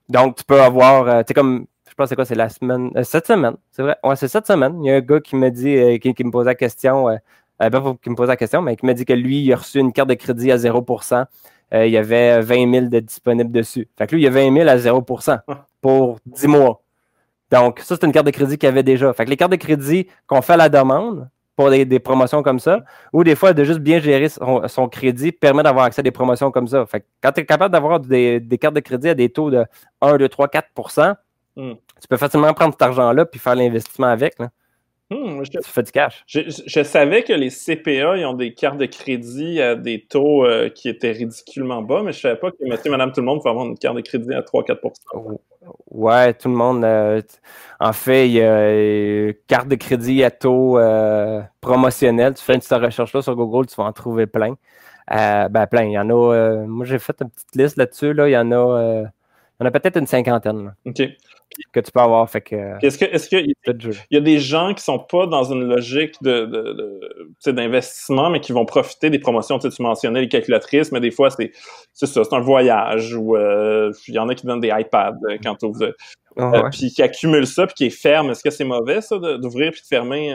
Donc, 0.10 0.38
tu 0.38 0.44
peux 0.44 0.62
avoir, 0.62 1.08
euh, 1.08 1.22
tu 1.22 1.30
sais, 1.30 1.34
comme, 1.34 1.66
je 1.90 1.94
pense 1.96 2.06
que 2.06 2.10
c'est 2.10 2.16
quoi, 2.16 2.26
c'est 2.26 2.36
la 2.36 2.50
semaine, 2.50 2.92
euh, 2.96 3.04
cette 3.04 3.28
semaine, 3.28 3.56
c'est 3.72 3.84
vrai? 3.84 3.98
Ouais, 4.04 4.16
c'est 4.16 4.28
cette 4.28 4.48
semaine. 4.48 4.84
Il 4.84 4.88
y 4.88 4.92
a 4.92 4.96
un 4.96 5.02
gars 5.02 5.20
qui 5.20 5.36
me 5.36 5.50
dit, 5.50 6.00
qui, 6.00 6.24
me 6.24 6.32
pose 6.32 6.46
la 6.46 6.56
question, 6.56 7.08
pas 7.58 7.70
qui 8.02 8.10
me 8.10 8.16
pose 8.16 8.28
la 8.28 8.36
question, 8.36 8.62
mais 8.62 8.76
qui 8.76 8.86
me 8.86 8.94
dit 8.94 9.06
que 9.06 9.14
lui, 9.14 9.42
il 9.44 9.54
a 9.54 9.58
reçu 9.58 9.80
une 9.80 9.94
carte 9.94 10.10
de 10.10 10.16
crédit 10.16 10.52
à 10.52 10.58
0% 10.58 11.26
il 11.76 11.90
y 11.90 11.98
avait 11.98 12.40
20 12.40 12.72
000 12.72 12.86
de 12.86 13.00
disponibles 13.00 13.52
dessus. 13.52 13.88
Fait 13.98 14.06
que 14.06 14.14
lui, 14.14 14.22
il 14.22 14.26
y 14.26 14.28
a 14.28 14.30
20 14.30 14.54
000 14.54 14.70
à 14.70 14.78
0 14.78 15.04
pour 15.84 16.18
10 16.26 16.48
mois. 16.48 16.82
Donc, 17.52 17.82
ça, 17.82 17.96
c'est 17.96 18.06
une 18.06 18.12
carte 18.12 18.26
de 18.26 18.32
crédit 18.32 18.58
qu'il 18.58 18.66
y 18.66 18.72
avait 18.72 18.82
déjà. 18.82 19.14
Fait 19.14 19.26
que 19.26 19.30
les 19.30 19.38
cartes 19.38 19.52
de 19.52 19.58
crédit 19.58 20.08
qu'on 20.26 20.42
fait 20.42 20.54
à 20.54 20.58
la 20.58 20.70
demande 20.70 21.30
pour 21.56 21.70
des, 21.70 22.00
promotions 22.00 22.42
comme 22.42 22.58
ça, 22.58 22.80
ou 23.12 23.24
des 23.24 23.36
fois 23.36 23.54
de 23.54 23.64
juste 23.64 23.80
bien 23.80 24.00
gérer 24.00 24.28
son, 24.28 24.90
crédit 24.90 25.32
permet 25.32 25.62
d'avoir 25.62 25.86
accès 25.86 26.00
à 26.00 26.04
des 26.04 26.10
promotions 26.10 26.50
comme 26.50 26.68
ça. 26.68 26.84
Fait 26.88 27.02
que 27.02 27.06
quand 27.22 27.32
tu 27.32 27.42
es 27.42 27.46
capable 27.46 27.72
d'avoir 27.72 28.00
des, 28.00 28.42
cartes 28.60 28.74
de 28.74 28.80
crédit 28.80 29.10
à 29.10 29.14
des 29.14 29.30
taux 29.30 29.52
de 29.52 29.64
1, 30.02 30.18
2, 30.18 30.30
3, 30.30 30.48
4% 30.48 31.16
tu 31.56 32.08
peux 32.10 32.18
facilement 32.18 32.54
prendre 32.54 32.74
cet 32.74 32.82
argent-là 32.82 33.26
puis 33.26 33.40
faire 33.40 33.56
l'investissement 33.56 34.08
avec. 34.08 34.40
Là. 34.40 34.50
Hmm, 35.14 35.44
je, 35.44 35.52
tu 35.52 35.84
du 35.84 35.92
cash. 35.92 36.24
Je, 36.26 36.84
savais 36.84 37.24
que 37.24 37.34
les 37.34 37.50
CPA 37.50 38.18
ils 38.18 38.26
ont 38.26 38.34
des 38.34 38.54
cartes 38.54 38.78
de 38.78 38.86
crédit 38.86 39.62
à 39.62 39.76
des 39.76 40.02
taux 40.02 40.44
euh, 40.44 40.70
qui 40.70 40.90
étaient 40.90 41.12
ridiculement 41.12 41.84
bas, 41.84 42.02
mais 42.04 42.12
je 42.12 42.20
savais 42.20 42.36
pas 42.36 42.50
que 42.50 42.58
monsieur, 42.66 42.90
madame, 42.90 43.12
tout 43.12 43.22
le 43.22 43.28
monde 43.28 43.44
peut 43.44 43.50
avoir 43.50 43.66
une 43.66 43.78
carte 43.78 43.96
de 43.96 44.02
crédit 44.02 44.34
à 44.34 44.42
3-4% 44.42 45.38
Ouais, 45.92 46.34
tout 46.34 46.50
le 46.50 46.56
monde. 46.56 46.84
Euh, 46.84 47.22
en 47.80 47.94
fait, 47.94 48.28
il 48.28 48.34
y 48.34 48.42
a 48.42 48.54
euh, 48.54 49.34
carte 49.48 49.68
de 49.68 49.76
crédit 49.76 50.24
à 50.24 50.32
taux 50.32 50.80
promotionnel. 51.62 52.34
Tu 52.34 52.44
fais 52.44 52.56
une 52.56 52.60
petite 52.60 52.74
recherche 52.74 53.14
là 53.14 53.22
sur 53.22 53.36
Google, 53.36 53.68
tu 53.68 53.76
vas 53.76 53.84
en 53.84 53.94
trouver 53.94 54.26
plein. 54.26 54.56
ben 55.08 55.68
plein. 55.68 55.84
Il 55.84 55.92
y 55.92 56.00
en 56.00 56.10
a. 56.10 56.66
moi, 56.66 56.86
j'ai 56.86 57.00
fait 57.00 57.16
une 57.22 57.30
petite 57.30 57.56
liste 57.56 57.78
là-dessus. 57.78 58.14
Là. 58.14 58.28
Il 58.28 58.32
y 58.32 58.38
en 58.38 58.52
a. 58.52 59.04
il 59.04 59.62
y 59.62 59.64
en 59.64 59.68
a 59.68 59.72
peut-être 59.72 59.98
une 59.98 60.08
cinquantaine. 60.08 60.74
OK 60.86 61.02
que 61.72 61.80
tu 61.80 61.92
peux 61.92 62.00
avoir. 62.00 62.30
Fait 62.30 62.42
que, 62.42 62.56
est-ce 62.86 62.98
que, 62.98 63.06
est-ce 63.06 63.30
qu'il 63.30 63.54
y, 64.12 64.18
a 64.18 64.20
des 64.20 64.40
gens 64.40 64.74
qui 64.74 64.84
sont 64.84 65.00
pas 65.00 65.28
dans 65.28 65.44
une 65.44 65.64
logique 65.64 66.16
de, 66.22 66.46
de, 66.46 67.52
d'investissement, 67.52 68.30
mais 68.30 68.40
qui 68.40 68.52
vont 68.52 68.66
profiter 68.66 69.10
des 69.10 69.20
promotions? 69.20 69.60
Tu, 69.60 69.70
mentionnais 69.80 70.22
les 70.22 70.30
calculatrices, 70.30 70.92
mais 70.92 71.00
des 71.00 71.12
fois, 71.12 71.30
c'est, 71.30 71.52
c'est 71.94 72.06
ça, 72.06 72.24
c'est 72.24 72.36
un 72.36 72.42
voyage 72.42 73.16
ou 73.16 73.36
euh, 73.36 73.92
il 74.08 74.14
y 74.14 74.20
en 74.20 74.30
a 74.30 74.36
qui 74.36 74.46
donnent 74.46 74.62
des 74.62 74.72
iPads 74.74 75.18
euh, 75.30 75.38
quand 75.44 75.56
tu 75.56 75.66
ouvres. 75.66 75.94
Ah 76.36 76.52
euh, 76.56 76.70
puis 76.72 76.92
qui 76.92 77.02
accumulent 77.04 77.46
ça, 77.46 77.68
puis 77.68 77.76
qui 77.76 77.86
est 77.86 77.90
ferme. 77.90 78.32
Est-ce 78.32 78.44
que 78.44 78.50
c'est 78.50 78.64
mauvais, 78.64 79.02
ça, 79.02 79.18
d'ouvrir 79.18 79.72
puis 79.72 79.82
de 79.82 79.88
fermer? 79.88 80.34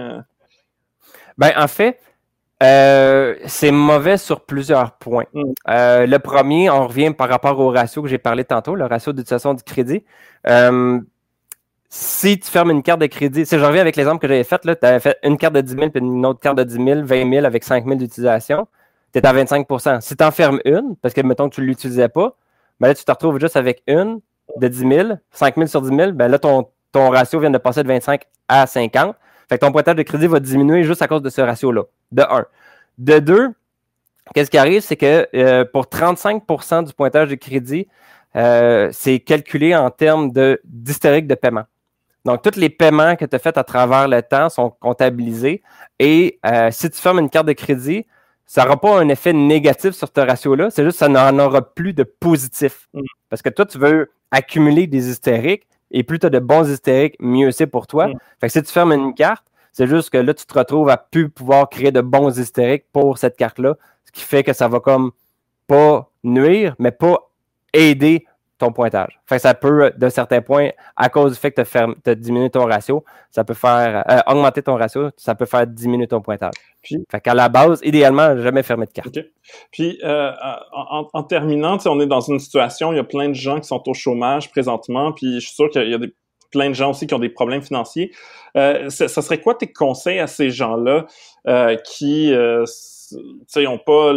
Ben, 1.37 1.53
en 1.57 1.69
fait, 1.69 2.01
c'est 2.61 3.71
mauvais 3.71 4.17
sur 4.17 4.41
plusieurs 4.41 4.93
points. 4.93 5.27
Hmm. 5.33 5.53
le 5.67 6.17
premier, 6.19 6.71
on 6.71 6.87
revient 6.87 7.13
par 7.13 7.29
rapport 7.29 7.59
au 7.61 7.71
ratio 7.71 8.03
que 8.03 8.09
j'ai 8.09 8.19
parlé 8.19 8.45
tantôt, 8.45 8.75
le 8.75 8.85
ratio 8.87 9.13
d'utilisation 9.13 9.55
du 9.55 9.63
crédit. 9.63 10.05
Euh, 10.49 11.01
si 11.91 12.39
tu 12.39 12.51
fermes 12.51 12.71
une 12.71 12.83
carte 12.83 13.01
de 13.01 13.07
crédit, 13.07 13.47
si 13.47 13.59
je 13.59 13.65
reviens 13.65 13.81
avec 13.81 13.97
l'exemple 13.97 14.21
que 14.21 14.29
j'avais 14.29 14.45
fait, 14.45 14.59
tu 14.59 14.87
avais 14.87 15.01
fait 15.01 15.19
une 15.23 15.39
carte 15.39 15.55
de 15.55 15.61
10 15.63 15.75
000 15.75 15.91
puis 15.91 16.01
une 16.01 16.27
autre 16.27 16.41
carte 16.41 16.59
de 16.59 16.65
10 16.65 16.75
000, 16.75 17.03
20 17.05 17.31
000 17.31 17.47
avec 17.47 17.65
5 17.65 17.85
000 17.85 17.97
d'utilisation, 17.97 18.69
tu 19.13 19.19
es 19.19 19.27
à 19.27 19.33
25% 19.33 20.01
Si 20.03 20.17
tu 20.17 20.25
en 20.25 20.31
fermes 20.31 20.61
une, 20.65 20.97
parce 21.01 21.15
que 21.15 21.23
mettons 21.23 21.49
que 21.49 21.55
tu 21.55 21.63
ne 21.63 21.67
l'utilisais 21.67 22.09
pas, 22.09 22.37
ben 22.81 22.89
là, 22.89 22.95
tu 22.95 23.05
te 23.05 23.11
retrouves 23.11 23.41
juste 23.41 23.57
avec 23.57 23.83
une 23.87 24.21
de 24.59 24.69
10 24.69 24.79
000, 24.79 25.09
5 25.31 25.55
000 25.57 25.67
sur 25.67 25.83
10 25.83 25.89
000, 25.97 26.13
ben 26.13 26.29
là, 26.29 26.39
ton, 26.39 26.69
ton 26.93 27.09
ratio 27.09 27.41
vient 27.41 27.51
de 27.51 27.59
passer 27.59 27.83
de 27.83 27.89
25 27.89 28.23
à 28.49 28.67
50. 28.67 29.17
Fait 29.49 29.59
que 29.59 29.65
ton 29.65 29.73
pointage 29.73 29.97
de 29.97 30.03
crédit 30.03 30.27
va 30.27 30.41
diminuer 30.41 30.85
juste 30.85 31.03
à 31.03 31.09
cause 31.09 31.23
de 31.23 31.31
ce 31.31 31.41
ratio-là, 31.41 31.83
de 32.13 32.23
1. 32.23 32.47
De 32.99 33.19
2, 33.19 33.49
qu'est-ce 34.35 34.51
qui 34.51 34.59
arrive, 34.59 34.83
c'est 34.83 34.97
que 34.97 35.27
euh, 35.35 35.65
pour 35.65 35.87
35% 35.87 36.85
du 36.87 36.93
pointage 36.93 37.31
de 37.31 37.35
crédit, 37.35 37.89
euh, 38.37 38.91
c'est 38.93 39.21
calculé 39.21 39.75
en 39.75 39.91
termes 39.91 40.31
d'historique 40.65 41.27
de, 41.27 41.35
paiement. 41.35 41.65
Donc, 42.25 42.43
tous 42.43 42.59
les 42.59 42.69
paiements 42.69 43.17
que 43.17 43.25
tu 43.25 43.35
as 43.35 43.39
faits 43.39 43.57
à 43.57 43.65
travers 43.65 44.07
le 44.07 44.23
temps 44.23 44.51
sont 44.51 44.71
comptabilisés. 44.71 45.63
Et 45.99 46.39
euh, 46.45 46.71
si 46.71 46.91
tu 46.91 47.01
fermes 47.01 47.21
une 47.21 47.31
carte 47.31 47.47
de 47.47 47.53
crédit, 47.55 48.05
ça 48.45 48.65
n'aura 48.65 48.81
pas 48.81 48.99
un 48.99 49.09
effet 49.09 49.33
négatif 49.33 49.93
sur 49.93 50.09
ce 50.15 50.21
ratio-là. 50.21 50.71
C'est 50.71 50.85
juste 50.85 50.99
que 50.99 51.05
ça 51.05 51.09
n'en 51.09 51.39
aura 51.39 51.63
plus 51.63 51.95
de 51.95 52.03
positif. 52.03 52.89
Mm. 52.93 53.03
Parce 53.31 53.43
que 53.43 53.49
toi, 53.49 53.65
tu 53.65 53.79
veux 53.79 54.11
accumuler 54.31 54.87
des 54.87 55.11
hystériques. 55.11 55.67
Et 55.91 56.03
plus 56.03 56.19
tu 56.19 56.27
as 56.27 56.31
de 56.31 56.39
bons 56.39 56.69
hystériques, 56.71 57.17
mieux 57.21 57.51
c'est 57.51 57.67
pour 57.67 57.87
toi. 57.87 58.09
Mm. 58.09 58.15
Fait 58.41 58.47
que 58.49 58.53
si 58.53 58.63
tu 58.63 58.73
fermes 58.73 58.93
une 58.93 59.15
carte, 59.15 59.45
c'est 59.73 59.87
juste 59.87 60.11
que 60.11 60.19
là, 60.19 60.35
tu 60.35 60.45
te 60.45 60.59
retrouves 60.59 60.89
à 60.89 60.97
plus 60.97 61.29
pouvoir 61.29 61.69
créer 61.69 61.93
de 61.93 62.01
bons 62.01 62.39
hystériques 62.39 62.85
pour 62.93 63.19
cette 63.19 63.37
carte-là. 63.37 63.77
Ce 64.05 64.13
qui 64.13 64.23
fait 64.23 64.43
que 64.43 64.53
ça 64.53 64.69
va 64.69 64.81
comme 64.81 65.13
pas 65.67 66.11
nuire, 66.25 66.75
mais 66.79 66.91
pas 66.91 67.31
aider 67.73 68.27
ton 68.59 68.73
pointage. 68.73 69.19
Fait 69.27 69.39
ça 69.39 69.55
peut, 69.55 69.93
d'un 69.97 70.11
certain 70.11 70.41
point, 70.43 70.71
à 70.97 71.09
cause 71.09 71.33
du 71.33 71.39
fait 71.39 71.53
que 71.53 71.63
tu 71.63 72.11
as, 72.11 72.15
diminué 72.15 72.51
ton 72.51 72.67
ratio, 72.67 73.05
ça 73.31 73.45
peut 73.45 73.55
faire 73.55 74.05
euh, 74.11 74.19
augmenter 74.27 74.63
ton 74.63 74.75
ratio, 74.75 75.11
ça 75.17 75.35
peut 75.35 75.47
faire 75.47 75.67
diminuer 75.67 76.09
ton 76.09 76.21
pointage. 76.21 76.55
Puis, 76.83 77.05
fait 77.11 77.21
qu'à 77.21 77.35
la 77.35 77.49
base, 77.49 77.81
idéalement, 77.85 78.37
jamais 78.37 78.63
fermer 78.63 78.87
de 78.87 78.93
carte. 78.93 79.19
Puis, 79.71 79.99
euh, 80.03 80.33
en, 80.73 81.09
en, 81.13 81.23
terminant, 81.23 81.79
on 81.87 82.01
est 82.01 82.07
dans 82.07 82.21
une 82.21 82.39
situation, 82.39 82.93
il 82.93 82.97
y 82.97 83.01
a 83.01 83.05
plein 83.05 83.29
de 83.29 83.35
gens 83.35 83.61
qui 83.61 83.69
sont 83.69 83.83
au 83.87 83.95
chômage 83.95 84.51
présentement, 84.51 85.13
puis 85.13 85.41
je 85.41 85.47
suis 85.47 85.55
sûr 85.55 85.71
qu'il 85.71 85.89
y 85.89 85.95
a 85.95 85.99
plein 86.51 86.69
de 86.69 86.75
gens 86.75 86.91
aussi 86.91 87.07
qui 87.07 87.15
ont 87.15 87.19
des 87.19 87.29
problèmes 87.29 87.63
financiers. 87.63 88.13
Euh, 88.57 88.89
ça, 88.91 89.09
serait 89.09 89.41
quoi 89.41 89.55
tes 89.55 89.71
conseils 89.73 90.19
à 90.19 90.27
ces 90.27 90.51
gens-là 90.51 91.07
qui 91.85 92.33
sais, 93.47 93.63
ils 93.63 93.69
ont 93.69 93.79
pas, 93.79 94.13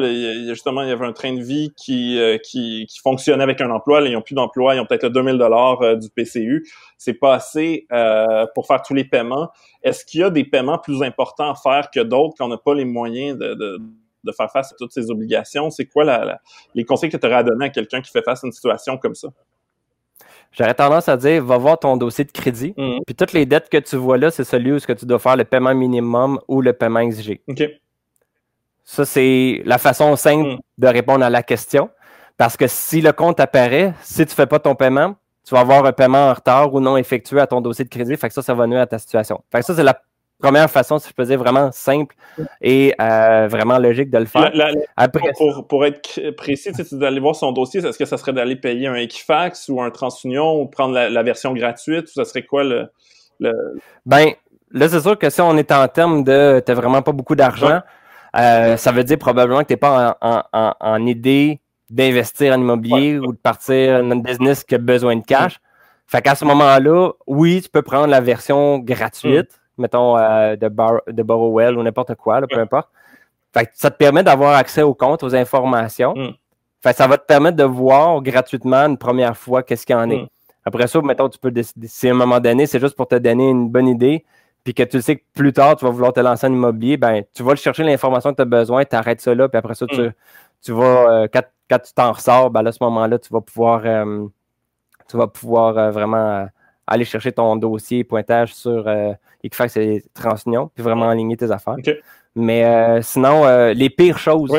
justement, 0.47 0.81
il 0.83 0.89
y 0.89 0.91
avait 0.91 1.05
un 1.05 1.13
train 1.13 1.33
de 1.33 1.41
vie 1.41 1.73
qui, 1.75 2.19
euh, 2.19 2.37
qui, 2.37 2.85
qui, 2.87 2.99
fonctionnait 2.99 3.43
avec 3.43 3.61
un 3.61 3.69
emploi, 3.69 4.01
là, 4.01 4.07
ils 4.07 4.13
n'ont 4.13 4.21
plus 4.21 4.35
d'emploi, 4.35 4.75
ils 4.75 4.79
ont 4.79 4.85
peut-être 4.85 5.03
le 5.03 5.09
2000 5.09 5.37
dollars 5.37 5.81
euh, 5.81 5.95
du 5.95 6.09
PCU. 6.09 6.67
C'est 6.97 7.13
pas 7.13 7.33
assez 7.35 7.85
euh, 7.91 8.45
pour 8.53 8.67
faire 8.67 8.81
tous 8.81 8.93
les 8.93 9.03
paiements. 9.03 9.49
Est-ce 9.83 10.05
qu'il 10.05 10.21
y 10.21 10.23
a 10.23 10.29
des 10.29 10.43
paiements 10.43 10.77
plus 10.77 11.01
importants 11.03 11.51
à 11.51 11.55
faire 11.55 11.89
que 11.91 11.99
d'autres 11.99 12.35
quand 12.37 12.45
on 12.45 12.49
n'a 12.49 12.57
pas 12.57 12.75
les 12.75 12.85
moyens 12.85 13.37
de, 13.37 13.53
de, 13.53 13.79
de, 14.23 14.31
faire 14.31 14.51
face 14.51 14.71
à 14.71 14.75
toutes 14.77 14.91
ces 14.91 15.09
obligations? 15.09 15.69
C'est 15.69 15.85
quoi 15.85 16.03
la, 16.03 16.39
les 16.75 16.85
conseils 16.85 17.09
que 17.09 17.17
tu 17.17 17.25
aurais 17.25 17.37
à 17.37 17.43
donner 17.43 17.65
à 17.65 17.69
quelqu'un 17.69 18.01
qui 18.01 18.11
fait 18.11 18.23
face 18.23 18.43
à 18.43 18.47
une 18.47 18.53
situation 18.53 18.97
comme 18.97 19.15
ça? 19.15 19.29
J'aurais 20.51 20.73
tendance 20.73 21.07
à 21.07 21.15
dire, 21.15 21.43
va 21.43 21.57
voir 21.57 21.79
ton 21.79 21.95
dossier 21.95 22.25
de 22.25 22.31
crédit. 22.31 22.73
Mm-hmm. 22.77 22.99
Puis 23.05 23.15
toutes 23.15 23.33
les 23.33 23.45
dettes 23.45 23.69
que 23.69 23.77
tu 23.77 23.95
vois 23.95 24.17
là, 24.17 24.31
c'est 24.31 24.43
celui 24.43 24.73
où 24.73 24.79
ce 24.79 24.87
que 24.87 24.93
tu 24.93 25.05
dois 25.05 25.19
faire 25.19 25.37
le 25.37 25.45
paiement 25.45 25.73
minimum 25.73 26.39
ou 26.47 26.61
le 26.61 26.73
paiement 26.73 26.99
exigé. 26.99 27.41
OK. 27.47 27.63
Ça, 28.83 29.05
c'est 29.05 29.61
la 29.65 29.77
façon 29.77 30.15
simple 30.15 30.55
mm. 30.55 30.59
de 30.77 30.87
répondre 30.87 31.23
à 31.23 31.29
la 31.29 31.43
question. 31.43 31.89
Parce 32.37 32.57
que 32.57 32.67
si 32.67 33.01
le 33.01 33.13
compte 33.13 33.39
apparaît, 33.39 33.93
si 34.01 34.25
tu 34.25 34.31
ne 34.31 34.35
fais 34.35 34.47
pas 34.47 34.59
ton 34.59 34.75
paiement, 34.75 35.15
tu 35.45 35.55
vas 35.55 35.61
avoir 35.61 35.85
un 35.85 35.93
paiement 35.93 36.29
en 36.29 36.33
retard 36.33 36.73
ou 36.73 36.79
non 36.79 36.97
effectué 36.97 37.39
à 37.39 37.47
ton 37.47 37.61
dossier 37.61 37.85
de 37.85 37.89
crédit. 37.89 38.17
Fait 38.17 38.27
que 38.27 38.33
ça, 38.33 38.41
ça 38.41 38.53
va 38.53 38.67
nuire 38.67 38.81
à 38.81 38.87
ta 38.87 38.99
situation. 38.99 39.43
Fait 39.51 39.59
que 39.59 39.65
ça, 39.65 39.75
c'est 39.75 39.83
la 39.83 40.01
première 40.41 40.69
façon, 40.69 40.99
si 40.99 41.09
je 41.09 41.13
faisais 41.13 41.35
vraiment 41.35 41.71
simple 41.71 42.15
et 42.61 42.93
euh, 42.99 43.47
vraiment 43.47 43.77
logique 43.77 44.09
de 44.09 44.17
le 44.17 44.25
faire. 44.25 44.51
pour, 45.67 45.85
être 45.85 46.31
précis, 46.31 46.71
tu 46.73 46.97
d'aller 46.97 47.19
voir 47.19 47.35
son 47.35 47.51
dossier, 47.51 47.85
est-ce 47.85 47.97
que 47.97 48.05
ça 48.05 48.17
serait 48.17 48.33
d'aller 48.33 48.55
payer 48.55 48.87
un 48.87 48.95
Equifax 48.95 49.69
ou 49.69 49.81
un 49.81 49.89
TransUnion 49.91 50.61
ou 50.61 50.67
prendre 50.67 50.93
la, 50.93 51.23
version 51.23 51.53
gratuite? 51.53 52.07
Ou 52.09 52.13
ça 52.13 52.25
serait 52.25 52.43
quoi 52.43 52.63
le. 52.63 52.89
Ben, 54.05 54.31
là, 54.71 54.89
c'est 54.89 55.01
sûr 55.01 55.17
que 55.17 55.29
si 55.29 55.41
on 55.41 55.57
est 55.57 55.71
en 55.71 55.87
termes 55.87 56.23
de 56.23 56.61
tu 56.65 56.73
vraiment 56.73 57.01
pas 57.01 57.11
beaucoup 57.11 57.35
d'argent, 57.35 57.79
euh, 58.37 58.77
ça 58.77 58.91
veut 58.91 59.03
dire 59.03 59.17
probablement 59.17 59.61
que 59.61 59.67
tu 59.67 59.73
n'es 59.73 59.77
pas 59.77 60.17
en, 60.21 61.05
idée 61.05 61.59
d'investir 61.89 62.53
en 62.53 62.61
immobilier 62.61 63.19
ou 63.19 63.33
de 63.33 63.37
partir 63.37 64.03
dans 64.03 64.11
un 64.11 64.19
business 64.19 64.63
qui 64.63 64.75
a 64.75 64.77
besoin 64.77 65.15
de 65.17 65.23
cash. 65.23 65.59
Fait 66.07 66.21
qu'à 66.21 66.35
ce 66.35 66.43
moment-là, 66.45 67.11
oui, 67.27 67.61
tu 67.61 67.69
peux 67.69 67.81
prendre 67.81 68.07
la 68.07 68.19
version 68.19 68.79
gratuite, 68.79 69.51
mm. 69.51 69.60
Mettons 69.77 70.17
euh, 70.17 70.55
de, 70.55 70.69
de 71.11 71.23
Borrowell 71.23 71.77
ou 71.77 71.83
n'importe 71.83 72.15
quoi, 72.15 72.41
peu 72.41 72.59
importe. 72.59 72.89
Fait 73.53 73.65
que 73.65 73.71
ça 73.73 73.91
te 73.91 73.97
permet 73.97 74.23
d'avoir 74.23 74.55
accès 74.55 74.81
au 74.81 74.93
compte, 74.93 75.23
aux 75.23 75.35
informations. 75.35 76.13
Mm. 76.15 76.33
Fait 76.81 76.91
que 76.91 76.95
ça 76.97 77.07
va 77.07 77.17
te 77.17 77.25
permettre 77.25 77.57
de 77.57 77.63
voir 77.63 78.21
gratuitement 78.21 78.85
une 78.87 78.97
première 78.97 79.37
fois 79.37 79.61
qu'est-ce 79.61 79.85
qu'il 79.85 79.95
y 79.95 79.99
en 79.99 80.09
est. 80.09 80.23
Mm. 80.23 80.27
Après 80.65 80.87
ça, 80.87 81.01
mettons, 81.01 81.27
tu 81.27 81.39
peux 81.39 81.51
décider, 81.51 81.87
si 81.87 82.07
à 82.07 82.11
un 82.11 82.15
moment 82.15 82.39
donné, 82.39 82.65
c'est 82.67 82.79
juste 82.79 82.95
pour 82.95 83.07
te 83.07 83.15
donner 83.15 83.49
une 83.49 83.69
bonne 83.69 83.87
idée, 83.87 84.25
puis 84.63 84.73
que 84.73 84.83
tu 84.83 85.01
sais 85.01 85.17
que 85.17 85.23
plus 85.33 85.53
tard, 85.53 85.75
tu 85.75 85.85
vas 85.85 85.91
vouloir 85.91 86.13
te 86.13 86.19
lancer 86.19 86.47
en 86.47 86.53
immobilier, 86.53 86.97
ben, 86.97 87.23
tu 87.33 87.41
vas 87.43 87.55
chercher 87.55 87.83
l'information 87.83 88.31
que 88.31 88.35
tu 88.35 88.41
as 88.43 88.45
besoin, 88.45 88.85
tu 88.85 88.95
arrêtes 88.95 89.21
ça 89.21 89.33
là, 89.33 89.49
puis 89.49 89.57
après 89.57 89.73
ça, 89.73 89.87
tu, 89.87 90.01
mm. 90.01 90.13
tu 90.61 90.71
vas, 90.71 91.23
euh, 91.23 91.27
quand, 91.33 91.43
quand, 91.69 91.79
tu 91.79 91.93
t'en 91.93 92.11
ressors, 92.11 92.51
ben, 92.51 92.65
à 92.65 92.71
ce 92.71 92.83
moment-là, 92.83 93.17
tu 93.17 93.33
vas 93.33 93.41
pouvoir, 93.41 93.81
euh, 93.85 94.27
tu 95.09 95.17
vas 95.17 95.27
pouvoir 95.27 95.77
euh, 95.77 95.91
vraiment 95.91 96.47
aller 96.87 97.05
chercher 97.05 97.31
ton 97.31 97.55
dossier, 97.55 98.03
pointage 98.03 98.53
sur 98.53 98.89
Equifax 99.43 99.77
et 99.77 100.03
TransUnion, 100.13 100.69
puis 100.73 100.83
vraiment 100.83 101.09
aligner 101.09 101.37
tes 101.37 101.51
affaires. 101.51 101.77
Mais 102.35 103.01
sinon, 103.01 103.71
les 103.73 103.89
pires 103.89 104.17
choses, 104.17 104.51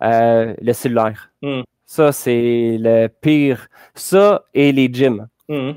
le 0.00 0.72
cellulaire. 0.72 1.30
Mm. 1.42 1.62
Ça, 1.86 2.12
c'est 2.12 2.76
le 2.78 3.08
pire. 3.08 3.68
Ça 3.94 4.44
et 4.52 4.72
les 4.72 4.92
gyms. 4.92 5.26
Mm 5.48 5.72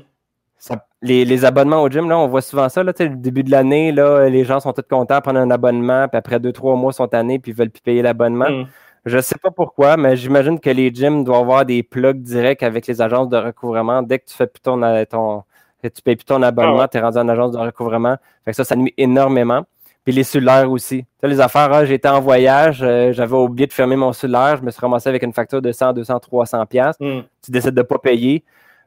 les, 1.02 1.44
abonnements 1.44 1.82
au 1.82 1.88
gym, 1.88 2.08
là, 2.08 2.18
on 2.18 2.28
voit 2.28 2.42
souvent 2.42 2.68
ça. 2.68 2.82
Là, 2.82 2.92
le 2.98 3.16
début 3.16 3.42
de 3.42 3.50
l'année, 3.50 3.92
là, 3.92 4.28
les 4.28 4.44
gens 4.44 4.60
sont 4.60 4.72
tous 4.72 4.82
contents, 4.88 5.20
prendre 5.20 5.40
un 5.40 5.50
abonnement, 5.50 6.08
puis 6.08 6.16
après 6.16 6.38
deux, 6.40 6.52
trois 6.52 6.76
mois, 6.76 6.92
sont 6.92 7.08
tannés, 7.08 7.38
puis 7.38 7.52
ils 7.52 7.58
veulent 7.58 7.70
plus 7.70 7.82
payer 7.82 8.02
l'abonnement. 8.02 8.46
Je 8.48 8.52
mm. 8.52 8.66
Je 9.04 9.18
sais 9.18 9.38
pas 9.42 9.50
pourquoi, 9.50 9.96
mais 9.96 10.16
j'imagine 10.16 10.60
que 10.60 10.70
les 10.70 10.94
gyms 10.94 11.24
doivent 11.24 11.40
avoir 11.40 11.66
des 11.66 11.82
plugs 11.82 12.22
directs 12.22 12.62
avec 12.62 12.86
les 12.86 13.02
agences 13.02 13.28
de 13.28 13.36
recouvrement. 13.36 14.00
Dès 14.00 14.20
que 14.20 14.26
tu 14.26 14.34
fais 14.36 14.46
plus 14.46 14.60
ton, 14.60 14.80
ton 15.06 15.42
tu 15.88 16.02
payes 16.02 16.16
plus 16.16 16.24
ton 16.24 16.42
abonnement, 16.42 16.82
ah 16.82 16.88
tu 16.88 16.98
es 16.98 17.00
rendu 17.00 17.18
en 17.18 17.28
agence 17.28 17.52
de 17.52 17.58
recouvrement. 17.58 18.16
Fait 18.44 18.52
que 18.52 18.56
ça, 18.56 18.64
ça 18.64 18.76
nuit 18.76 18.94
énormément. 18.96 19.64
Puis 20.04 20.12
les 20.12 20.24
cellulaires 20.24 20.70
aussi. 20.70 21.04
Tu 21.22 21.28
les 21.28 21.40
affaires, 21.40 21.72
ah, 21.72 21.84
j'étais 21.84 22.08
en 22.08 22.20
voyage, 22.20 22.80
euh, 22.82 23.12
j'avais 23.12 23.36
oublié 23.36 23.68
de 23.68 23.72
fermer 23.72 23.94
mon 23.94 24.12
cellulaire, 24.12 24.56
je 24.56 24.62
me 24.62 24.70
suis 24.72 24.80
ramassé 24.80 25.08
avec 25.08 25.22
une 25.22 25.32
facture 25.32 25.62
de 25.62 25.70
100, 25.70 25.92
200, 25.92 26.18
300 26.18 26.66
pièces. 26.66 26.96
Tu 26.98 27.50
décides 27.50 27.74
de 27.74 27.82
pas 27.82 27.98
payer 27.98 28.44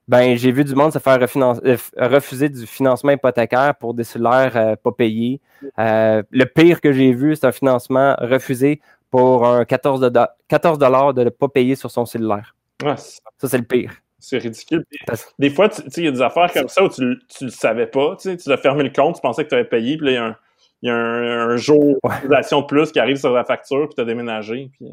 ben 0.08 0.38
j'ai 0.38 0.52
vu 0.52 0.64
du 0.64 0.76
monde 0.76 0.94
se 0.94 1.00
faire 1.00 1.20
euh, 1.20 1.78
refuser 1.98 2.50
du 2.50 2.68
financement 2.68 3.12
hypothécaire 3.12 3.74
pour 3.76 3.94
des 3.94 4.04
cellulaires 4.04 4.56
euh, 4.56 4.76
pas 4.76 4.92
payés. 4.92 5.42
Le 5.78 6.44
pire 6.44 6.82
que 6.82 6.92
j'ai 6.92 7.12
vu, 7.12 7.36
c'est 7.36 7.48
un 7.48 7.52
financement 7.52 8.16
refusé 8.20 8.82
pour 9.10 9.48
un 9.48 9.66
14 9.66 10.02
de, 10.02 10.20
14 10.48 10.78
dollars 10.78 11.14
de 11.14 11.24
ne 11.24 11.30
pas 11.30 11.48
payer 11.48 11.76
sur 11.76 11.90
son 11.90 12.06
cellulaire. 12.06 12.56
ça, 12.82 13.48
c'est 13.48 13.58
le 13.58 13.64
pire. 13.64 13.94
C'est 14.28 14.40
ridicule. 14.40 14.84
Des 15.38 15.52
fois, 15.52 15.70
il 15.98 16.04
y 16.04 16.08
a 16.08 16.12
des 16.12 16.22
affaires 16.24 16.52
comme 16.52 16.68
ça 16.68 16.84
où 16.84 16.90
tu 16.90 17.04
ne 17.04 17.16
le 17.42 17.50
savais 17.50 17.86
pas. 17.86 18.16
Tu 18.20 18.36
as 18.52 18.58
fermé 18.58 18.82
le 18.82 18.90
compte, 18.90 19.18
tu 19.18 19.22
pensais 19.22 19.44
que 19.44 19.50
tu 19.50 19.54
avais 19.54 19.66
payé, 19.66 19.98
puis 19.98 20.08
là, 20.08 20.36
il 20.82 20.88
y 20.88 20.90
a 20.90 20.96
un, 20.96 21.56
jour 21.58 22.00
de 22.04 22.66
plus 22.66 22.92
qui 22.92 23.00
arrive 23.00 23.18
sur 23.18 23.32
la 23.32 23.44
facture, 23.44 23.88
puis 23.88 23.94
tu 23.94 24.02
as 24.02 24.06
déménagé. 24.06 24.72
Puis... 24.74 24.90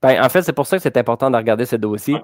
Ben, 0.00 0.24
en 0.24 0.28
fait, 0.28 0.42
c'est 0.42 0.52
pour 0.52 0.68
ça 0.68 0.76
que 0.76 0.84
c'est 0.84 0.96
important 0.96 1.32
de 1.32 1.36
regarder 1.36 1.66
ce 1.66 1.74
dossier 1.74 2.16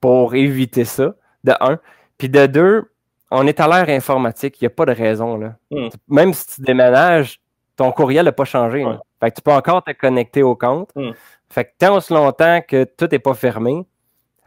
pour 0.00 0.34
éviter 0.34 0.84
ça, 0.84 1.14
de 1.44 1.52
un. 1.60 1.78
Puis 2.16 2.28
de 2.28 2.46
deux, 2.46 2.90
on 3.30 3.46
est 3.46 3.60
à 3.60 3.68
l'ère 3.68 3.96
informatique, 3.96 4.60
il 4.60 4.64
n'y 4.64 4.66
a 4.66 4.70
pas 4.70 4.86
de 4.86 4.92
raison. 4.92 5.36
Là. 5.36 5.54
Hmm. 5.70 5.88
Même 6.08 6.34
si 6.34 6.48
tu 6.48 6.62
déménages, 6.62 7.40
ton 7.76 7.92
courriel 7.92 8.24
n'a 8.24 8.32
pas 8.32 8.44
changé. 8.44 8.84
Fait 9.20 9.30
que 9.30 9.36
tu 9.36 9.42
peux 9.42 9.52
encore 9.52 9.84
te 9.84 9.92
connecter 9.92 10.42
au 10.42 10.56
compte. 10.56 10.90
Hmm. 10.96 11.12
Fait 11.48 11.64
que 11.64 11.70
tant 11.78 11.94
aussi 11.94 12.12
longtemps 12.12 12.60
que 12.66 12.82
tout 12.82 13.06
n'est 13.12 13.20
pas 13.20 13.34
fermé, 13.34 13.86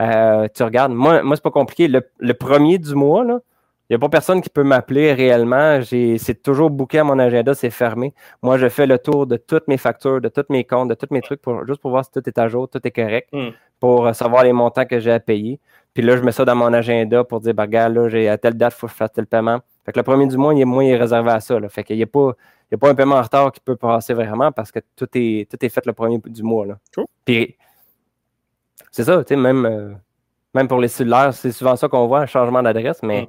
euh, 0.01 0.47
tu 0.53 0.63
regardes. 0.63 0.93
Moi, 0.93 1.21
moi 1.21 1.35
c'est 1.35 1.43
pas 1.43 1.51
compliqué. 1.51 1.87
Le, 1.87 2.01
le, 2.19 2.33
premier 2.33 2.77
du 2.77 2.95
mois, 2.95 3.23
il 3.23 3.93
n'y 3.93 3.95
a 3.95 3.99
pas 3.99 4.09
personne 4.09 4.41
qui 4.41 4.49
peut 4.49 4.63
m'appeler 4.63 5.13
réellement. 5.13 5.81
C'est 5.83 6.41
toujours 6.41 6.69
booké 6.69 6.99
à 6.99 7.03
mon 7.03 7.19
agenda, 7.19 7.53
c'est 7.53 7.69
fermé. 7.69 8.13
Moi, 8.41 8.57
je 8.57 8.69
fais 8.69 8.87
le 8.87 8.97
tour 8.97 9.27
de 9.27 9.37
toutes 9.37 9.67
mes 9.67 9.77
factures, 9.77 10.21
de 10.21 10.29
tous 10.29 10.45
mes 10.49 10.63
comptes, 10.63 10.89
de 10.89 10.95
tous 10.95 11.07
mes 11.11 11.21
trucs, 11.21 11.41
pour, 11.41 11.65
juste 11.67 11.81
pour 11.81 11.91
voir 11.91 12.05
si 12.05 12.11
tout 12.11 12.23
est 12.25 12.37
à 12.37 12.47
jour, 12.47 12.69
tout 12.69 12.79
est 12.83 12.91
correct, 12.91 13.29
hmm. 13.33 13.49
pour 13.79 14.13
savoir 14.15 14.43
les 14.43 14.53
montants 14.53 14.85
que 14.85 14.99
j'ai 14.99 15.11
à 15.11 15.19
payer. 15.19 15.59
Puis 15.93 16.03
là, 16.03 16.15
je 16.15 16.21
mets 16.21 16.31
ça 16.31 16.45
dans 16.45 16.55
mon 16.55 16.71
agenda 16.71 17.23
pour 17.23 17.41
dire, 17.41 17.53
bah, 17.53 17.63
regarde, 17.63 17.93
là, 17.93 18.07
j'ai 18.07 18.29
à 18.29 18.37
telle 18.37 18.55
date, 18.55 18.73
il 18.75 18.79
faut 18.79 18.87
que 18.87 18.93
je 18.93 18.97
fasse 18.97 19.11
tel 19.11 19.27
paiement. 19.27 19.59
Fait 19.85 19.91
que 19.91 19.99
le 19.99 20.03
premier 20.03 20.27
du 20.27 20.37
mois, 20.37 20.53
il 20.53 20.61
est, 20.61 20.65
moins 20.65 20.85
réservé 20.97 21.31
à 21.31 21.39
ça. 21.39 21.59
Là. 21.59 21.67
Fait 21.67 21.83
qu'il 21.83 21.97
n'y 21.97 22.03
a, 22.03 22.07
pas, 22.07 22.31
a 22.71 22.77
pas 22.77 22.89
un 22.89 22.95
paiement 22.95 23.15
en 23.15 23.21
retard 23.21 23.51
qui 23.51 23.59
peut 23.59 23.75
passer 23.75 24.13
vraiment 24.13 24.51
parce 24.51 24.71
que 24.71 24.79
tout 24.95 25.09
est, 25.15 25.49
tout 25.49 25.65
est 25.65 25.69
fait 25.69 25.85
le 25.85 25.93
premier 25.93 26.19
du 26.23 26.43
mois. 26.43 26.65
Là. 26.65 26.77
Puis 27.25 27.57
c'est 28.91 29.05
ça, 29.05 29.23
tu 29.23 29.33
sais, 29.33 29.35
même, 29.35 29.65
euh, 29.65 29.93
même 30.53 30.67
pour 30.67 30.79
les 30.79 30.87
cellulaires, 30.87 31.33
c'est 31.33 31.51
souvent 31.51 31.75
ça 31.75 31.87
qu'on 31.87 32.07
voit, 32.07 32.19
un 32.19 32.25
changement 32.25 32.61
d'adresse, 32.61 33.01
mais. 33.03 33.27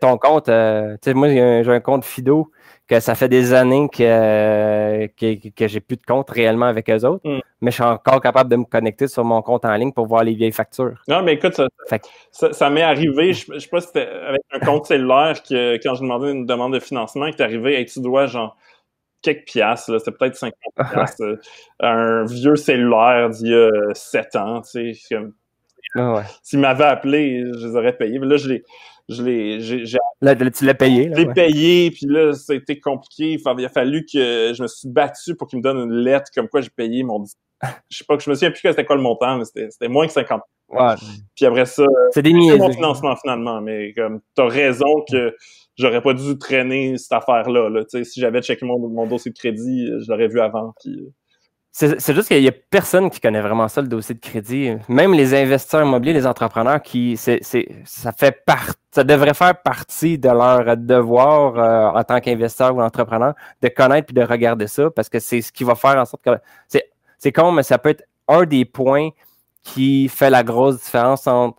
Ton 0.00 0.16
compte, 0.16 0.48
euh, 0.48 0.96
moi, 1.08 1.28
j'ai 1.28 1.70
un, 1.70 1.80
compte 1.80 2.04
Fido 2.04 2.50
que 2.88 2.98
ça 3.00 3.14
fait 3.14 3.28
des 3.28 3.52
années 3.52 3.88
que, 3.92 4.02
euh, 4.02 5.06
que, 5.18 5.68
j'ai 5.68 5.80
plus 5.80 5.96
de 5.96 6.02
compte 6.06 6.30
réellement 6.30 6.66
avec 6.66 6.88
eux 6.88 7.04
autres, 7.04 7.28
hmm. 7.28 7.40
mais 7.60 7.70
je 7.70 7.74
suis 7.74 7.84
encore 7.84 8.20
capable 8.20 8.50
de 8.50 8.56
me 8.56 8.64
connecter 8.64 9.06
sur 9.06 9.24
mon 9.24 9.42
compte 9.42 9.64
en 9.64 9.74
ligne 9.74 9.92
pour 9.92 10.06
voir 10.06 10.24
les 10.24 10.34
vieilles 10.34 10.52
factures. 10.52 11.02
Non, 11.08 11.22
mais 11.22 11.34
écoute, 11.34 11.60
ça, 12.30 12.70
m'est 12.70 12.82
arrivé, 12.82 13.32
je, 13.32 13.52
ne 13.52 13.58
sais 13.58 13.68
pas 13.68 13.80
si 13.80 13.88
c'était 13.88 14.08
avec 14.08 14.40
un 14.52 14.60
compte 14.60 14.86
cellulaire 14.86 15.42
que 15.42 15.74
quand 15.82 15.94
j'ai 15.94 16.02
demandé 16.02 16.30
une 16.30 16.46
demande 16.46 16.72
de 16.72 16.80
financement, 16.80 17.30
qui 17.30 17.42
est 17.42 17.44
arrivé, 17.44 17.80
et 17.80 17.84
tu 17.84 18.00
dois 18.00 18.26
genre 18.26 18.56
quelques 19.22 19.46
piastres, 19.46 19.98
c'était 19.98 20.16
peut-être 20.16 20.36
50 20.36 20.54
piastres, 20.92 21.22
euh, 21.22 21.36
un 21.80 22.24
vieux 22.24 22.56
cellulaire 22.56 23.30
d'il 23.30 23.48
y 23.48 23.54
a 23.54 23.70
7 23.94 24.36
ans, 24.36 24.60
tu 24.62 24.94
sais. 24.94 25.16
Ah 25.94 26.24
S'ils 26.42 26.58
m'avaient 26.58 26.84
appelé, 26.84 27.44
je 27.58 27.66
les 27.66 27.76
aurais 27.76 27.96
payés. 27.96 28.18
Mais 28.18 28.26
là, 28.26 28.36
je 28.36 28.48
l'ai, 28.48 28.64
je 29.08 29.22
l'ai, 29.22 29.58
là, 30.20 30.34
tu 30.34 30.64
l'as 30.64 30.74
payé. 30.74 31.10
Je 31.12 31.20
l'ai 31.20 31.32
payé, 31.32 31.90
puis 31.90 32.06
là, 32.06 32.32
été 32.50 32.80
compliqué. 32.80 33.38
il 33.58 33.64
a 33.64 33.68
fallu 33.68 34.06
que 34.06 34.52
je 34.54 34.62
me 34.62 34.68
suis 34.68 34.88
battu 34.88 35.34
pour 35.34 35.48
qu'il 35.48 35.58
me 35.58 35.62
donne 35.62 35.78
une 35.78 35.94
lettre 36.02 36.30
comme 36.34 36.48
quoi 36.48 36.60
j'ai 36.60 36.70
payé 36.70 37.02
mon. 37.02 37.24
Je 37.88 37.98
sais 37.98 38.04
pas, 38.04 38.18
je 38.18 38.28
me 38.28 38.34
souviens 38.34 38.50
plus 38.50 38.60
c'était 38.60 38.84
quoi 38.84 38.96
le 38.96 39.02
montant, 39.02 39.38
mais 39.38 39.44
c'était 39.44 39.86
moins 39.86 40.06
que 40.06 40.12
50. 40.12 40.42
Ouais. 40.72 40.94
Puis 41.34 41.44
après 41.44 41.66
ça, 41.66 41.84
c'est 42.12 42.22
des 42.22 42.32
mon 42.32 42.72
financement 42.72 43.14
finalement, 43.16 43.60
mais 43.60 43.92
comme 43.92 44.20
t'as 44.34 44.48
raison 44.48 45.04
que 45.10 45.34
j'aurais 45.76 46.02
pas 46.02 46.14
dû 46.14 46.38
traîner 46.38 46.96
cette 46.98 47.12
affaire-là. 47.12 47.68
Là. 47.68 47.82
Si 47.88 48.20
j'avais 48.20 48.42
checké 48.42 48.64
mon, 48.64 48.78
mon 48.78 49.06
dossier 49.06 49.30
de 49.30 49.38
crédit, 49.38 49.86
je 49.86 50.10
l'aurais 50.10 50.28
vu 50.28 50.40
avant. 50.40 50.74
Puis... 50.80 51.12
C'est 51.74 52.14
juste 52.14 52.28
qu'il 52.28 52.42
n'y 52.42 52.48
a 52.48 52.52
personne 52.52 53.08
qui 53.08 53.18
connaît 53.18 53.40
vraiment 53.40 53.66
ça, 53.66 53.80
le 53.80 53.88
dossier 53.88 54.14
de 54.14 54.20
crédit. 54.20 54.72
Même 54.90 55.14
les 55.14 55.32
investisseurs 55.32 55.82
immobiliers, 55.82 56.12
les 56.12 56.26
entrepreneurs, 56.26 56.82
qui 56.82 57.16
c'est 57.16 57.40
ça 57.42 58.12
fait 58.12 58.44
part, 58.44 58.74
ça 58.90 59.04
devrait 59.04 59.32
faire 59.32 59.60
partie 59.62 60.18
de 60.18 60.28
leur 60.28 60.76
devoir 60.76 61.58
euh, 61.58 61.98
en 61.98 62.04
tant 62.04 62.20
qu'investisseur 62.20 62.76
ou 62.76 62.82
entrepreneur 62.82 63.32
de 63.62 63.68
connaître 63.68 64.08
puis 64.08 64.14
de 64.14 64.22
regarder 64.22 64.66
ça 64.66 64.90
parce 64.90 65.08
que 65.08 65.18
c'est 65.18 65.40
ce 65.40 65.50
qui 65.50 65.64
va 65.64 65.74
faire 65.74 65.96
en 65.96 66.04
sorte 66.04 66.22
que 66.22 66.38
c'est 67.18 67.32
con, 67.32 67.52
mais 67.52 67.62
ça 67.62 67.78
peut 67.78 67.88
être 67.88 68.04
un 68.28 68.44
des 68.44 68.66
points 68.66 69.08
qui 69.62 70.08
fait 70.08 70.30
la 70.30 70.42
grosse 70.42 70.82
différence 70.82 71.26
entre 71.26 71.58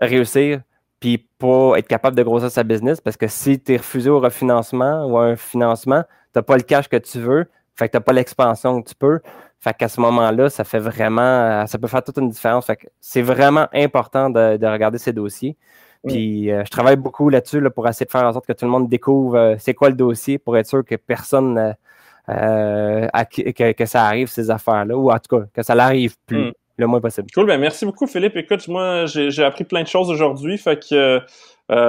réussir 0.00 0.60
puis 1.00 1.18
pas 1.38 1.74
être 1.76 1.86
capable 1.86 2.16
de 2.16 2.22
grossir 2.22 2.50
sa 2.50 2.64
business 2.64 3.00
parce 3.00 3.16
que 3.16 3.28
si 3.28 3.60
tu 3.60 3.74
es 3.74 3.76
refusé 3.76 4.10
au 4.10 4.20
refinancement 4.20 5.06
ou 5.06 5.16
à 5.18 5.24
un 5.24 5.36
financement, 5.36 6.02
tu 6.32 6.38
n'as 6.38 6.42
pas 6.42 6.56
le 6.56 6.62
cash 6.62 6.88
que 6.88 6.96
tu 6.96 7.20
veux, 7.20 7.46
fait 7.74 7.86
que 7.86 7.92
tu 7.92 7.96
n'as 7.96 8.02
pas 8.02 8.12
l'expansion 8.12 8.82
que 8.82 8.88
tu 8.88 8.94
peux. 8.94 9.20
Fait 9.60 9.74
qu'à 9.74 9.88
ce 9.88 10.00
moment-là, 10.00 10.50
ça 10.50 10.64
fait 10.64 10.78
vraiment, 10.78 11.66
ça 11.66 11.78
peut 11.78 11.86
faire 11.86 12.02
toute 12.02 12.18
une 12.18 12.28
différence. 12.28 12.66
Fait 12.66 12.76
que 12.76 12.86
c'est 13.00 13.22
vraiment 13.22 13.66
important 13.72 14.30
de, 14.30 14.66
regarder 14.66 14.98
ces 14.98 15.12
dossiers. 15.12 15.56
Puis 16.06 16.50
euh, 16.50 16.62
je 16.64 16.70
travaille 16.70 16.96
beaucoup 16.96 17.28
là-dessus 17.28 17.60
là, 17.60 17.70
pour 17.70 17.88
essayer 17.88 18.06
de 18.06 18.10
faire 18.10 18.24
en 18.24 18.32
sorte 18.32 18.46
que 18.46 18.52
tout 18.52 18.64
le 18.64 18.70
monde 18.70 18.88
découvre 18.88 19.36
euh, 19.36 19.56
c'est 19.58 19.74
quoi 19.74 19.88
le 19.88 19.96
dossier 19.96 20.38
pour 20.38 20.56
être 20.56 20.68
sûr 20.68 20.84
que 20.84 20.94
personne 20.94 21.74
euh, 22.28 23.08
que, 23.26 23.86
ça 23.86 24.04
arrive, 24.04 24.28
ces 24.28 24.50
affaires-là, 24.50 24.96
ou 24.96 25.10
en 25.10 25.18
tout 25.18 25.38
cas, 25.38 25.46
que 25.52 25.62
ça 25.62 25.74
n'arrive 25.74 26.16
plus 26.26 26.50
mm. 26.50 26.52
Le 26.78 26.86
moins 26.86 27.00
possible. 27.00 27.28
Cool, 27.34 27.46
ben 27.46 27.58
merci 27.58 27.84
beaucoup, 27.84 28.06
Philippe. 28.06 28.36
Écoute, 28.36 28.66
moi, 28.68 29.06
j'ai 29.06 29.44
appris 29.44 29.64
plein 29.64 29.82
de 29.82 29.88
choses 29.88 30.10
aujourd'hui. 30.10 30.56
Fait 30.58 30.78
que 30.82 31.20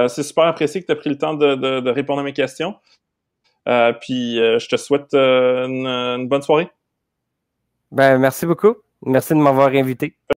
c'est 0.07 0.23
super 0.23 0.45
apprécié 0.45 0.81
que 0.81 0.87
tu 0.87 0.91
as 0.91 0.95
pris 0.95 1.09
le 1.09 1.17
temps 1.17 1.33
de 1.33 1.89
répondre 1.89 2.19
à 2.19 2.23
mes 2.23 2.33
questions. 2.33 2.75
Euh, 3.67 3.93
puis 3.93 4.39
euh, 4.39 4.57
je 4.57 4.67
te 4.67 4.77
souhaite 4.77 5.13
euh, 5.13 5.67
une, 5.67 5.85
une 5.85 6.27
bonne 6.27 6.41
soirée. 6.41 6.69
Ben, 7.91 8.17
merci 8.17 8.45
beaucoup. 8.45 8.75
Merci 9.05 9.33
de 9.33 9.39
m'avoir 9.39 9.69
invité. 9.69 10.15